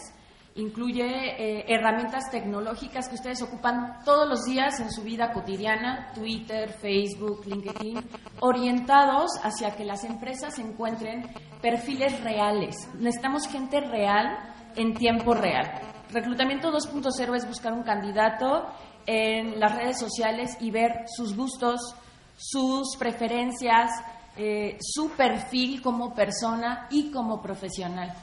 incluye 0.58 1.05
eh, 1.05 1.66
herramientas 1.68 2.30
tecnológicas 2.32 3.08
que 3.08 3.16
ustedes 3.16 3.41
ocupan 3.41 3.99
todos 4.03 4.28
los 4.28 4.43
días 4.43 4.80
en 4.80 4.91
su 4.91 5.03
vida 5.03 5.32
cotidiana, 5.32 6.12
Twitter, 6.14 6.70
Facebook, 6.74 7.45
LinkedIn, 7.45 7.99
orientados 8.41 9.32
hacia 9.43 9.76
que 9.76 9.86
las 9.86 10.03
empresas 10.03 10.58
encuentren 10.60 11.24
perfiles 11.62 12.22
reales. 12.24 12.76
Necesitamos 12.95 13.47
gente 13.47 13.80
real 13.82 14.38
en 14.76 14.95
tiempo 14.95 15.34
real. 15.34 15.80
Reclutamiento 16.12 16.72
2.0 16.72 17.36
es 17.36 17.47
buscar 17.47 17.74
un 17.74 17.84
candidato 17.84 18.66
en 19.05 19.60
las 19.60 19.76
redes 19.76 19.99
sociales 19.99 20.58
y 20.60 20.72
ver 20.72 21.05
sus 21.08 21.36
gustos, 21.36 21.95
sus 22.36 22.97
preferencias, 22.97 23.91
eh, 24.36 24.78
su 24.80 25.12
perfil 25.12 25.82
como 25.82 26.14
persona 26.14 26.88
y 26.89 27.12
como 27.12 27.41
profesional. 27.41 28.14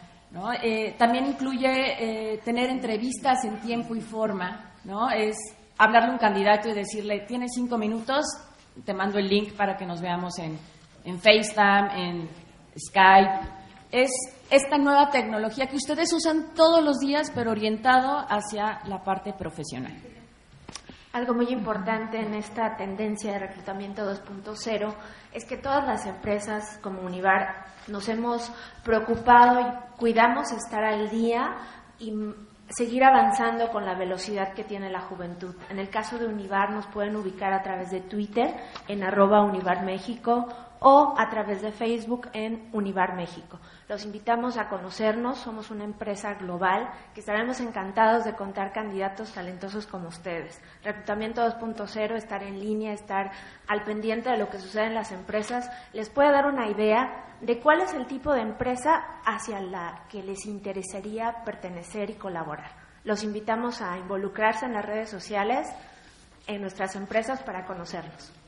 Eh, 0.63 0.95
también 0.99 1.27
incluye 1.27 2.33
eh, 2.33 2.39
tener 2.45 2.69
entrevistas 2.69 3.45
en 3.45 3.61
tiempo 3.61 3.95
y 3.95 4.01
forma, 4.01 4.73
¿no? 4.85 5.11
Es 5.11 5.37
hablarle 5.79 6.11
a 6.11 6.13
un 6.13 6.19
candidato 6.19 6.69
y 6.69 6.75
decirle, 6.75 7.21
tienes 7.21 7.53
cinco 7.55 7.79
minutos, 7.79 8.25
te 8.85 8.93
mando 8.93 9.19
el 9.19 9.29
link 9.29 9.53
para 9.53 9.77
que 9.77 9.87
nos 9.87 10.01
veamos 10.01 10.39
en, 10.39 10.59
en 11.05 11.19
FaceTime, 11.21 11.89
en 11.95 12.29
Skype. 12.77 13.49
Es 13.93 14.11
esta 14.51 14.77
nueva 14.77 15.11
tecnología 15.11 15.67
que 15.67 15.77
ustedes 15.77 16.13
usan 16.13 16.53
todos 16.55 16.83
los 16.83 16.99
días, 16.99 17.31
pero 17.33 17.53
orientado 17.53 18.25
hacia 18.29 18.81
la 18.87 19.05
parte 19.05 19.33
profesional. 19.33 20.14
Algo 21.15 21.33
muy 21.33 21.47
importante 21.51 22.19
en 22.19 22.35
esta 22.35 22.77
tendencia 22.77 23.35
de 23.35 23.39
reclutamiento 23.39 24.03
2.0 24.03 24.93
es 25.33 25.45
que 25.45 25.57
todas 25.57 25.87
las 25.87 26.07
empresas 26.07 26.81
como 26.83 27.03
Univar 27.03 27.67
nos 27.87 28.09
hemos 28.09 28.51
preocupado 28.83 29.61
y 29.61 29.97
cuidamos 29.97 30.51
estar 30.51 30.83
al 30.83 31.11
día 31.11 31.55
y 32.01 32.13
seguir 32.69 33.05
avanzando 33.05 33.71
con 33.71 33.87
la 33.87 33.95
velocidad 33.95 34.55
que 34.55 34.65
tiene 34.65 34.91
la 34.91 35.03
juventud. 35.03 35.55
En 35.71 35.79
el 35.79 35.89
caso 35.89 36.19
de 36.19 36.27
Univar 36.27 36.73
nos 36.73 36.89
pueden 36.89 37.15
ubicar 37.15 37.53
a 37.53 37.63
través 37.63 37.93
de 37.93 38.01
Twitter 38.01 38.53
en 38.89 39.05
arroba 39.05 39.45
Univar 39.45 39.85
o 40.87 41.15
a 41.17 41.31
través 41.31 41.63
de 41.63 41.73
Facebook 41.73 42.29
en 42.35 42.69
Univar 42.75 43.17
México. 43.17 43.59
Los 43.89 44.05
invitamos 44.05 44.59
a 44.59 44.69
conocernos, 44.69 45.39
somos 45.39 45.71
una 45.71 45.83
empresa 45.83 46.35
global 46.35 46.91
que 47.15 47.21
estaremos 47.21 47.59
encantados 47.61 48.27
de 48.27 48.35
contar 48.35 48.71
candidatos 48.71 49.33
talentosos 49.33 49.87
como 49.87 50.09
ustedes. 50.09 50.61
Reclutamiento 50.83 51.41
2.0, 51.41 52.17
estar 52.17 52.43
en 52.43 52.61
línea, 52.61 52.93
estar 52.93 53.33
al 53.67 53.83
pendiente 53.85 54.29
de 54.29 54.37
lo 54.37 54.51
que 54.51 54.59
sucede 54.59 54.89
en 54.89 54.95
las 54.95 55.11
empresas, 55.11 55.71
les 55.95 56.11
puede 56.11 56.33
dar 56.33 56.45
una 56.45 56.69
idea 56.69 57.35
de 57.41 57.61
cuál 57.61 57.81
es 57.81 57.95
el 57.95 58.07
tipo 58.07 58.35
de 58.35 58.43
empresa 58.43 59.21
hacia 59.25 59.61
la 59.61 60.05
que 60.11 60.23
les 60.23 60.45
interesaría 60.45 61.45
pertenecer 61.47 62.11
y 62.11 62.15
colaborar. 62.15 62.73
Los 63.05 63.25
invitamos 63.25 63.81
a 63.81 63.97
involucrarse 63.97 64.67
en 64.67 64.75
las 64.75 64.85
redes 64.85 65.09
sociales, 65.09 65.67
en 66.47 66.61
nuestras 66.61 66.95
empresas 66.95 67.43
para 67.43 67.65
conocerlos. 67.65 68.44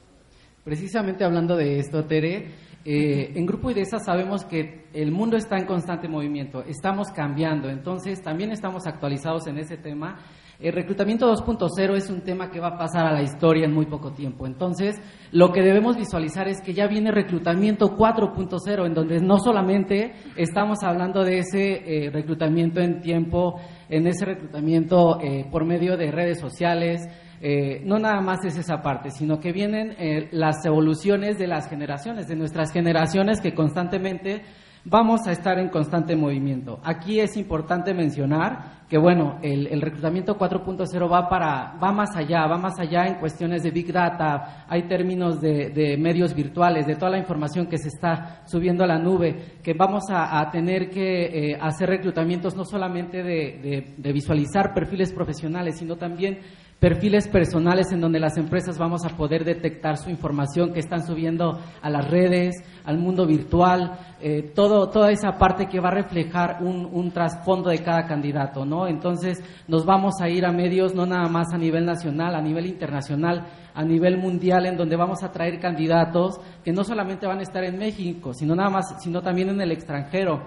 Precisamente 0.67 1.23
hablando 1.23 1.55
de 1.55 1.79
esto, 1.79 2.07
Tere, 2.07 2.51
eh, 2.85 3.33
en 3.37 3.47
Grupo 3.47 3.71
IDESA 3.71 4.01
sabemos 4.01 4.45
que 4.45 4.89
el 4.93 5.13
mundo 5.13 5.37
está 5.37 5.57
en 5.59 5.65
constante 5.65 6.09
movimiento, 6.09 6.65
estamos 6.65 7.13
cambiando, 7.13 7.69
entonces 7.71 8.21
también 8.21 8.51
estamos 8.51 8.85
actualizados 8.89 9.47
en 9.47 9.59
ese 9.59 9.77
tema. 9.77 10.19
El 10.59 10.73
reclutamiento 10.73 11.33
2.0 11.33 11.95
es 11.95 12.11
un 12.11 12.23
tema 12.23 12.51
que 12.51 12.59
va 12.59 12.71
a 12.71 12.79
pasar 12.79 13.07
a 13.07 13.13
la 13.13 13.23
historia 13.23 13.67
en 13.67 13.75
muy 13.75 13.87
poco 13.87 14.11
tiempo. 14.11 14.45
Entonces, 14.45 14.97
lo 15.31 15.53
que 15.53 15.63
debemos 15.63 15.97
visualizar 15.97 16.49
es 16.49 16.61
que 16.61 16.75
ya 16.75 16.89
viene 16.89 17.13
reclutamiento 17.13 17.97
4.0, 17.97 18.87
en 18.87 18.95
donde 18.95 19.21
no 19.21 19.39
solamente 19.39 20.15
estamos 20.35 20.79
hablando 20.83 21.23
de 21.23 21.39
ese 21.39 22.07
eh, 22.07 22.11
reclutamiento 22.11 22.81
en 22.81 23.01
tiempo, 23.01 23.61
en 23.89 24.09
ese 24.09 24.25
reclutamiento 24.25 25.21
eh, 25.21 25.47
por 25.49 25.65
medio 25.65 25.97
de 25.97 26.11
redes 26.11 26.41
sociales, 26.41 27.03
eh, 27.41 27.83
no 27.85 27.99
nada 27.99 28.21
más 28.21 28.45
es 28.45 28.57
esa 28.57 28.83
parte, 28.83 29.11
sino 29.11 29.41
que 29.41 29.53
vienen 29.53 29.95
eh, 29.99 30.29
las 30.33 30.65
evoluciones 30.65 31.39
de 31.39 31.47
las 31.47 31.69
generaciones, 31.69 32.29
de 32.29 32.37
nuestras 32.37 32.73
generaciones 32.73 33.41
que 33.41 33.55
constantemente 33.55 34.43
vamos 34.89 35.27
a 35.27 35.33
estar 35.33 35.59
en 35.59 35.69
constante 35.69 36.15
movimiento. 36.15 36.81
Aquí 36.85 37.19
es 37.19 37.37
importante 37.37 37.93
mencionar 37.93 38.87
que, 38.89 38.99
bueno, 38.99 39.39
el, 39.43 39.83
reclutamiento 39.83 40.39
4.0 40.39 41.13
va, 41.13 41.29
para, 41.29 41.77
va 41.83 41.91
más 41.91 42.15
allá, 42.15 42.47
va 42.47 42.57
más 42.57 42.79
allá 42.79 43.07
en 43.07 43.17
cuestiones 43.17 43.65
de 43.65 43.73
Big 43.73 43.93
Data, 43.93 44.65
hay 44.69 44.87
términos 44.87 45.41
de, 45.41 45.97
medios 45.99 46.35
virtuales, 46.35 46.87
de 46.87 46.95
toda 46.95 47.11
la 47.11 47.19
información 47.19 47.67
que 47.67 47.79
se 47.79 47.89
está 47.89 48.43
subiendo 48.47 48.85
a 48.85 48.87
la 48.87 48.99
nube, 48.99 49.59
que 49.61 49.75
vamos 49.75 50.05
a, 50.09 50.49
tener 50.53 50.89
que 50.89 51.51
eh, 51.51 51.59
hacer 51.61 51.89
reclutamientos 51.89 52.55
no 52.55 52.65
solamente 52.65 53.25
de 53.25 54.13
visualizar 54.13 54.73
perfiles 54.73 55.13
profesionales, 55.13 55.79
sino 55.79 55.97
también 55.97 56.39
perfiles 56.79 57.27
personales 57.29 57.91
en 57.91 58.01
donde 58.01 58.21
las 58.21 58.37
empresas 58.37 58.79
vamos 58.79 59.05
a 59.05 59.17
poder 59.17 59.45
detectar 59.45 59.97
su 59.97 60.11
información 60.11 60.73
que 60.73 60.81
están 60.81 61.07
subiendo 61.07 61.59
a 61.81 61.89
las 61.89 62.11
redes, 62.11 62.55
al 62.85 62.99
mundo 62.99 63.27
virtual, 63.27 63.99
eh, 64.21 64.53
todo, 64.55 64.91
toda 64.91 65.11
esa 65.11 65.39
parte 65.39 65.69
que 65.69 65.81
va 65.81 65.89
a 65.89 65.95
reflejar 65.95 66.59
un, 66.61 66.87
un, 66.93 67.11
trasfondo 67.13 67.71
de 67.71 67.83
cada 67.83 68.05
candidato, 68.05 68.67
¿no? 68.67 68.87
Entonces 68.87 69.43
nos 69.67 69.87
vamos 69.87 70.21
a 70.21 70.29
ir 70.29 70.45
a 70.45 70.53
medios 70.53 70.95
no 70.95 71.07
nada 71.07 71.29
más 71.29 71.53
a 71.55 71.59
nivel 71.59 71.87
nacional, 71.87 72.35
a 72.35 72.43
nivel 72.43 72.67
internacional, 72.67 73.47
a 73.75 73.83
nivel 73.83 74.19
mundial, 74.19 74.67
en 74.67 74.77
donde 74.77 74.97
vamos 74.97 75.23
a 75.23 75.33
traer 75.33 75.59
candidatos 75.59 76.39
que 76.63 76.73
no 76.73 76.85
solamente 76.85 77.27
van 77.27 77.39
a 77.39 77.43
estar 77.43 77.65
en 77.65 77.79
México, 77.79 78.35
sino 78.35 78.55
nada 78.55 78.71
más, 78.71 79.03
sino 79.03 79.23
también 79.23 79.49
en 79.49 79.61
el 79.61 79.73
extranjero. 79.73 80.45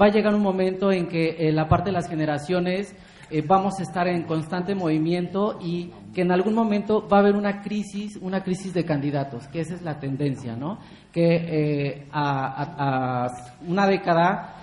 Va 0.00 0.06
a 0.06 0.10
llegar 0.10 0.34
un 0.34 0.42
momento 0.42 0.90
en 0.90 1.06
que 1.06 1.36
eh, 1.38 1.52
la 1.52 1.68
parte 1.68 1.90
de 1.90 1.92
las 1.92 2.08
generaciones 2.08 2.96
eh, 3.32 3.42
vamos 3.46 3.80
a 3.80 3.82
estar 3.82 4.06
en 4.08 4.24
constante 4.24 4.74
movimiento 4.74 5.58
y 5.58 5.90
que 6.14 6.20
en 6.20 6.32
algún 6.32 6.54
momento 6.54 7.08
va 7.08 7.16
a 7.16 7.20
haber 7.20 7.34
una 7.34 7.62
crisis, 7.62 8.18
una 8.20 8.42
crisis 8.42 8.74
de 8.74 8.84
candidatos, 8.84 9.48
que 9.48 9.60
esa 9.60 9.74
es 9.74 9.80
la 9.80 9.98
tendencia, 9.98 10.54
¿no? 10.54 10.78
Que 11.10 11.22
eh, 11.22 12.08
a, 12.12 13.28
una 13.66 13.86
década 13.86 14.56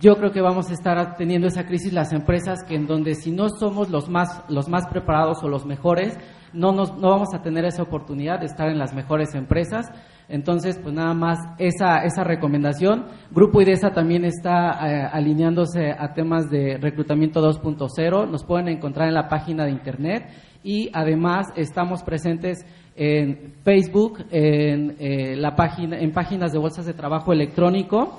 yo 0.00 0.16
creo 0.16 0.32
que 0.32 0.40
vamos 0.40 0.70
a 0.70 0.72
estar 0.72 1.16
teniendo 1.16 1.46
esa 1.46 1.66
crisis 1.66 1.92
las 1.92 2.12
empresas 2.14 2.64
que 2.64 2.74
en 2.74 2.86
donde 2.86 3.14
si 3.14 3.30
no 3.30 3.50
somos 3.50 3.90
los 3.90 4.08
más, 4.08 4.42
los 4.48 4.66
más 4.68 4.86
preparados 4.88 5.44
o 5.44 5.48
los 5.48 5.66
mejores, 5.66 6.18
no, 6.54 6.72
nos, 6.72 6.96
no 6.96 7.10
vamos 7.10 7.34
a 7.34 7.42
tener 7.42 7.66
esa 7.66 7.82
oportunidad 7.82 8.40
de 8.40 8.46
estar 8.46 8.70
en 8.70 8.78
las 8.78 8.94
mejores 8.94 9.34
empresas. 9.34 9.90
Entonces, 10.28 10.78
pues 10.82 10.92
nada 10.92 11.14
más 11.14 11.38
esa, 11.58 11.98
esa 12.04 12.24
recomendación. 12.24 13.06
Grupo 13.30 13.62
IDESA 13.62 13.90
también 13.90 14.24
está 14.24 14.70
eh, 14.70 15.08
alineándose 15.12 15.92
a 15.96 16.12
temas 16.14 16.50
de 16.50 16.78
reclutamiento 16.78 17.40
2.0. 17.40 18.28
Nos 18.28 18.44
pueden 18.44 18.68
encontrar 18.68 19.08
en 19.08 19.14
la 19.14 19.28
página 19.28 19.64
de 19.64 19.70
internet 19.70 20.28
y 20.64 20.90
además 20.92 21.46
estamos 21.54 22.02
presentes 22.02 22.66
en 22.96 23.54
Facebook, 23.62 24.24
en, 24.30 24.96
eh, 24.98 25.36
la 25.36 25.54
página, 25.54 25.98
en 25.98 26.12
páginas 26.12 26.52
de 26.52 26.58
bolsas 26.58 26.86
de 26.86 26.94
trabajo 26.94 27.32
electrónico 27.32 28.18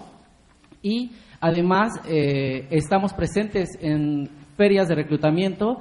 y 0.82 1.12
además 1.42 1.92
eh, 2.08 2.68
estamos 2.70 3.14
presentes 3.14 3.70
en 3.82 4.30
ferias 4.56 4.88
de 4.88 4.96
reclutamiento 4.96 5.80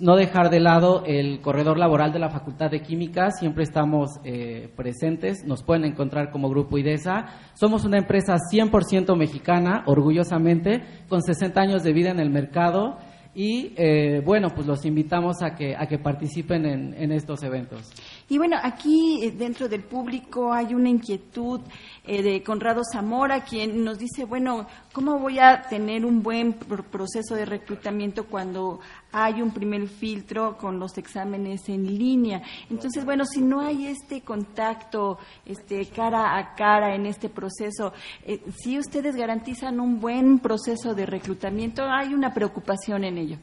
no 0.00 0.16
dejar 0.16 0.50
de 0.50 0.60
lado 0.60 1.04
el 1.06 1.40
corredor 1.40 1.78
laboral 1.78 2.12
de 2.12 2.18
la 2.18 2.30
Facultad 2.30 2.70
de 2.70 2.82
Química, 2.82 3.30
siempre 3.30 3.64
estamos 3.64 4.20
eh, 4.24 4.70
presentes, 4.76 5.44
nos 5.44 5.62
pueden 5.62 5.84
encontrar 5.84 6.30
como 6.30 6.48
Grupo 6.48 6.78
IDESA. 6.78 7.26
Somos 7.54 7.84
una 7.84 7.98
empresa 7.98 8.36
100% 8.36 9.16
mexicana, 9.16 9.82
orgullosamente, 9.86 10.82
con 11.08 11.22
60 11.22 11.60
años 11.60 11.82
de 11.82 11.92
vida 11.92 12.10
en 12.10 12.20
el 12.20 12.30
mercado 12.30 12.98
y 13.34 13.72
eh, 13.76 14.20
bueno, 14.24 14.48
pues 14.54 14.66
los 14.66 14.84
invitamos 14.84 15.42
a 15.42 15.54
que, 15.54 15.74
a 15.74 15.86
que 15.86 15.98
participen 15.98 16.66
en, 16.66 16.94
en 16.94 17.12
estos 17.12 17.42
eventos. 17.42 17.90
Y 18.32 18.38
bueno, 18.38 18.56
aquí 18.62 19.22
eh, 19.22 19.30
dentro 19.30 19.68
del 19.68 19.82
público 19.82 20.54
hay 20.54 20.72
una 20.72 20.88
inquietud 20.88 21.60
eh, 22.02 22.22
de 22.22 22.42
Conrado 22.42 22.80
Zamora, 22.90 23.44
quien 23.44 23.84
nos 23.84 23.98
dice, 23.98 24.24
bueno, 24.24 24.66
¿cómo 24.94 25.18
voy 25.18 25.38
a 25.38 25.60
tener 25.68 26.06
un 26.06 26.22
buen 26.22 26.54
proceso 26.54 27.34
de 27.34 27.44
reclutamiento 27.44 28.24
cuando 28.24 28.80
hay 29.12 29.42
un 29.42 29.50
primer 29.50 29.86
filtro 29.86 30.56
con 30.56 30.80
los 30.80 30.96
exámenes 30.96 31.68
en 31.68 31.84
línea? 31.84 32.40
Entonces, 32.70 33.04
bueno, 33.04 33.26
si 33.26 33.42
no 33.42 33.60
hay 33.60 33.84
este 33.84 34.22
contacto 34.22 35.18
este, 35.44 35.84
cara 35.90 36.38
a 36.38 36.54
cara 36.54 36.94
en 36.94 37.04
este 37.04 37.28
proceso, 37.28 37.92
eh, 38.24 38.40
si 38.56 38.78
ustedes 38.78 39.14
garantizan 39.14 39.78
un 39.78 40.00
buen 40.00 40.38
proceso 40.38 40.94
de 40.94 41.04
reclutamiento, 41.04 41.84
hay 41.84 42.14
una 42.14 42.32
preocupación 42.32 43.04
en 43.04 43.18
ello. 43.18 43.38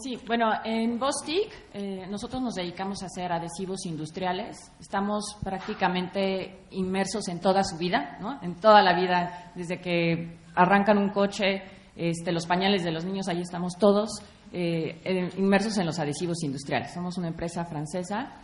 Sí, 0.00 0.16
bueno, 0.28 0.52
en 0.64 0.96
Bostik 0.96 1.52
eh, 1.74 2.06
nosotros 2.08 2.40
nos 2.40 2.54
dedicamos 2.54 3.02
a 3.02 3.06
hacer 3.06 3.32
adhesivos 3.32 3.84
industriales. 3.84 4.56
Estamos 4.78 5.24
prácticamente 5.42 6.66
inmersos 6.70 7.26
en 7.26 7.40
toda 7.40 7.64
su 7.64 7.76
vida, 7.78 8.16
¿no? 8.20 8.40
En 8.40 8.60
toda 8.60 8.80
la 8.80 8.94
vida, 8.94 9.50
desde 9.56 9.80
que 9.80 10.38
arrancan 10.54 10.98
un 10.98 11.10
coche, 11.10 11.64
este, 11.96 12.30
los 12.30 12.46
pañales 12.46 12.84
de 12.84 12.92
los 12.92 13.04
niños, 13.04 13.26
ahí 13.26 13.40
estamos 13.40 13.72
todos 13.76 14.22
eh, 14.52 15.30
inmersos 15.36 15.76
en 15.78 15.86
los 15.86 15.98
adhesivos 15.98 16.44
industriales. 16.44 16.94
Somos 16.94 17.18
una 17.18 17.26
empresa 17.26 17.64
francesa. 17.64 18.34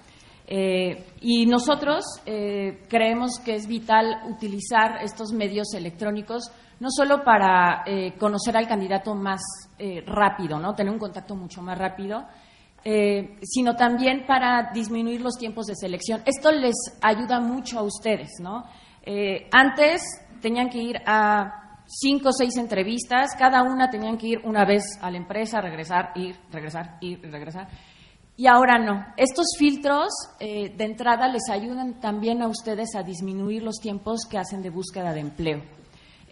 Eh, 0.49 1.07
y 1.21 1.47
nosotros 1.47 2.05
creemos 2.25 3.39
que 3.43 3.55
es 3.55 3.67
vital 3.67 4.25
utilizar 4.29 5.03
estos 5.03 5.33
medios 5.33 5.73
electrónicos 5.73 6.51
no 6.85 6.91
solo 6.91 7.25
para 7.25 7.83
eh, 7.87 8.13
conocer 8.19 8.55
al 8.59 8.69
candidato 8.69 9.15
más 9.15 9.41
eh, 9.79 10.05
rápido, 10.07 10.59
¿no? 10.59 10.75
tener 10.75 10.93
un 10.93 10.99
contacto 10.99 11.35
mucho 11.35 11.63
más 11.63 11.79
rápido, 11.79 12.27
eh, 12.85 13.39
sino 13.43 13.75
también 13.75 14.27
para 14.27 14.71
disminuir 14.71 15.23
los 15.23 15.39
tiempos 15.39 15.65
de 15.65 15.77
selección. 15.77 16.21
Esto 16.27 16.53
les 16.53 16.75
ayuda 17.01 17.41
mucho 17.41 17.79
a 17.79 17.83
ustedes. 17.83 18.33
¿no? 18.39 18.65
antes 19.51 20.03
tenían 20.41 20.69
que 20.69 20.79
ir 20.79 20.97
a 21.07 21.81
cinco 21.87 22.29
o 22.29 22.33
seis 22.33 22.57
entrevistas, 22.59 23.35
cada 23.39 23.63
una 23.63 23.89
tenían 23.89 24.19
que 24.19 24.29
ir 24.29 24.41
una 24.45 24.67
vez 24.67 24.83
a 25.01 25.11
la 25.11 25.17
empresa, 25.17 25.63
regresar, 25.63 26.13
ir, 26.17 26.37
regresar, 26.51 26.99
ir, 27.01 27.21
regresar. 27.31 27.69
Y 28.37 28.47
ahora 28.47 28.79
no. 28.79 29.07
Estos 29.17 29.47
filtros 29.59 30.09
de 30.39 30.85
entrada 30.85 31.29
les 31.29 31.49
ayudan 31.51 32.01
también 32.01 32.43
a 32.43 32.49
ustedes 32.49 32.95
a 32.95 33.03
disminuir 33.03 33.63
los 33.63 33.77
tiempos 33.77 34.27
que 34.29 34.37
hacen 34.39 34.61
de 34.61 34.71
búsqueda 34.71 35.13
de 35.15 35.21
empleo. 35.21 35.84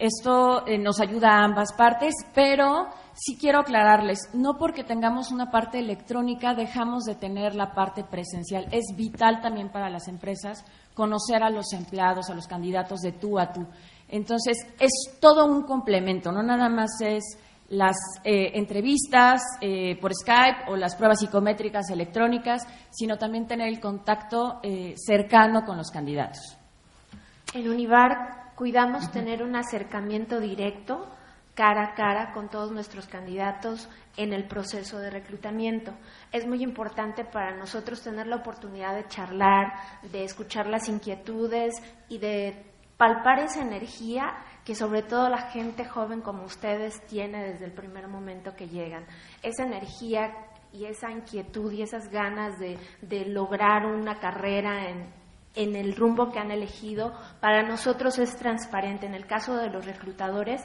Esto 0.03 0.67
eh, 0.67 0.79
nos 0.79 0.99
ayuda 0.99 1.29
a 1.29 1.45
ambas 1.45 1.73
partes, 1.75 2.13
pero 2.35 2.89
sí 3.15 3.39
quiero 3.39 3.61
aclararles, 3.61 4.19
no 4.33 4.59
porque 4.59 4.83
tengamos 4.83 5.31
una 5.31 5.49
parte 5.49 5.79
electrónica 5.79 6.55
dejamos 6.55 7.05
de 7.05 7.15
tener 7.15 7.55
la 7.55 7.73
parte 7.73 8.03
presencial. 8.03 8.67
Es 8.73 8.97
vital 8.97 9.41
también 9.41 9.71
para 9.71 9.89
las 9.89 10.09
empresas 10.09 10.65
conocer 10.95 11.45
a 11.45 11.51
los 11.51 11.73
empleados, 11.73 12.31
a 12.31 12.35
los 12.35 12.49
candidatos 12.49 12.99
de 12.99 13.13
tú 13.13 13.39
a 13.39 13.53
tú. 13.53 13.65
Entonces, 14.09 14.67
es 14.81 14.91
todo 15.21 15.47
un 15.47 15.63
complemento, 15.63 16.33
no 16.33 16.43
nada 16.43 16.69
más 16.69 17.01
es 17.01 17.39
las 17.69 17.97
eh, 18.25 18.59
entrevistas 18.59 19.41
eh, 19.61 19.97
por 20.01 20.13
Skype 20.13 20.69
o 20.69 20.75
las 20.75 20.97
pruebas 20.97 21.21
psicométricas 21.21 21.89
electrónicas, 21.91 22.67
sino 22.91 23.19
también 23.19 23.47
tener 23.47 23.69
el 23.69 23.79
contacto 23.79 24.61
cercano 24.97 25.65
con 25.65 25.77
los 25.77 25.93
candidatos. 25.93 26.59
En 27.55 27.71
Univar 27.71 28.42
cuidamos 28.63 29.11
tener 29.11 29.43
un 29.43 29.57
acercamiento 29.57 30.39
directo, 30.39 31.05
cara 31.53 31.83
a 31.83 31.95
cara, 31.95 32.31
con 32.31 32.49
todos 32.49 32.71
nuestros 32.71 33.09
candidatos 33.09 33.89
en 34.17 34.33
el 34.33 34.47
proceso 34.47 35.01
de 35.01 35.11
reclutamiento. 35.11 35.93
Es 36.31 36.47
muy 36.47 36.63
importante 36.63 37.25
para 37.25 37.57
nosotros 37.57 38.01
tener 38.05 38.29
la 38.29 38.37
oportunidad 38.37 38.95
de 38.95 39.09
charlar, 39.09 39.73
de 40.13 40.23
escuchar 40.23 40.69
las 40.69 40.89
inquietudes 40.89 41.75
y 42.09 42.19
de 42.19 42.65
palpar 42.97 43.41
esa 43.41 43.63
energía 43.63 44.33
que 44.65 44.77
sobre 44.77 45.03
todo 45.03 45.29
la 45.29 45.51
gente 45.51 45.85
joven 45.85 46.21
como 46.21 46.45
ustedes 46.45 47.05
tiene 47.09 47.43
desde 47.43 47.65
el 47.65 47.73
primer 47.73 48.07
momento 48.07 48.55
que 48.55 48.69
llegan. 48.69 49.05
Esa 49.43 49.65
energía 49.65 50.37
y 50.73 50.85
esa 50.85 51.11
inquietud 51.11 51.73
y 51.73 51.83
esas 51.83 52.09
ganas 52.13 52.61
de, 52.61 52.79
de 53.01 53.27
lograr 53.27 53.87
una 53.87 54.21
carrera 54.21 54.89
en, 54.89 55.22
en 55.55 55.77
el 55.77 55.95
rumbo 55.95 56.31
que 56.31 56.39
han 56.39 56.51
elegido, 56.51 57.13
para 57.41 57.63
nosotros 57.63 58.19
es 58.19 58.37
transparente. 58.37 59.07
En 59.07 59.15
el 59.15 59.27
caso 59.27 59.57
de 59.57 59.71
los 59.71 59.85
reclutadores, 59.85 60.63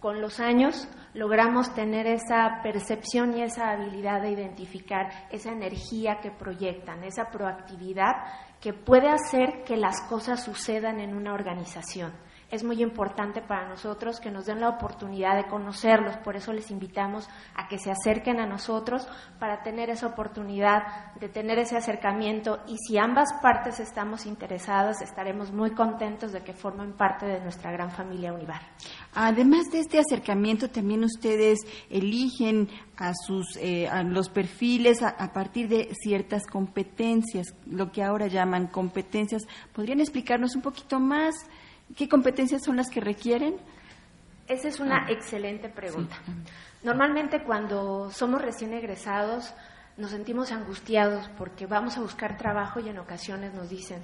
con 0.00 0.20
los 0.20 0.40
años 0.40 0.88
logramos 1.14 1.74
tener 1.74 2.06
esa 2.06 2.60
percepción 2.62 3.36
y 3.36 3.42
esa 3.42 3.70
habilidad 3.70 4.20
de 4.22 4.30
identificar 4.30 5.10
esa 5.30 5.52
energía 5.52 6.20
que 6.20 6.30
proyectan, 6.30 7.02
esa 7.02 7.30
proactividad 7.30 8.12
que 8.60 8.72
puede 8.72 9.08
hacer 9.08 9.64
que 9.64 9.76
las 9.76 10.02
cosas 10.08 10.44
sucedan 10.44 11.00
en 11.00 11.14
una 11.14 11.32
organización 11.32 12.12
es 12.50 12.62
muy 12.62 12.80
importante 12.82 13.42
para 13.42 13.68
nosotros 13.68 14.20
que 14.20 14.30
nos 14.30 14.46
den 14.46 14.60
la 14.60 14.68
oportunidad 14.68 15.36
de 15.36 15.48
conocerlos. 15.48 16.16
Por 16.18 16.36
eso 16.36 16.52
les 16.52 16.70
invitamos 16.70 17.28
a 17.54 17.66
que 17.68 17.78
se 17.78 17.90
acerquen 17.90 18.38
a 18.38 18.46
nosotros 18.46 19.08
para 19.40 19.62
tener 19.62 19.90
esa 19.90 20.06
oportunidad 20.06 21.12
de 21.18 21.28
tener 21.28 21.58
ese 21.58 21.76
acercamiento. 21.76 22.60
Y 22.68 22.76
si 22.78 22.98
ambas 22.98 23.32
partes 23.42 23.80
estamos 23.80 24.26
interesadas, 24.26 25.02
estaremos 25.02 25.52
muy 25.52 25.70
contentos 25.72 26.32
de 26.32 26.42
que 26.42 26.52
formen 26.52 26.92
parte 26.92 27.26
de 27.26 27.40
nuestra 27.40 27.72
gran 27.72 27.90
familia 27.90 28.32
Univar. 28.32 28.60
Además 29.14 29.70
de 29.72 29.80
este 29.80 29.98
acercamiento, 29.98 30.70
también 30.70 31.02
ustedes 31.02 31.60
eligen 31.90 32.68
a 32.96 33.12
sus 33.14 33.56
eh, 33.56 33.88
a 33.88 34.02
los 34.02 34.28
perfiles 34.28 35.02
a, 35.02 35.08
a, 35.08 35.32
partir 35.32 35.68
de 35.68 35.90
ciertas 36.00 36.46
competencias, 36.46 37.54
lo 37.66 37.92
que 37.92 38.02
ahora 38.02 38.26
llaman 38.26 38.68
competencias. 38.68 39.42
¿Podrían 39.72 40.00
explicarnos 40.00 40.54
un 40.56 40.62
poquito 40.62 40.98
más? 41.00 41.34
¿Qué 41.94 42.08
competencias 42.08 42.62
son 42.64 42.76
las 42.76 42.88
que 42.90 43.00
requieren? 43.00 43.56
Esa 44.48 44.68
es 44.68 44.80
una 44.80 45.06
ah. 45.06 45.10
excelente 45.10 45.68
pregunta. 45.68 46.16
Normalmente 46.82 47.42
cuando 47.42 48.10
somos 48.10 48.40
recién 48.40 48.72
egresados 48.72 49.54
nos 49.96 50.10
sentimos 50.10 50.52
angustiados 50.52 51.28
porque 51.38 51.66
vamos 51.66 51.96
a 51.96 52.00
buscar 52.00 52.36
trabajo 52.36 52.80
y 52.80 52.88
en 52.88 52.98
ocasiones 52.98 53.54
nos 53.54 53.70
dicen, 53.70 54.02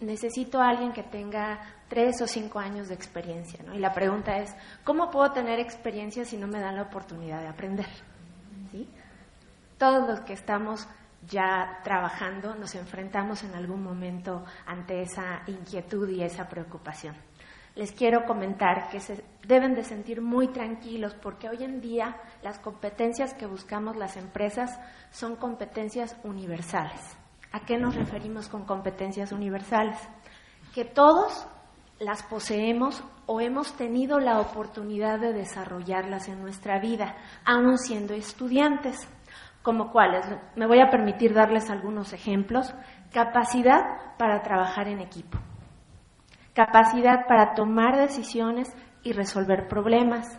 necesito 0.00 0.60
a 0.60 0.68
alguien 0.68 0.92
que 0.92 1.02
tenga 1.02 1.60
tres 1.88 2.20
o 2.22 2.26
cinco 2.26 2.58
años 2.58 2.88
de 2.88 2.94
experiencia. 2.94 3.60
Y 3.74 3.78
la 3.78 3.92
pregunta 3.92 4.38
es, 4.38 4.54
¿cómo 4.84 5.10
puedo 5.10 5.32
tener 5.32 5.58
experiencia 5.58 6.24
si 6.24 6.36
no 6.36 6.46
me 6.46 6.60
dan 6.60 6.76
la 6.76 6.82
oportunidad 6.82 7.40
de 7.40 7.48
aprender? 7.48 7.88
¿Sí? 8.70 8.88
Todos 9.78 10.08
los 10.08 10.20
que 10.20 10.32
estamos 10.32 10.86
ya 11.28 11.80
trabajando 11.84 12.54
nos 12.54 12.74
enfrentamos 12.74 13.44
en 13.44 13.54
algún 13.54 13.82
momento 13.82 14.44
ante 14.66 15.02
esa 15.02 15.42
inquietud 15.46 16.08
y 16.08 16.22
esa 16.22 16.48
preocupación. 16.48 17.14
Les 17.74 17.92
quiero 17.92 18.26
comentar 18.26 18.90
que 18.90 19.00
se 19.00 19.24
deben 19.46 19.74
de 19.74 19.82
sentir 19.82 20.20
muy 20.20 20.48
tranquilos 20.48 21.14
porque 21.14 21.48
hoy 21.48 21.64
en 21.64 21.80
día 21.80 22.16
las 22.42 22.58
competencias 22.58 23.32
que 23.32 23.46
buscamos 23.46 23.96
las 23.96 24.16
empresas 24.16 24.78
son 25.10 25.36
competencias 25.36 26.16
universales. 26.22 27.00
¿A 27.50 27.60
qué 27.60 27.78
nos 27.78 27.94
referimos 27.94 28.48
con 28.48 28.64
competencias 28.64 29.32
universales? 29.32 29.96
Que 30.74 30.84
todos 30.84 31.46
las 31.98 32.22
poseemos 32.24 33.02
o 33.26 33.40
hemos 33.40 33.74
tenido 33.74 34.18
la 34.18 34.40
oportunidad 34.40 35.18
de 35.18 35.32
desarrollarlas 35.32 36.28
en 36.28 36.42
nuestra 36.42 36.78
vida, 36.78 37.16
aún 37.44 37.78
siendo 37.78 38.12
estudiantes 38.12 39.08
como 39.62 39.90
cuáles. 39.90 40.26
Me 40.56 40.66
voy 40.66 40.80
a 40.80 40.90
permitir 40.90 41.34
darles 41.34 41.70
algunos 41.70 42.12
ejemplos. 42.12 42.74
Capacidad 43.12 44.16
para 44.18 44.42
trabajar 44.42 44.88
en 44.88 45.00
equipo. 45.00 45.38
Capacidad 46.54 47.26
para 47.26 47.54
tomar 47.54 47.96
decisiones 47.96 48.74
y 49.02 49.12
resolver 49.12 49.68
problemas. 49.68 50.38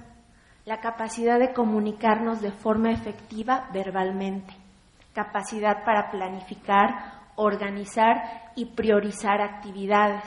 la 0.66 0.80
capacidad 0.80 1.40
de 1.40 1.54
comunicarnos 1.54 2.42
de 2.42 2.52
forma 2.52 2.92
efectiva 2.92 3.68
verbalmente, 3.74 4.54
capacidad 5.14 5.84
para 5.84 6.10
planificar, 6.10 7.22
organizar 7.36 8.52
y 8.56 8.68
priorizar 8.68 9.42
actividades. 9.42 10.24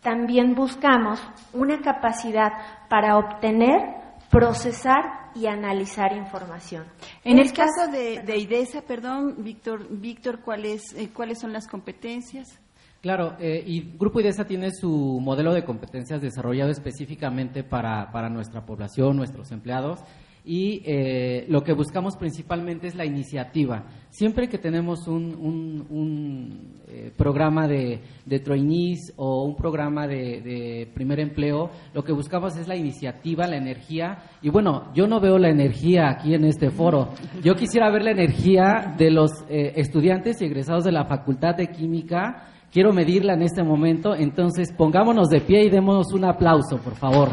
También 0.00 0.54
buscamos 0.54 1.22
una 1.52 1.80
capacidad 1.80 2.52
para 2.88 3.18
obtener, 3.18 3.96
procesar 4.30 5.19
y 5.34 5.46
analizar 5.46 6.16
información. 6.16 6.84
En 7.24 7.38
el 7.38 7.52
caso 7.52 7.90
de, 7.90 8.22
de 8.22 8.38
IDESA, 8.38 8.82
perdón, 8.82 9.36
Víctor, 9.38 9.86
Víctor 9.90 10.40
¿cuáles, 10.40 10.94
eh, 10.94 11.10
¿cuáles 11.12 11.38
son 11.38 11.52
las 11.52 11.66
competencias? 11.66 12.60
Claro, 13.00 13.36
eh, 13.38 13.62
y 13.66 13.96
Grupo 13.96 14.20
IDESA 14.20 14.44
tiene 14.44 14.70
su 14.72 15.20
modelo 15.22 15.54
de 15.54 15.64
competencias 15.64 16.20
desarrollado 16.20 16.70
específicamente 16.70 17.64
para, 17.64 18.12
para 18.12 18.28
nuestra 18.28 18.66
población, 18.66 19.16
nuestros 19.16 19.52
empleados, 19.52 20.00
y 20.44 20.82
eh, 20.84 21.44
lo 21.48 21.62
que 21.62 21.72
buscamos 21.72 22.16
principalmente 22.16 22.86
es 22.86 22.94
la 22.94 23.04
iniciativa. 23.04 23.84
Siempre 24.08 24.48
que 24.48 24.58
tenemos 24.58 25.06
un, 25.06 25.86
un, 25.90 26.80
eh, 26.88 27.12
programa 27.16 27.68
de, 27.68 28.00
de 28.24 28.40
trainees 28.40 29.12
o 29.16 29.44
un 29.44 29.54
programa 29.54 30.06
de, 30.06 30.90
primer 30.94 31.20
empleo, 31.20 31.70
lo 31.94 32.02
que 32.02 32.12
buscamos 32.12 32.56
es 32.56 32.66
la 32.66 32.74
iniciativa, 32.74 33.46
la 33.46 33.56
energía. 33.56 34.18
Y 34.42 34.50
bueno, 34.50 34.92
yo 34.94 35.06
no 35.06 35.20
veo 35.20 35.38
la 35.38 35.50
energía 35.50 36.08
aquí 36.08 36.34
en 36.34 36.44
este 36.44 36.70
foro. 36.70 37.10
Yo 37.42 37.54
quisiera 37.54 37.90
ver 37.90 38.02
la 38.02 38.10
energía 38.10 38.94
de 38.96 39.10
los 39.10 39.30
eh, 39.48 39.74
estudiantes 39.76 40.40
y 40.40 40.46
egresados 40.46 40.84
de 40.84 40.92
la 40.92 41.04
Facultad 41.04 41.54
de 41.54 41.68
Química. 41.68 42.48
Quiero 42.72 42.92
medirla 42.92 43.34
en 43.34 43.42
este 43.42 43.62
momento, 43.62 44.14
entonces 44.14 44.72
pongámonos 44.76 45.28
de 45.28 45.40
pie 45.40 45.64
y 45.64 45.70
demos 45.70 46.12
un 46.12 46.24
aplauso, 46.24 46.78
por 46.78 46.94
favor. 46.94 47.28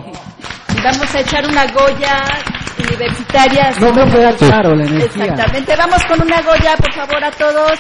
Vamos 0.84 1.16
a 1.16 1.20
echar 1.20 1.46
una 1.48 1.66
Goya 1.72 2.57
universitaria. 2.80 3.72
No 3.80 3.94
me 3.94 4.12
queda 4.12 4.36
claro 4.36 4.76
la 4.76 4.84
energía. 4.86 5.06
Exactamente. 5.06 5.76
Vamos 5.76 6.06
con 6.06 6.22
una 6.22 6.42
Goya, 6.42 6.76
por 6.78 6.94
favor, 6.94 7.24
a 7.24 7.32
todos. 7.32 7.80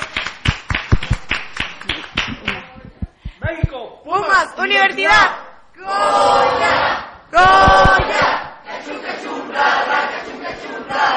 México, 3.42 4.02
Pumas, 4.04 4.48
Universidad. 4.58 5.48
Goya, 5.76 7.06
Goya, 7.32 8.60
cachum, 8.66 9.52
ra, 9.52 9.86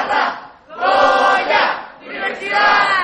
ra. 0.07 0.51
Goya, 0.75 1.97
Universidad. 2.05 3.01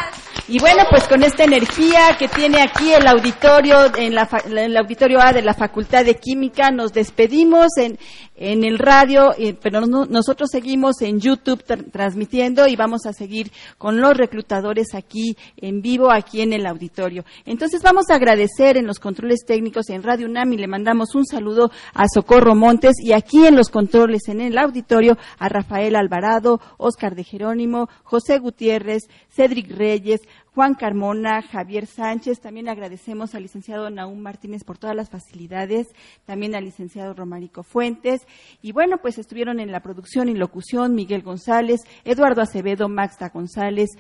Y 0.50 0.60
bueno, 0.60 0.84
pues 0.90 1.06
con 1.10 1.24
esta 1.24 1.44
energía 1.44 2.16
que 2.18 2.30
tiene 2.30 2.62
aquí 2.62 2.94
el 2.94 3.06
auditorio, 3.06 3.94
en, 3.98 4.16
la, 4.16 4.30
en 4.46 4.58
el 4.58 4.78
auditorio 4.78 5.20
A 5.20 5.34
de 5.34 5.42
la 5.42 5.54
Facultad 5.54 6.06
de 6.06 6.16
Química, 6.16 6.72
nos 6.72 6.94
despedimos 6.94 7.68
en, 7.76 8.00
en 8.38 8.64
el 8.64 8.78
radio, 8.78 9.34
eh, 9.38 9.56
pero 9.60 9.82
no, 9.82 10.06
nosotros 10.06 10.50
seguimos 10.52 11.02
en 11.02 11.20
YouTube 11.20 11.64
tra 11.64 11.78
transmitiendo 11.78 12.68
y 12.68 12.76
vamos 12.76 13.06
a 13.06 13.14
seguir 13.14 13.52
con 13.78 14.00
los 14.00 14.16
reclutadores 14.16 14.94
aquí 14.94 15.36
en 15.58 15.82
vivo, 15.82 16.12
aquí 16.12 16.42
en 16.42 16.54
el 16.54 16.66
auditorio. 16.66 17.26
Entonces 17.46 17.82
vamos 17.82 18.10
a 18.10 18.16
agradecer 18.16 18.78
en 18.78 18.86
los 18.86 19.00
controles 19.00 19.44
técnicos 19.46 19.90
en 19.90 20.04
Radio 20.04 20.28
UNAM 20.28 20.54
y 20.54 20.58
le 20.58 20.68
mandamos 20.68 21.16
un 21.16 21.26
saludo 21.26 21.72
a 21.94 22.06
Socorro 22.08 22.56
Montes 22.56 22.94
y 23.04 23.14
aquí 23.14 23.46
en 23.46 23.56
los 23.56 23.70
controles 23.70 24.28
en 24.28 24.42
el 24.42 24.58
auditorio 24.58 25.18
a 25.40 25.50
Rafael 25.50 25.96
Alvarado, 25.96 26.62
Oscar 26.78 27.16
de 27.16 27.24
Jerónimo, 27.24 27.90
José 28.04 28.38
Gutiérrez, 28.38 29.04
Cedric 29.30 29.72
Reyes, 29.72 30.22
Juan 30.58 30.74
Carmona, 30.74 31.44
Javier 31.44 31.86
Sánchez, 31.86 32.40
también 32.40 32.68
agradecemos 32.68 33.36
al 33.36 33.44
licenciado 33.44 33.92
Naúm 33.92 34.18
Martínez 34.18 34.64
por 34.64 34.80
todas 34.80 34.96
las 34.96 35.08
facilidades, 35.08 35.86
también 36.26 36.56
al 36.56 36.64
licenciado 36.64 37.14
Romarico 37.14 37.62
Fuentes, 37.62 38.26
y 38.64 38.72
bueno, 38.72 38.98
pues 38.98 39.20
estuvieron 39.20 39.60
en 39.60 39.72
la 39.72 39.82
producción 39.82 40.30
y 40.30 40.34
locución 40.34 40.96
Miguel 40.96 41.22
González, 41.22 41.82
Eduardo 42.06 42.42
Acevedo, 42.42 42.90
Maxta 42.90 43.30
González, 43.30 43.92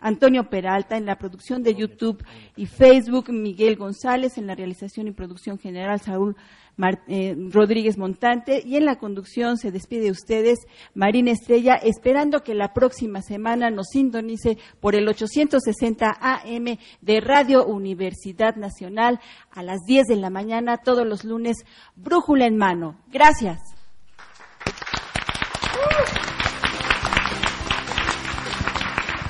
Antonio 0.00 0.50
Peralta 0.50 0.96
en 0.96 1.06
la 1.06 1.16
producción 1.16 1.62
de 1.62 1.76
YouTube 1.76 2.24
y 2.56 2.66
Facebook, 2.66 3.30
Miguel 3.30 3.76
González 3.76 4.36
en 4.36 4.48
la 4.48 4.56
realización 4.56 5.06
y 5.06 5.12
producción 5.12 5.60
general, 5.60 6.00
Saúl 6.00 6.36
Eh, 7.08 7.36
Rodríguez 7.50 7.98
Montante 7.98 8.62
y 8.64 8.76
en 8.76 8.84
la 8.84 8.96
conducción 8.96 9.56
se 9.56 9.70
despide 9.70 10.04
de 10.04 10.10
ustedes 10.10 10.58
Marina 10.94 11.30
Estrella, 11.30 11.74
esperando 11.74 12.42
que 12.42 12.54
la 12.54 12.72
próxima 12.72 13.22
semana 13.22 13.70
nos 13.70 13.88
sintonice 13.88 14.58
por 14.80 14.94
el 14.94 15.08
860 15.08 16.16
AM 16.20 16.78
de 17.00 17.20
Radio 17.20 17.66
Universidad 17.66 18.56
Nacional 18.56 19.20
a 19.50 19.62
las 19.62 19.80
10 19.86 20.06
de 20.06 20.16
la 20.16 20.30
mañana 20.30 20.78
todos 20.78 21.06
los 21.06 21.24
lunes, 21.24 21.58
brújula 21.96 22.46
en 22.46 22.56
mano. 22.56 22.96
Gracias. 23.08 23.58